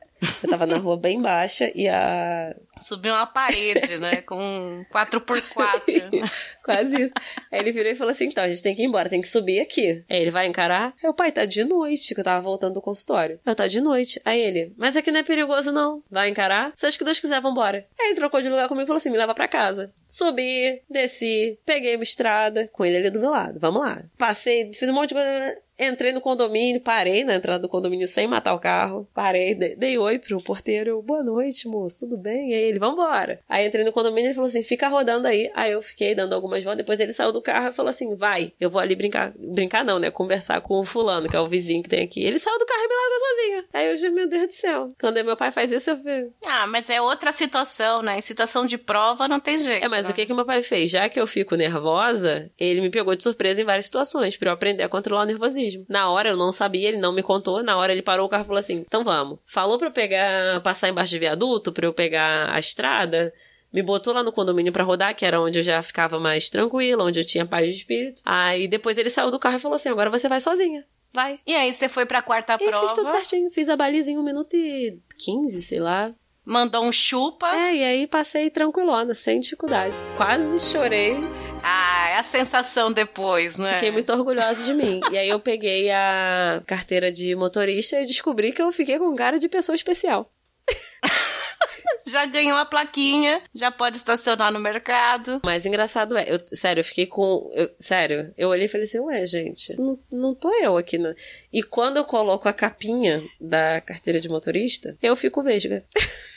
eu 0.43 0.49
tava 0.49 0.65
na 0.65 0.78
rua 0.78 0.97
bem 0.97 1.21
baixa 1.21 1.71
e 1.76 1.88
a. 1.88 2.55
Subiu 2.80 3.13
uma 3.13 3.26
parede, 3.26 3.97
né? 3.97 4.17
Com 4.21 4.86
4x4. 4.91 6.32
Quase 6.63 7.01
isso. 7.01 7.13
Aí 7.51 7.59
ele 7.59 7.71
virou 7.71 7.91
e 7.91 7.95
falou 7.95 8.11
assim: 8.11 8.26
então, 8.26 8.43
a 8.43 8.49
gente 8.49 8.63
tem 8.63 8.76
que 8.76 8.82
ir 8.82 8.86
embora, 8.86 9.09
tem 9.09 9.21
que 9.21 9.28
subir 9.28 9.59
aqui. 9.59 10.03
Aí 10.09 10.21
ele 10.21 10.32
vai 10.32 10.47
encarar. 10.47 10.93
Aí 11.01 11.09
o 11.09 11.13
pai 11.13 11.32
tá 11.32 11.45
de 11.45 11.63
noite, 11.63 12.13
que 12.13 12.19
eu 12.19 12.24
tava 12.24 12.41
voltando 12.41 12.76
do 12.76 12.82
consultório. 12.82 13.39
Eu 13.45 13.55
tá 13.55 13.67
de 13.67 13.82
noite. 13.82 14.21
Aí 14.26 14.39
ele, 14.39 14.74
mas 14.78 14.95
aqui 14.95 15.11
não 15.11 15.19
é 15.19 15.24
perigoso, 15.24 15.71
não. 15.71 16.01
Vai 16.09 16.30
encarar? 16.30 16.71
Seja 16.76 16.97
que 16.97 17.03
Deus 17.03 17.19
quiser, 17.19 17.41
vambora. 17.41 17.86
Aí 17.99 18.07
ele 18.07 18.15
trocou 18.15 18.41
de 18.41 18.49
lugar 18.49 18.67
comigo 18.67 18.86
e 18.86 18.88
falou 18.88 18.97
assim: 18.97 19.09
me 19.09 19.17
leva 19.17 19.34
pra 19.34 19.47
casa. 19.47 19.93
Subi, 20.07 20.82
desci, 20.89 21.59
peguei 21.65 21.95
uma 21.95 22.03
estrada 22.03 22.69
com 22.71 22.86
ele 22.86 22.97
ali 22.97 23.09
do 23.09 23.19
meu 23.19 23.32
lado. 23.32 23.59
Vamos 23.59 23.82
lá. 23.82 24.03
Passei, 24.17 24.71
fiz 24.74 24.89
um 24.89 24.93
monte 24.93 25.09
de 25.09 25.15
coisa. 25.15 25.57
Entrei 25.80 26.11
no 26.11 26.21
condomínio, 26.21 26.80
parei 26.80 27.24
na 27.24 27.36
entrada 27.36 27.59
do 27.59 27.69
condomínio 27.69 28.07
sem 28.07 28.28
matar 28.28 28.53
o 28.53 28.59
carro. 28.59 29.07
Parei, 29.13 29.55
dei, 29.55 29.76
dei 29.76 29.97
oi 29.97 30.19
pro 30.19 30.41
porteiro. 30.41 30.91
Eu, 30.91 31.01
boa 31.01 31.24
noite, 31.24 31.67
moço, 31.67 31.99
tudo 31.99 32.15
bem? 32.15 32.51
E 32.51 32.53
aí 32.53 32.63
ele, 32.63 32.80
vambora. 32.80 33.39
Aí 33.49 33.65
entrei 33.65 33.84
no 33.84 33.91
condomínio 33.91 34.26
e 34.26 34.28
ele 34.28 34.34
falou 34.36 34.47
assim: 34.47 34.61
fica 34.61 34.88
rodando 34.88 35.28
aí. 35.28 35.51
Aí 35.55 35.71
eu 35.71 35.82
fiquei 35.82 36.13
dando 36.13 36.34
algumas 36.36 36.63
voltas. 36.63 36.78
Depois 36.78 36.99
ele 36.99 37.11
saiu 37.11 37.32
do 37.32 37.41
carro 37.41 37.69
e 37.69 37.74
falou 37.74 37.89
assim: 37.89 38.15
vai, 38.15 38.53
eu 38.59 38.69
vou 38.69 38.80
ali 38.80 38.95
brincar. 38.95 39.34
Brincar 39.36 39.84
não, 39.84 39.97
né? 39.97 40.11
Conversar 40.11 40.61
com 40.61 40.80
o 40.80 40.86
fulano, 40.86 41.28
que 41.28 41.36
é 41.36 41.39
o 41.39 41.47
vizinho 41.47 41.82
que 41.82 41.89
tem 41.89 42.03
aqui. 42.03 42.24
Ele 42.24 42.38
saiu 42.38 42.59
do 42.59 42.65
carro 42.65 42.82
e 42.84 42.88
me 42.88 42.95
largou 42.95 43.19
sozinho. 43.19 43.65
Aí 43.74 43.88
eu 43.88 43.93
disse: 43.93 44.09
meu 44.09 44.30
Deus 44.30 44.47
do 44.47 44.53
céu. 44.53 44.91
Quando 44.99 45.24
meu 45.24 45.36
pai 45.36 45.51
faz 45.51 45.71
isso, 45.71 45.89
eu 45.89 45.97
fico. 45.97 46.34
Ah, 46.45 46.67
mas 46.67 46.89
é 46.89 47.01
outra 47.01 47.32
situação, 47.32 48.03
né? 48.03 48.19
Em 48.19 48.21
situação 48.21 48.65
de 48.67 48.78
prova 48.78 49.28
não 49.28 49.39
tem 49.39 49.57
jeito. 49.57 49.84
É, 49.84 49.89
mas 49.89 50.07
né? 50.07 50.11
o 50.11 50.15
que 50.15 50.26
que 50.26 50.34
meu 50.34 50.45
pai 50.45 50.61
fez? 50.61 50.91
Já 50.91 51.09
que 51.09 51.19
eu 51.19 51.26
fico 51.26 51.55
nervosa, 51.55 52.51
ele 52.59 52.80
me 52.80 52.91
pegou 52.91 53.15
de 53.15 53.24
surpresa 53.24 53.61
em 53.61 53.65
várias 53.65 53.86
situações 53.86 54.38
pra 54.38 54.49
eu 54.49 54.53
aprender 54.53 54.84
a 54.84 54.89
controlar 54.89 55.24
o 55.24 55.26
nervosismo. 55.26 55.62
Na 55.89 56.09
hora 56.09 56.30
eu 56.30 56.38
não 56.38 56.51
sabia, 56.51 56.89
ele 56.89 56.97
não 56.97 57.14
me 57.14 57.24
contou. 57.24 57.64
Na 57.64 57.78
hora 57.78 57.91
ele 57.91 58.01
parou 58.01 58.26
o 58.26 58.30
carro 58.30 58.43
e 58.43 58.47
falou 58.47 58.59
assim: 58.59 58.84
então 58.88 59.03
vamos. 59.03 59.39
Falou 59.45 59.78
pra 59.78 59.88
eu 59.88 59.91
pegar, 59.91 60.61
passar 60.61 60.89
embaixo 60.89 61.11
de 61.11 61.20
viaduto, 61.20 61.72
pra 61.72 61.86
eu 61.86 61.93
pegar 61.93 62.49
a 62.53 62.59
estrada. 62.59 63.34
Me 63.72 63.82
botou 63.82 64.14
lá 64.14 64.22
no 64.22 64.32
condomínio 64.32 64.72
pra 64.72 64.84
rodar, 64.84 65.16
que 65.16 65.26
era 65.26 65.41
onde 65.41 65.57
eu 65.57 65.64
já 65.64 65.82
ficava 65.82 66.20
mais 66.20 66.47
tranquila, 66.49 67.03
onde 67.03 67.20
eu 67.20 67.26
tinha 67.26 67.45
paz 67.45 67.66
de 67.74 67.80
espírito. 67.80 68.22
Aí 68.24 68.68
depois 68.68 68.97
ele 68.99 69.09
saiu 69.09 69.32
do 69.32 69.39
carro 69.39 69.55
e 69.55 69.59
falou 69.59 69.76
assim: 69.76 69.89
agora 69.89 70.09
você 70.11 70.30
vai 70.30 70.39
sozinha. 70.39 70.86
Vai. 71.11 71.39
E 71.45 71.53
aí 71.55 71.72
você 71.74 71.88
foi 71.88 72.05
pra 72.05 72.22
quarta 72.22 72.53
E 72.53 72.57
prova, 72.57 72.88
fiz 72.88 72.93
tudo 72.93 73.09
certinho. 73.09 73.49
Fiz 73.51 73.70
a 73.70 73.76
baliza 73.76 74.11
em 74.11 74.18
1 74.18 74.24
minuto 74.24 74.55
e 74.55 74.97
15, 75.20 75.61
sei 75.61 75.80
lá. 75.80 76.11
mandou 76.43 76.84
um 76.84 76.91
chupa. 76.91 77.47
É, 77.55 77.76
e 77.76 77.84
aí 77.84 78.07
passei 78.07 78.49
tranquilona, 78.49 79.14
sem 79.14 79.39
dificuldade. 79.39 79.95
Quase 80.18 80.59
chorei. 80.59 81.16
Ah, 81.64 82.09
é 82.09 82.18
a 82.20 82.24
sensação 82.24 82.91
depois, 82.91 83.55
né? 83.57 83.76
Fiquei 83.76 83.91
muito 83.91 84.11
orgulhosa 84.11 84.64
de 84.66 84.74
mim. 84.74 84.99
E 85.11 85.18
aí 85.18 85.30
eu 85.30 85.39
peguei 85.39 85.89
a 85.91 86.61
carteira 86.68 87.11
de 87.11 87.36
motorista 87.36 87.99
e 88.01 88.05
descobri 88.05 88.51
que 88.51 88.61
eu 88.61 88.72
fiquei 88.72 88.99
com 88.99 89.16
cara 89.16 89.39
de 89.39 89.47
pessoa 89.47 89.76
especial. 89.76 90.30
Já 92.05 92.26
ganhou 92.26 92.57
a 92.57 92.66
plaquinha, 92.66 93.41
já 93.55 93.72
pode 93.72 93.95
estacionar 93.95 94.51
no 94.51 94.59
mercado. 94.59 95.39
O 95.41 95.45
mais 95.45 95.66
engraçado 95.66 96.18
é, 96.18 96.26
eu, 96.28 96.39
sério, 96.51 96.82
eu 96.82 96.84
fiquei 96.84 97.05
com. 97.07 97.49
eu- 97.55 97.70
sério, 97.80 98.34
eu 98.38 98.49
olhei 98.49 98.66
e 98.66 98.68
falei 98.70 98.84
assim, 98.86 98.99
ué, 98.99 99.26
gente, 99.26 99.74
não, 99.80 99.97
não 100.11 100.36
tô 100.36 100.53
eu 100.55 100.78
aqui, 100.78 100.97
né? 100.97 101.16
E 101.51 101.64
quando 101.64 101.97
eu 101.97 102.03
coloco 102.03 102.47
a 102.49 102.53
capinha 102.53 103.24
da 103.39 103.80
carteira 103.82 104.20
de 104.20 104.28
motorista, 104.28 104.97
eu 105.01 105.16
fico 105.16 105.41
vesga. 105.41 105.84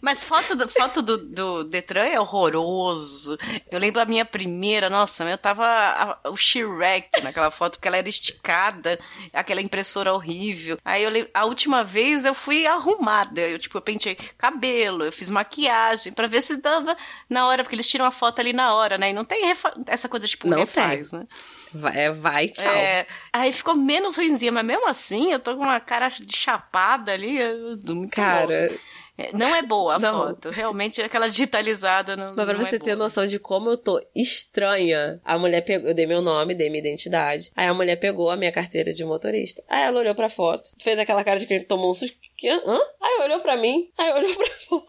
Mas 0.00 0.22
foto 0.24 0.54
do, 0.56 0.68
foto 0.68 1.02
do, 1.02 1.18
do 1.18 1.64
Detran 1.64 2.04
é 2.04 2.18
horroroso. 2.20 3.38
Eu 3.70 3.78
lembro 3.78 4.00
a 4.00 4.04
minha 4.04 4.24
primeira, 4.24 4.88
nossa, 4.90 5.24
eu 5.24 5.38
tava 5.38 5.66
a- 5.66 6.18
o 6.30 6.36
Shrek 6.36 7.22
naquela 7.22 7.50
foto, 7.50 7.72
porque 7.72 7.88
ela 7.88 7.96
era 7.96 8.08
esticada, 8.08 8.98
aquela 9.32 9.60
impressora 9.60 10.12
horrível. 10.12 10.78
Aí 10.84 11.02
eu 11.02 11.12
a 11.34 11.44
última 11.44 11.84
vez 11.84 12.24
eu 12.24 12.34
fui 12.34 12.66
arrumada. 12.66 13.40
Eu, 13.40 13.58
tipo, 13.58 13.76
eu 13.78 13.82
pentei 13.82 14.14
cabelo, 14.36 15.04
eu 15.04 15.12
fiz 15.12 15.28
maquiagem, 15.30 16.12
pra 16.12 16.26
ver 16.26 16.42
se 16.42 16.56
dava 16.56 16.96
na 17.28 17.46
hora, 17.46 17.62
porque 17.62 17.74
eles 17.74 17.88
tiram 17.88 18.04
a 18.04 18.10
foto 18.10 18.40
ali 18.40 18.52
na 18.52 18.74
hora, 18.74 18.96
né? 18.98 19.10
E 19.10 19.12
não 19.12 19.24
tem 19.24 19.44
essa 19.86 20.08
coisa, 20.08 20.26
tipo, 20.26 20.48
Não 20.48 20.58
refaz, 20.58 21.12
né? 21.12 21.26
Vai, 21.74 21.96
é, 21.98 22.10
vai 22.10 22.48
tchau. 22.48 22.70
É, 22.70 23.06
aí 23.32 23.52
ficou 23.52 23.74
menos 23.74 24.16
ruimzinha, 24.16 24.52
mas 24.52 24.64
mesmo 24.64 24.86
assim, 24.88 25.32
eu 25.32 25.38
tô 25.38 25.56
com 25.56 25.62
uma 25.62 25.80
cara 25.80 26.08
de 26.08 26.36
chapada 26.36 27.12
ali, 27.12 27.38
eu- 27.38 27.78
muito 27.94 28.10
Cara, 28.14 28.60
louca. 28.68 28.78
É, 29.18 29.36
Não 29.36 29.54
é 29.54 29.60
boa 29.62 29.96
a 29.96 29.98
Não. 29.98 30.12
foto. 30.28 30.48
Realmente, 30.50 31.02
aquela 31.02 31.28
digitalizada 31.28 32.16
não, 32.16 32.34
Mas 32.34 32.44
pra 32.46 32.54
não 32.54 32.60
você 32.64 32.76
é 32.76 32.78
ter 32.78 32.96
boa. 32.96 33.04
noção 33.04 33.26
de 33.26 33.38
como 33.38 33.68
eu 33.70 33.76
tô 33.76 34.00
estranha, 34.14 35.20
a 35.24 35.38
mulher 35.38 35.60
pegou, 35.62 35.88
eu 35.90 35.94
dei 35.94 36.06
meu 36.06 36.22
nome, 36.22 36.54
dei 36.54 36.68
minha 36.70 36.80
identidade. 36.80 37.50
Aí 37.54 37.66
a 37.66 37.74
mulher 37.74 37.96
pegou 37.96 38.30
a 38.30 38.36
minha 38.36 38.50
carteira 38.50 38.92
de 38.92 39.04
motorista. 39.04 39.62
Aí 39.68 39.82
ela 39.82 40.00
olhou 40.00 40.14
pra 40.14 40.28
foto, 40.28 40.70
fez 40.80 40.98
aquela 40.98 41.22
cara 41.22 41.38
de 41.38 41.46
quem 41.46 41.62
tomou 41.62 41.90
um 41.90 41.94
susto. 41.94 42.16
Que, 42.36 42.48
hã? 42.48 42.78
Aí 43.02 43.20
olhou 43.24 43.40
pra 43.40 43.56
mim, 43.56 43.90
aí 43.98 44.12
olhou 44.12 44.34
pra 44.34 44.46
foto. 44.68 44.86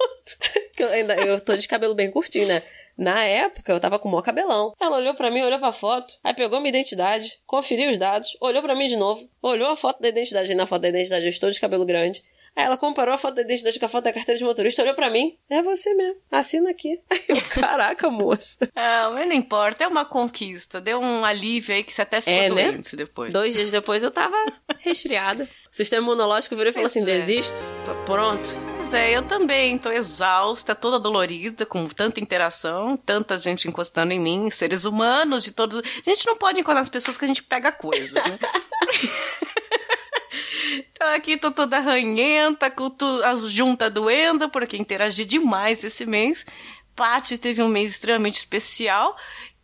Que 0.76 0.84
eu, 0.84 0.90
ainda, 0.90 1.16
eu 1.16 1.40
tô 1.40 1.56
de 1.56 1.68
cabelo 1.68 1.94
bem 1.94 2.10
curtinho, 2.10 2.48
né? 2.48 2.64
Na 2.98 3.24
época, 3.26 3.72
eu 3.74 3.80
tava 3.80 4.00
com 4.00 4.08
o 4.08 4.12
maior 4.12 4.22
cabelão. 4.24 4.74
Ela 4.80 4.98
olhou 4.98 5.14
pra 5.14 5.30
mim, 5.32 5.42
olhou 5.42 5.60
pra 5.60 5.72
foto, 5.72 6.14
aí 6.24 6.34
pegou 6.34 6.60
minha 6.60 6.70
identidade, 6.70 7.40
conferiu 7.46 7.90
os 7.92 7.98
dados, 7.98 8.30
olhou 8.40 8.62
pra 8.62 8.76
mim 8.76 8.88
de 8.88 8.96
novo, 8.96 9.28
olhou 9.42 9.70
a 9.70 9.76
foto 9.78 10.00
da 10.02 10.08
identidade, 10.10 10.52
e 10.52 10.56
na 10.56 10.66
foto 10.66 10.82
da 10.84 10.90
identidade 10.90 11.26
eu 11.26 11.30
estou 11.30 11.50
de 11.52 11.60
cabelo 11.60 11.86
grande. 11.86 12.24
Aí 12.56 12.66
ela 12.66 12.78
comparou 12.78 13.16
a 13.16 13.18
foto 13.18 13.36
da 13.36 13.42
identidade 13.42 13.80
com 13.80 13.86
a 13.86 13.90
foto 13.90 14.04
da 14.04 14.14
carteira 14.14 14.38
de 14.38 14.44
motorista, 14.46 14.84
olhou 14.84 14.94
pra 14.94 15.10
mim. 15.10 15.38
É 15.50 15.62
você 15.64 15.94
mesmo. 15.96 16.20
Assina 16.32 16.70
aqui. 16.70 17.00
Eu, 17.28 17.42
caraca, 17.50 18.10
moça. 18.12 18.70
Ah, 18.76 19.10
mas 19.14 19.26
não 19.28 19.34
importa, 19.34 19.84
é 19.84 19.88
uma 19.88 20.06
conquista. 20.06 20.80
Deu 20.80 21.00
um 21.00 21.26
alívio 21.26 21.74
aí 21.74 21.84
que 21.84 21.92
você 21.94 22.04
até 22.04 22.22
ficou 22.22 22.34
É, 22.34 22.50
né? 22.50 22.72
doente 22.72 22.96
depois. 22.96 23.34
Dois 23.34 23.54
dias 23.56 23.72
depois 23.72 24.04
eu 24.04 24.12
tava 24.12 24.36
resfriada. 24.80 25.50
O 25.72 25.76
sistema 25.76 26.04
imunológico 26.04 26.56
virou 26.56 26.70
e 26.70 26.74
falou 26.74 26.86
assim: 26.86 27.02
é. 27.02 27.06
desisto. 27.06 27.60
P- 27.86 28.06
Pronto. 28.06 28.48
Pois 28.78 28.94
é, 28.94 29.12
eu 29.18 29.24
também 29.24 29.78
tô 29.80 29.90
exausta, 29.90 30.76
toda 30.76 31.00
dolorida, 31.00 31.66
com 31.66 31.88
tanta 31.88 32.20
interação, 32.20 32.96
tanta 32.98 33.40
gente 33.40 33.68
encostando 33.68 34.14
em 34.14 34.20
mim, 34.20 34.52
seres 34.52 34.86
humanos 34.86 35.44
de 35.44 35.52
todos. 35.52 35.80
A 35.80 35.82
gente 36.10 36.28
não 36.28 36.38
pode 36.38 36.60
encostar 36.60 36.82
nas 36.82 36.90
pessoas 36.90 37.18
que 37.18 37.26
a 37.26 37.28
gente 37.28 37.42
pega 37.42 37.72
coisas, 37.72 38.12
né? 38.14 38.22
Então 40.74 41.08
aqui 41.14 41.38
tô 41.38 41.52
toda 41.52 41.80
ranhenta, 41.80 42.70
com 42.72 42.90
as 43.24 43.50
juntas 43.50 43.92
doendo, 43.92 44.50
porque 44.50 44.78
interagi 44.78 45.26
demais 45.26 45.84
esse 45.84 46.06
mês. 46.06 46.46
Paty 46.96 47.38
teve 47.38 47.62
um 47.62 47.68
mês 47.68 47.92
extremamente 47.92 48.38
especial 48.38 49.16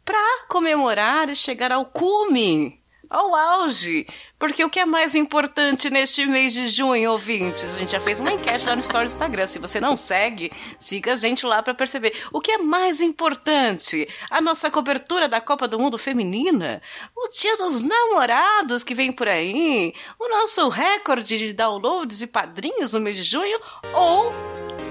pra 0.03 0.45
comemorar 0.47 1.29
e 1.29 1.35
chegar 1.35 1.71
ao 1.71 1.85
cume, 1.85 2.78
ao 3.09 3.33
auge. 3.33 4.05
Porque 4.37 4.63
o 4.63 4.69
que 4.69 4.79
é 4.79 4.85
mais 4.85 5.15
importante 5.15 5.89
neste 5.89 6.25
mês 6.25 6.53
de 6.53 6.67
junho, 6.69 7.11
ouvintes? 7.11 7.75
A 7.75 7.79
gente 7.79 7.91
já 7.91 7.99
fez 7.99 8.19
uma 8.19 8.31
enquete 8.31 8.65
lá 8.65 8.75
no 8.75 8.81
Story 8.81 9.05
do 9.05 9.11
Instagram. 9.11 9.47
Se 9.47 9.59
você 9.59 9.81
não 9.81 9.95
segue, 9.95 10.51
siga 10.77 11.13
a 11.13 11.15
gente 11.15 11.45
lá 11.45 11.61
pra 11.63 11.73
perceber. 11.73 12.13
O 12.31 12.39
que 12.39 12.51
é 12.51 12.57
mais 12.57 13.01
importante? 13.01 14.07
A 14.29 14.39
nossa 14.39 14.69
cobertura 14.69 15.27
da 15.27 15.41
Copa 15.41 15.67
do 15.67 15.79
Mundo 15.79 15.97
Feminina? 15.97 16.81
O 17.15 17.27
Dia 17.29 17.57
dos 17.57 17.81
Namorados 17.81 18.83
que 18.83 18.93
vem 18.93 19.11
por 19.11 19.27
aí? 19.27 19.93
O 20.19 20.29
nosso 20.29 20.69
recorde 20.69 21.37
de 21.37 21.51
downloads 21.51 22.21
e 22.21 22.27
padrinhos 22.27 22.93
no 22.93 22.99
mês 22.99 23.17
de 23.17 23.23
junho? 23.23 23.59
Ou 23.93 24.31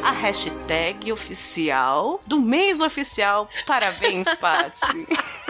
a 0.03 0.11
hashtag 0.11 1.11
oficial 1.11 2.21
do 2.27 2.39
mês 2.41 2.81
oficial? 2.81 3.49
Parabéns, 3.67 4.29
Patsy! 4.37 5.07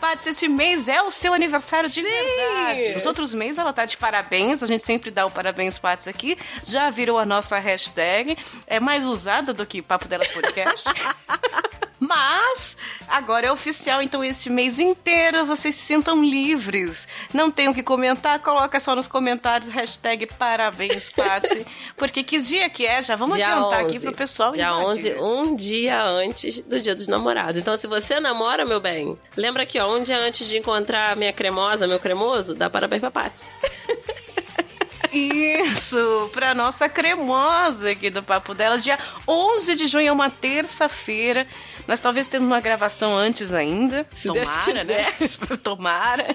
Paty, 0.00 0.30
esse 0.30 0.48
mês 0.48 0.88
é 0.88 1.02
o 1.02 1.10
seu 1.10 1.34
aniversário 1.34 1.90
de 1.90 2.00
verdade. 2.00 2.94
Nos 2.94 3.04
outros 3.04 3.34
meses 3.34 3.58
ela 3.58 3.72
tá 3.72 3.84
de 3.84 3.96
parabéns, 3.96 4.62
a 4.62 4.66
gente 4.66 4.84
sempre 4.84 5.10
dá 5.10 5.26
o 5.26 5.30
parabéns, 5.30 5.78
Paty, 5.78 6.08
aqui. 6.08 6.38
Já 6.64 6.88
virou 6.88 7.18
a 7.18 7.26
nossa 7.26 7.58
hashtag, 7.58 8.36
é 8.66 8.80
mais 8.80 9.04
usada 9.04 9.52
do 9.52 9.66
que 9.66 9.82
Papo 9.82 10.08
Delas 10.08 10.28
Podcast. 10.28 10.88
Mas 12.00 12.78
agora 13.10 13.46
é 13.46 13.52
oficial, 13.52 14.00
então 14.00 14.22
esse 14.22 14.48
mês 14.48 14.78
inteiro 14.78 15.44
vocês 15.44 15.74
se 15.74 15.82
sintam 15.82 16.22
livres. 16.22 17.08
Não 17.32 17.50
tem 17.50 17.68
o 17.68 17.74
que 17.74 17.82
comentar, 17.82 18.38
coloca 18.40 18.78
só 18.80 18.94
nos 18.94 19.08
comentários 19.08 19.70
hashtag 19.70 20.26
parabéns, 20.26 21.08
Paty. 21.10 21.66
Porque 21.96 22.22
que 22.22 22.38
dia 22.40 22.68
que 22.70 22.86
é? 22.86 23.02
Já 23.02 23.16
vamos 23.16 23.34
dia 23.34 23.46
adiantar 23.46 23.84
11. 23.84 23.86
aqui 23.86 24.00
pro 24.00 24.12
pessoal 24.12 24.52
Dia 24.52 24.70
invadir. 24.70 25.16
11, 25.18 25.22
um 25.22 25.54
dia 25.54 26.02
antes 26.04 26.60
do 26.60 26.80
dia 26.80 26.94
dos 26.94 27.08
namorados. 27.08 27.60
Então, 27.60 27.76
se 27.76 27.86
você 27.86 28.20
namora, 28.20 28.64
meu 28.64 28.80
bem, 28.80 29.18
lembra 29.36 29.64
aqui, 29.64 29.78
ó, 29.78 29.94
um 29.96 30.02
dia 30.02 30.18
antes 30.18 30.48
de 30.48 30.58
encontrar 30.58 31.12
a 31.12 31.16
minha 31.16 31.32
cremosa, 31.32 31.86
meu 31.86 31.98
cremoso, 31.98 32.54
dá 32.54 32.70
parabéns 32.70 33.00
pra 33.00 33.10
Paty. 33.10 33.48
Isso, 35.12 36.30
pra 36.32 36.54
nossa 36.54 36.88
cremosa 36.88 37.90
aqui 37.90 38.10
do 38.10 38.22
Papo 38.22 38.54
Delas. 38.54 38.82
Dia 38.84 38.98
11 39.26 39.74
de 39.76 39.86
junho 39.86 40.08
é 40.08 40.12
uma 40.12 40.30
terça-feira. 40.30 41.46
Nós 41.86 42.00
talvez 42.00 42.28
temos 42.28 42.46
uma 42.46 42.60
gravação 42.60 43.16
antes 43.16 43.52
ainda. 43.52 44.06
Se 44.14 44.28
Tomara, 44.28 44.44
Deus 44.44 44.56
quiser. 44.64 44.84
né? 44.84 45.06
Tomara. 45.62 46.26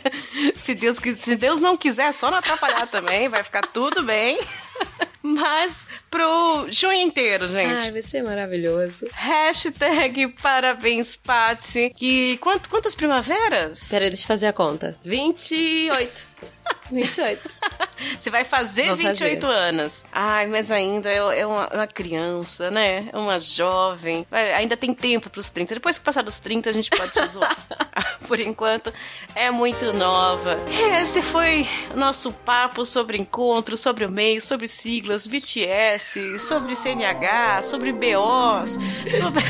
Se 0.55 0.73
Deus, 0.75 0.97
se 1.15 1.35
Deus 1.35 1.59
não 1.59 1.77
quiser, 1.77 2.09
é 2.09 2.11
só 2.11 2.29
não 2.29 2.37
atrapalhar 2.37 2.87
também. 2.87 3.29
Vai 3.29 3.43
ficar 3.43 3.61
tudo 3.61 4.03
bem. 4.03 4.39
Mas 5.23 5.87
pro 6.11 6.67
junho 6.69 7.01
inteiro, 7.01 7.47
gente. 7.47 7.83
Ai, 7.85 7.91
vai 7.91 8.01
ser 8.03 8.21
maravilhoso. 8.21 9.07
Hashtag 9.11 10.27
parabéns, 10.41 11.15
Patsy. 11.15 11.91
Que 11.97 12.37
quant- 12.37 12.67
quantas 12.69 12.93
primaveras? 12.93 13.85
Peraí, 13.89 14.09
deixa 14.09 14.23
eu 14.23 14.27
fazer 14.27 14.47
a 14.47 14.53
conta. 14.53 14.95
28. 15.03 16.27
28. 16.91 17.49
Você 18.19 18.29
vai 18.29 18.43
fazer 18.43 18.87
Vou 18.87 18.97
28 18.97 19.41
fazer. 19.41 19.53
anos. 19.53 20.05
Ai, 20.11 20.47
mas 20.47 20.69
ainda 20.69 21.09
é, 21.09 21.39
é 21.39 21.45
uma, 21.45 21.67
uma 21.73 21.87
criança, 21.87 22.69
né? 22.69 23.09
É 23.11 23.17
uma 23.17 23.39
jovem. 23.39 24.25
Ainda 24.57 24.75
tem 24.75 24.93
tempo 24.93 25.29
pros 25.29 25.49
30. 25.49 25.75
Depois 25.75 25.97
que 25.97 26.03
passar 26.03 26.21
dos 26.21 26.39
30, 26.39 26.69
a 26.69 26.73
gente 26.73 26.89
pode 26.89 27.11
te 27.11 27.25
zoar. 27.25 27.55
por 28.27 28.39
enquanto, 28.39 28.93
é 29.35 29.49
muito 29.49 29.93
nova. 29.93 30.57
Esse 30.99 31.21
foi 31.21 31.67
o 31.93 31.97
nosso 31.97 32.31
papo 32.31 32.83
sobre 32.85 33.17
encontros, 33.17 33.79
sobre 33.79 34.05
o 34.05 34.11
mês, 34.11 34.43
sobre 34.43 34.67
siglas, 34.67 35.25
BTS, 35.27 36.39
sobre 36.39 36.75
CNH, 36.75 37.63
sobre 37.63 37.93
BOs, 37.93 38.77
sobre 39.19 39.43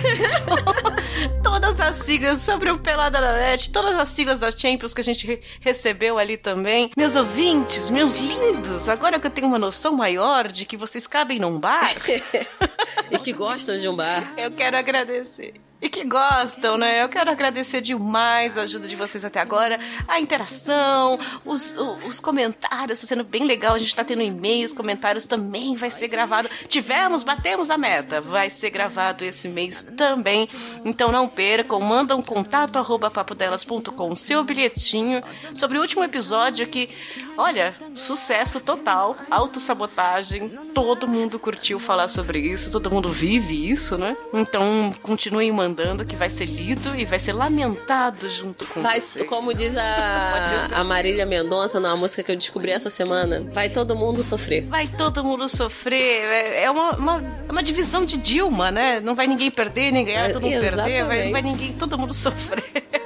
todas 1.41 1.79
as 1.79 1.97
siglas, 1.97 2.41
sobre 2.41 2.69
o 2.69 2.77
Pelada 2.77 3.19
na 3.19 3.33
Net, 3.33 3.69
todas 3.71 3.95
as 3.95 4.09
siglas 4.09 4.39
da 4.39 4.51
Champions 4.51 4.93
que 4.93 5.01
a 5.01 5.03
gente 5.03 5.39
recebeu 5.59 6.17
ali 6.17 6.37
também. 6.37 6.91
Meus 6.95 7.15
ouvintes, 7.25 7.89
meus 7.89 8.17
lindos, 8.17 8.87
agora 8.87 9.19
que 9.19 9.25
eu 9.25 9.31
tenho 9.31 9.47
uma 9.47 9.57
noção 9.57 9.95
maior 9.95 10.51
de 10.51 10.63
que 10.63 10.77
vocês 10.77 11.07
cabem 11.07 11.39
num 11.39 11.59
bar. 11.59 11.91
e 13.09 13.17
que 13.17 13.33
gostam 13.33 13.75
de 13.77 13.87
um 13.89 13.95
bar. 13.95 14.23
Eu 14.37 14.51
quero 14.51 14.77
agradecer 14.77 15.64
e 15.85 15.89
que 15.89 16.03
gostam, 16.03 16.77
né? 16.77 17.03
Eu 17.03 17.07
quero 17.07 17.29
agradecer 17.29 17.79
demais 17.79 18.57
a 18.57 18.63
ajuda 18.63 18.87
de 18.87 18.95
vocês 18.95 19.23
até 19.23 19.39
agora, 19.39 19.79
a 20.07 20.19
interação, 20.19 21.19
os, 21.45 21.75
os 22.07 22.19
comentários, 22.19 23.03
está 23.03 23.07
sendo 23.15 23.23
bem 23.23 23.45
legal. 23.45 23.75
A 23.75 23.77
gente 23.77 23.89
está 23.89 24.03
tendo 24.03 24.23
e-mails, 24.23 24.73
comentários 24.73 25.27
também 25.27 25.75
vai 25.75 25.91
ser 25.91 26.07
gravado. 26.07 26.49
Tivemos, 26.67 27.23
batemos 27.23 27.69
a 27.69 27.77
meta, 27.77 28.19
vai 28.19 28.49
ser 28.49 28.71
gravado 28.71 29.23
esse 29.23 29.47
mês 29.47 29.85
também. 29.95 30.49
Então 30.83 31.11
não 31.11 31.27
percam, 31.27 31.79
manda 31.79 32.15
um 32.15 32.21
contato 32.23 32.77
arroba 32.77 33.11
papodelas.com, 33.11 34.15
seu 34.15 34.43
bilhetinho 34.43 35.21
sobre 35.53 35.77
o 35.77 35.81
último 35.81 36.03
episódio 36.03 36.65
que, 36.65 36.89
olha, 37.37 37.75
sucesso 37.93 38.59
total, 38.59 39.15
autossabotagem, 39.29 40.49
todo 40.73 41.07
mundo 41.07 41.37
curtiu 41.37 41.79
falar 41.79 42.07
sobre 42.07 42.39
isso, 42.39 42.71
todo 42.71 42.89
mundo 42.89 43.09
vive 43.09 43.69
isso, 43.69 43.99
né? 43.99 44.17
Então 44.33 44.91
continuem 45.03 45.51
mandando 45.51 45.74
mandando 45.75 46.05
que 46.05 46.15
vai 46.15 46.29
ser 46.29 46.45
lido 46.45 46.95
e 46.95 47.03
vai 47.03 47.19
ser 47.19 47.33
lamentado 47.33 48.29
junto 48.29 48.65
com 48.67 48.81
vai, 48.81 49.01
você. 49.01 49.25
Como 49.25 49.53
diz 49.53 49.75
a, 49.75 50.69
a 50.71 50.83
Marília 50.85 51.25
Mendonça 51.25 51.81
numa 51.81 51.97
música 51.97 52.23
que 52.23 52.31
eu 52.31 52.35
descobri 52.37 52.71
essa 52.71 52.89
semana, 52.89 53.45
vai 53.51 53.67
todo 53.67 53.93
mundo 53.93 54.23
sofrer. 54.23 54.63
Vai 54.63 54.87
todo 54.87 55.21
mundo 55.21 55.49
sofrer. 55.49 56.23
É, 56.23 56.63
é 56.63 56.71
uma, 56.71 56.91
uma, 56.91 57.17
uma 57.49 57.63
divisão 57.63 58.05
de 58.05 58.17
Dilma, 58.17 58.71
né? 58.71 59.01
Não 59.01 59.13
vai 59.13 59.27
ninguém 59.27 59.51
perder, 59.51 59.91
nem 59.91 60.05
ganhar, 60.05 60.31
todo 60.31 60.43
mundo 60.43 60.61
perder. 60.61 61.03
Vai, 61.03 61.29
vai 61.29 61.41
ninguém, 61.41 61.73
todo 61.73 61.97
mundo 61.99 62.13
sofrer. 62.13 62.63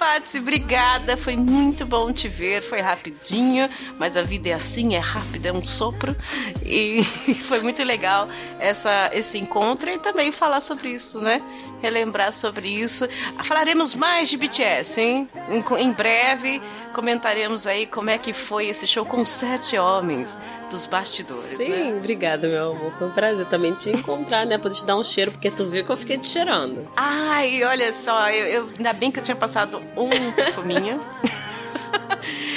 Paty, 0.00 0.38
obrigada. 0.38 1.14
Foi 1.14 1.36
muito 1.36 1.84
bom 1.84 2.10
te 2.10 2.26
ver. 2.26 2.62
Foi 2.62 2.80
rapidinho, 2.80 3.68
mas 3.98 4.16
a 4.16 4.22
vida 4.22 4.48
é 4.48 4.54
assim, 4.54 4.94
é 4.94 4.98
rápida, 4.98 5.50
é 5.50 5.52
um 5.52 5.62
sopro. 5.62 6.16
E 6.64 7.02
foi 7.46 7.60
muito 7.60 7.84
legal 7.84 8.26
essa, 8.58 9.10
esse 9.12 9.36
encontro 9.36 9.90
e 9.90 9.98
também 9.98 10.32
falar 10.32 10.62
sobre 10.62 10.88
isso, 10.88 11.20
né? 11.20 11.42
Relembrar 11.82 12.32
sobre 12.32 12.68
isso. 12.68 13.08
Falaremos 13.44 13.94
mais 13.94 14.28
de 14.28 14.36
BTS, 14.36 15.00
hein? 15.00 15.28
Em, 15.48 15.82
em 15.82 15.92
breve 15.92 16.60
comentaremos 16.92 17.66
aí 17.66 17.86
como 17.86 18.10
é 18.10 18.18
que 18.18 18.32
foi 18.32 18.66
esse 18.66 18.86
show 18.86 19.04
com 19.06 19.24
sete 19.24 19.78
homens 19.78 20.36
dos 20.70 20.86
bastidores. 20.86 21.56
Sim, 21.56 21.68
né? 21.68 21.94
obrigada, 21.96 22.48
meu 22.48 22.72
amor. 22.72 22.92
Foi 22.98 23.08
um 23.08 23.12
prazer 23.12 23.46
também 23.46 23.74
te 23.74 23.90
encontrar, 23.90 24.44
né? 24.44 24.58
Poder 24.58 24.74
te 24.74 24.84
dar 24.84 24.96
um 24.96 25.04
cheiro, 25.04 25.32
porque 25.32 25.50
tu 25.50 25.66
viu 25.66 25.84
que 25.84 25.90
eu 25.90 25.96
fiquei 25.96 26.18
te 26.18 26.28
cheirando. 26.28 26.88
Ai, 26.96 27.62
olha 27.64 27.92
só, 27.92 28.30
eu, 28.30 28.46
eu 28.46 28.68
ainda 28.76 28.92
bem 28.92 29.10
que 29.10 29.18
eu 29.18 29.22
tinha 29.22 29.36
passado 29.36 29.80
um 29.96 30.32
perfuminho. 30.32 31.00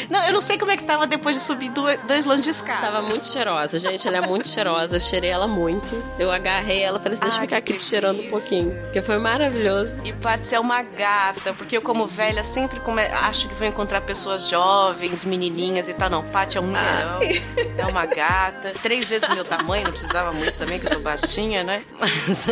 Não, 0.10 0.24
eu 0.26 0.34
não 0.34 0.42
sei 0.42 0.58
como 0.58 0.72
é 0.72 0.78
que 0.78 0.84
tava 0.84 1.08
depois 1.08 1.36
de 1.36 1.42
subir 1.42 1.72
dois 2.08 2.26
longe 2.26 2.42
de 2.42 2.50
escada. 2.50 2.74
Estava 2.74 3.02
muito 3.02 3.28
cheirosa, 3.28 3.78
gente. 3.80 4.08
Ela 4.08 4.18
é 4.18 4.28
muito 4.28 4.48
cheirosa. 4.48 4.98
Eu 4.98 5.02
cheirei 5.02 5.30
ela 5.30 5.48
muito. 5.48 6.04
Eu 6.18 6.32
agarrei 6.32 6.82
ela 6.82 7.00
falei 7.00 7.14
assim: 7.14 7.24
deixa 7.24 7.38
eu 7.38 7.42
ficar 7.42 7.58
aqui 7.58 7.74
te 7.74 7.84
cheirando 7.84 8.22
um 8.22 8.30
pouquinho. 8.30 8.72
Porque 8.84 9.02
foi 9.02 9.18
maravilhoso. 9.18 10.02
E 10.04 10.14
Patsy 10.14 10.56
é 10.56 10.60
uma 10.60 10.82
gata, 10.82 11.54
porque 11.54 11.78
eu, 11.78 11.82
como 11.82 12.08
velha, 12.08 12.44
sempre 12.44 12.80
come... 12.80 13.02
acho 13.02 13.48
que 13.48 13.56
vou 13.56 13.68
encontrar 13.68 14.02
pessoas 14.02 14.48
jovens, 14.48 15.26
menininhas 15.26 15.90
e 15.90 15.94
tal. 15.94 16.10
Não, 16.10 16.24
Patsy 16.24 16.58
é 16.58 16.62
um 16.62 16.68
mulherão. 16.68 17.20
É 17.78 17.86
uma 17.86 18.06
gata. 18.06 18.74
Três 18.82 19.06
vezes 19.06 19.28
o 19.28 19.34
meu 19.34 19.46
tamanho, 19.46 19.86
não 19.86 19.92
precisava 19.92 20.32
muito 20.32 20.58
também, 20.58 20.80
que 20.80 20.86
eu 20.88 20.94
sou 20.94 21.02
baixinha, 21.02 21.64
né? 21.64 21.84
Mas 22.00 22.48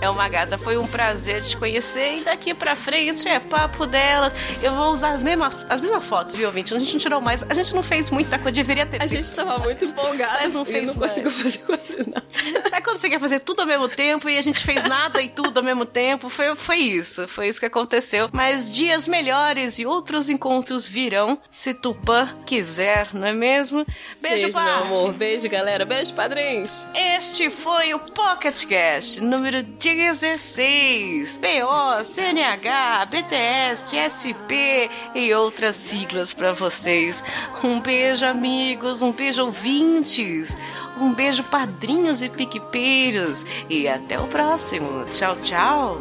é 0.00 0.08
uma 0.08 0.28
gata. 0.28 0.56
Foi 0.56 0.76
um 0.76 0.86
prazer 0.86 1.42
te 1.42 1.56
conhecer. 1.56 2.18
E 2.18 2.24
daqui 2.24 2.54
pra 2.54 2.76
frente 2.76 3.28
é 3.28 3.38
papo 3.38 3.86
delas. 3.86 4.32
Eu 4.62 4.74
vou 4.74 4.92
usar 4.92 5.14
as 5.14 5.22
mesmas, 5.22 5.66
as 5.68 5.80
mesmas 5.80 6.04
fotos, 6.04 6.34
viu, 6.34 6.43
ouvinte? 6.46 6.74
A 6.74 6.78
gente 6.78 6.92
não 6.92 7.00
tirou 7.00 7.20
mais. 7.20 7.42
A 7.42 7.54
gente 7.54 7.74
não 7.74 7.82
fez 7.82 8.10
muita 8.10 8.38
coisa, 8.38 8.54
deveria 8.54 8.86
ter 8.86 9.02
A 9.02 9.06
gente 9.06 9.32
tava 9.34 9.58
muito 9.58 9.84
empolgada, 9.84 10.38
mas 10.42 10.52
não 10.52 10.64
fez. 10.64 10.86
não 10.86 10.94
conseguiu 10.94 11.30
fazer 11.30 11.58
quase 11.58 12.10
nada. 12.10 12.24
Sabe 12.68 12.82
quando 12.82 12.96
você 12.98 13.08
quer 13.08 13.20
fazer 13.20 13.40
tudo 13.40 13.60
ao 13.60 13.66
mesmo 13.66 13.88
tempo 13.88 14.28
e 14.28 14.36
a 14.38 14.42
gente 14.42 14.60
fez 14.64 14.84
nada 14.84 15.22
e 15.22 15.28
tudo 15.28 15.58
ao 15.58 15.64
mesmo 15.64 15.84
tempo? 15.84 16.28
Foi, 16.28 16.54
foi 16.56 16.76
isso. 16.76 17.26
Foi 17.28 17.48
isso 17.48 17.60
que 17.60 17.66
aconteceu. 17.66 18.28
Mas 18.32 18.70
dias 18.72 19.06
melhores 19.08 19.78
e 19.78 19.86
outros 19.86 20.28
encontros 20.28 20.86
virão, 20.86 21.38
se 21.50 21.72
Tupã 21.74 22.32
quiser, 22.44 23.08
não 23.14 23.26
é 23.26 23.32
mesmo? 23.32 23.84
Beijo, 24.20 24.42
Beijo, 24.44 24.60
meu 24.60 24.72
amor. 24.74 25.12
Beijo, 25.12 25.48
galera. 25.48 25.84
Beijo, 25.84 26.12
padrinhos. 26.14 26.86
Este 26.94 27.50
foi 27.50 27.94
o 27.94 27.98
Pocket 27.98 28.64
Cast 28.66 29.20
número 29.20 29.62
16. 29.62 31.38
PO, 31.38 32.04
CNH, 32.04 33.06
BTS, 33.06 33.96
SP 34.10 34.90
e 35.14 35.32
outras 35.34 35.76
siglas 35.76 36.32
para 36.34 36.52
vocês. 36.52 37.22
Um 37.62 37.80
beijo, 37.80 38.26
amigos. 38.26 39.02
Um 39.02 39.12
beijo, 39.12 39.44
ouvintes. 39.44 40.56
Um 41.00 41.12
beijo, 41.12 41.42
padrinhos 41.44 42.22
e 42.22 42.28
piquepeiros. 42.28 43.46
E 43.68 43.88
até 43.88 44.18
o 44.18 44.26
próximo. 44.26 45.04
Tchau, 45.06 45.36
tchau. 45.42 46.00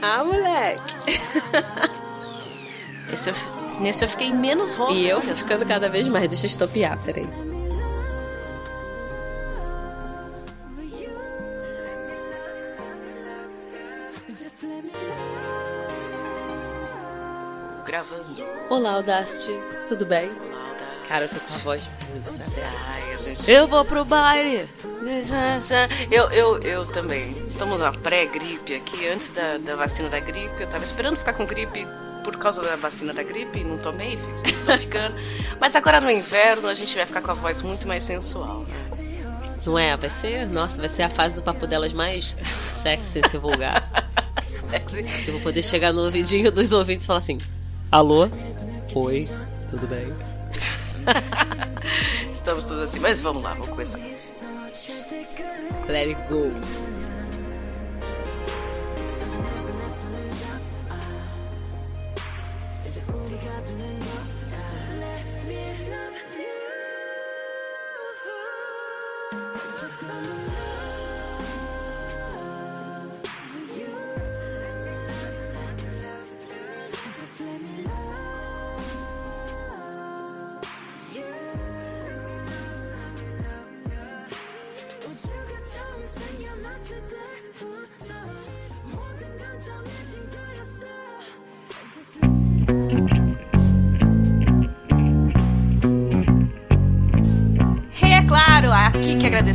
Ah, 0.00 0.24
moleque. 0.24 0.96
Esse 3.12 3.30
eu, 3.30 3.34
nesse 3.80 4.04
eu 4.04 4.08
fiquei 4.08 4.32
menos 4.32 4.74
rouca. 4.74 4.92
E 4.92 5.08
eu 5.08 5.20
ficando 5.20 5.66
cada 5.66 5.88
vez 5.88 6.06
mais. 6.08 6.28
Deixa 6.28 6.44
eu 6.44 6.48
estopiar, 6.48 7.02
peraí. 7.02 7.28
Gravando. 17.88 18.22
Olá, 18.68 18.90
Audacity. 18.96 19.58
Tudo 19.88 20.04
bem? 20.04 20.28
Olá, 20.28 20.76
Cara, 21.08 21.24
eu 21.24 21.28
tô 21.30 21.40
com 21.40 21.54
a 21.54 21.58
voz 21.58 21.90
muito 22.10 22.34
trabalhada. 22.34 22.76
Ai, 22.86 23.16
gente. 23.16 23.50
Eu 23.50 23.66
vou 23.66 23.82
pro 23.82 24.04
baile. 24.04 24.68
Eu, 26.10 26.30
eu, 26.30 26.58
eu 26.58 26.84
também. 26.84 27.26
Estamos 27.28 27.80
na 27.80 27.90
pré-gripe 27.90 28.74
aqui, 28.74 29.08
antes 29.08 29.32
da, 29.32 29.56
da 29.56 29.74
vacina 29.74 30.10
da 30.10 30.20
gripe. 30.20 30.60
Eu 30.60 30.66
tava 30.68 30.84
esperando 30.84 31.16
ficar 31.16 31.32
com 31.32 31.46
gripe 31.46 31.86
por 32.22 32.36
causa 32.36 32.60
da 32.60 32.76
vacina 32.76 33.14
da 33.14 33.22
gripe, 33.22 33.64
não 33.64 33.78
tomei, 33.78 34.18
tô 34.66 34.72
ficando. 34.76 35.14
Mas 35.58 35.74
agora 35.74 35.98
no 35.98 36.10
inverno 36.10 36.68
a 36.68 36.74
gente 36.74 36.94
vai 36.94 37.06
ficar 37.06 37.22
com 37.22 37.30
a 37.30 37.34
voz 37.34 37.62
muito 37.62 37.88
mais 37.88 38.04
sensual, 38.04 38.64
né? 38.64 38.90
Não 39.64 39.78
é? 39.78 39.96
Vai 39.96 40.10
ser, 40.10 40.46
nossa, 40.46 40.78
vai 40.78 40.90
ser 40.90 41.04
a 41.04 41.10
fase 41.10 41.36
do 41.36 41.42
papo 41.42 41.66
delas 41.66 41.94
mais 41.94 42.36
sexy, 42.82 43.22
se 43.30 43.38
vulgar. 43.38 44.10
Sexy. 44.70 45.02
Que 45.02 45.28
eu 45.28 45.34
vou 45.34 45.42
poder 45.42 45.62
chegar 45.62 45.94
no 45.94 46.04
ouvidinho 46.04 46.52
dos 46.52 46.72
ouvintes 46.72 47.04
e 47.04 47.06
falar 47.06 47.20
assim: 47.20 47.38
Alô? 47.90 48.28
Oi, 48.94 49.26
tudo 49.66 49.86
bem? 49.86 50.12
Estamos 52.34 52.64
todos 52.64 52.82
assim, 52.82 53.00
mas 53.00 53.22
vamos 53.22 53.42
lá, 53.42 53.54
vamos 53.54 53.70
começar. 53.70 53.98
Let 55.88 56.10
it 56.10 56.20
go. 56.28 56.50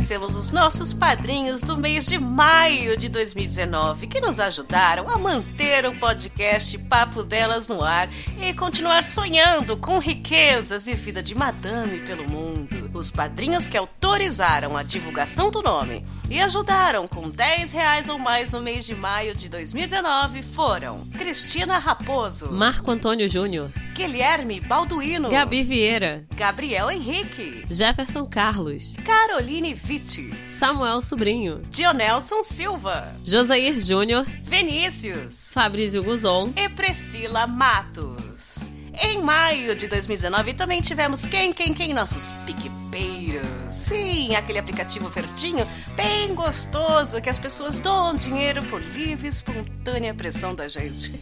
Agradecemos 0.04 0.36
os 0.36 0.50
nossos 0.50 0.92
padrinhos 0.92 1.62
do 1.62 1.78
mês 1.78 2.04
de 2.04 2.18
maio 2.18 2.94
de 2.94 3.08
2019 3.08 4.06
que 4.06 4.20
nos 4.20 4.38
ajudaram 4.38 5.08
a 5.08 5.16
manter 5.16 5.86
o 5.86 5.94
podcast 5.94 6.76
Papo 6.76 7.22
Delas 7.22 7.68
no 7.68 7.82
ar 7.82 8.10
e 8.38 8.52
continuar 8.52 9.02
sonhando 9.02 9.78
com 9.78 9.98
riquezas 9.98 10.86
e 10.86 10.94
vida 10.94 11.22
de 11.22 11.34
madame 11.34 12.00
pelo 12.00 12.28
mundo. 12.28 12.90
Os 12.92 13.10
padrinhos 13.10 13.66
que 13.66 13.78
autorizaram 13.78 14.76
a 14.76 14.82
divulgação 14.82 15.50
do 15.50 15.62
nome 15.62 16.04
e 16.34 16.40
ajudaram 16.40 17.06
com 17.06 17.30
10 17.30 17.70
reais 17.70 18.08
ou 18.08 18.18
mais 18.18 18.50
no 18.50 18.60
mês 18.60 18.84
de 18.84 18.92
maio 18.92 19.36
de 19.36 19.48
2019 19.48 20.42
foram 20.42 21.06
Cristina 21.16 21.78
Raposo, 21.78 22.50
Marco 22.50 22.90
Antônio 22.90 23.28
Júnior, 23.28 23.70
Guilherme 23.94 24.58
Balduino, 24.58 25.30
Gabi 25.30 25.62
Vieira, 25.62 26.24
Gabriel 26.34 26.90
Henrique, 26.90 27.64
Jefferson 27.70 28.26
Carlos, 28.26 28.96
Caroline 29.04 29.74
Vitti, 29.74 30.34
Samuel 30.58 31.00
Sobrinho, 31.00 31.62
Dionelson 31.70 32.42
Silva, 32.42 33.14
Josair 33.24 33.78
Júnior, 33.78 34.24
Vinícius 34.42 35.50
Fabrício 35.52 36.02
Guzon, 36.02 36.52
e 36.56 36.68
Priscila 36.68 37.46
Matos. 37.46 38.56
Em 39.00 39.22
maio 39.22 39.76
de 39.76 39.86
2019 39.86 40.54
também 40.54 40.80
tivemos 40.80 41.26
quem, 41.26 41.52
quem, 41.52 41.72
quem? 41.72 41.94
Nossos 41.94 42.32
PicPeiros. 42.44 43.46
Sim, 43.86 44.34
aquele 44.34 44.58
aplicativo 44.58 45.10
verdinho, 45.10 45.66
bem 45.94 46.34
gostoso, 46.34 47.20
que 47.20 47.28
as 47.28 47.38
pessoas 47.38 47.78
doam 47.78 48.14
dinheiro 48.14 48.62
por 48.64 48.80
livre 48.80 49.26
e 49.26 49.30
espontânea 49.30 50.14
pressão 50.14 50.54
da 50.54 50.66
gente. 50.66 51.12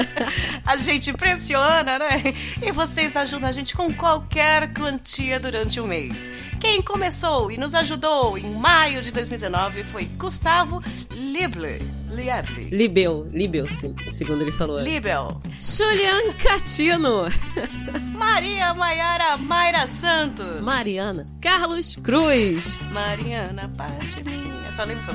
a 0.64 0.76
gente 0.78 1.12
pressiona, 1.12 1.98
né? 1.98 2.34
E 2.62 2.72
vocês 2.72 3.14
ajudam 3.14 3.48
a 3.48 3.52
gente 3.52 3.76
com 3.76 3.92
qualquer 3.92 4.72
quantia 4.72 5.38
durante 5.38 5.80
o 5.80 5.86
mês. 5.86 6.30
Quem 6.58 6.80
começou 6.80 7.52
e 7.52 7.58
nos 7.58 7.74
ajudou 7.74 8.38
em 8.38 8.54
maio 8.54 9.02
de 9.02 9.10
2019 9.10 9.82
foi 9.84 10.06
Gustavo 10.06 10.82
Lible. 11.12 11.97
Lieble. 12.18 12.64
Libel, 12.70 13.26
Libel, 13.32 13.68
sim, 13.68 13.94
segundo 14.12 14.42
ele 14.42 14.50
falou. 14.52 14.80
Libel. 14.80 15.40
Julian 15.56 16.32
Catino, 16.42 17.26
Maria 18.16 18.74
Maiara 18.74 19.36
Mayra 19.36 19.86
Santos. 19.86 20.60
Mariana, 20.60 21.26
Carlos 21.40 21.96
Cruz, 21.96 22.80
Mariana, 22.90 23.70
parte 23.76 24.24
minha. 24.24 24.72
Só 24.74 24.84
lembro. 24.84 25.14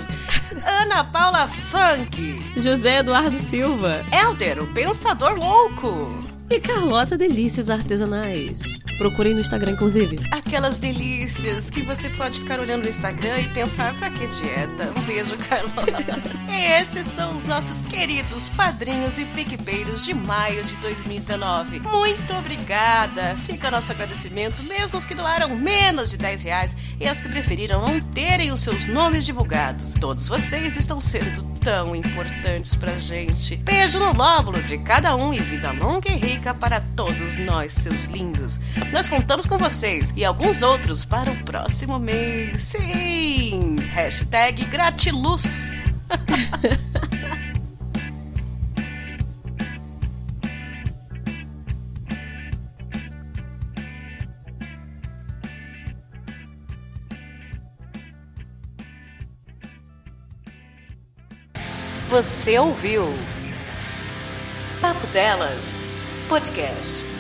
Ana 0.66 1.04
Paula 1.04 1.48
Funk. 1.48 2.42
José 2.56 2.98
Eduardo 3.00 3.38
Silva 3.50 4.02
Helder, 4.12 4.62
o 4.62 4.68
Pensador 4.68 5.38
Louco. 5.38 6.33
E 6.54 6.60
Carlota 6.60 7.18
Delícias 7.18 7.68
Artesanais. 7.68 8.62
Procurem 9.00 9.34
no 9.34 9.40
Instagram, 9.40 9.72
inclusive. 9.72 10.18
Aquelas 10.32 10.78
delícias 10.78 11.68
que 11.70 11.82
você 11.82 12.10
pode 12.10 12.40
ficar 12.42 12.60
olhando 12.60 12.84
no 12.84 12.90
Instagram 12.90 13.40
e 13.40 13.48
pensar 13.50 13.92
pra 13.98 14.12
que 14.12 14.28
dieta. 14.28 14.94
Um 14.96 15.02
beijo, 15.02 15.36
Carlota. 15.50 16.22
Esses 16.80 17.08
são 17.08 17.36
os 17.36 17.44
nossos 17.44 17.80
queridos 17.88 18.48
padrinhos 18.50 19.18
e 19.18 19.26
piquebeiros 19.26 20.06
de 20.06 20.14
maio 20.14 20.64
de 20.64 20.76
2019. 20.76 21.80
Muito 21.80 22.34
obrigada. 22.34 23.36
Fica 23.48 23.72
nosso 23.72 23.92
agradecimento, 23.92 24.62
mesmo 24.64 25.00
os 25.00 25.06
que 25.06 25.16
doaram 25.16 25.50
menos 25.56 26.12
de 26.12 26.18
10 26.18 26.44
reais 26.44 26.78
e 27.00 27.08
aos 27.08 27.20
que 27.20 27.30
preferiram 27.30 27.82
não 27.82 28.00
terem 28.00 28.52
os 28.52 28.62
seus 28.62 28.86
nomes 28.86 29.26
divulgados. 29.26 29.94
Todos 29.94 30.28
vocês 30.28 30.78
estão 30.78 31.02
sendo 31.02 31.44
tão 31.64 31.96
importantes 31.96 32.76
pra 32.76 33.00
gente. 33.00 33.56
Beijo 33.58 33.98
no 33.98 34.14
lóbulo 34.14 34.62
de 34.62 34.78
cada 34.78 35.16
um 35.16 35.34
e 35.34 35.40
vida 35.40 35.72
longa 35.72 36.10
e 36.10 36.16
rica 36.16 36.43
para 36.52 36.82
todos 36.96 37.36
nós, 37.36 37.74
seus 37.74 38.06
lindos. 38.06 38.60
Nós 38.92 39.08
contamos 39.08 39.46
com 39.46 39.56
vocês 39.56 40.12
e 40.16 40.26
alguns 40.26 40.64
outros 40.64 41.06
para 41.06 41.30
o 41.30 41.36
próximo 41.44 42.00
mês. 42.00 42.64
Sim! 42.64 43.76
Hashtag 43.92 44.66
gratiluz. 44.66 45.70
Você 62.10 62.60
ouviu 62.60 63.12
Papo 64.80 65.08
Delas 65.08 65.93
Podcast. 66.28 67.13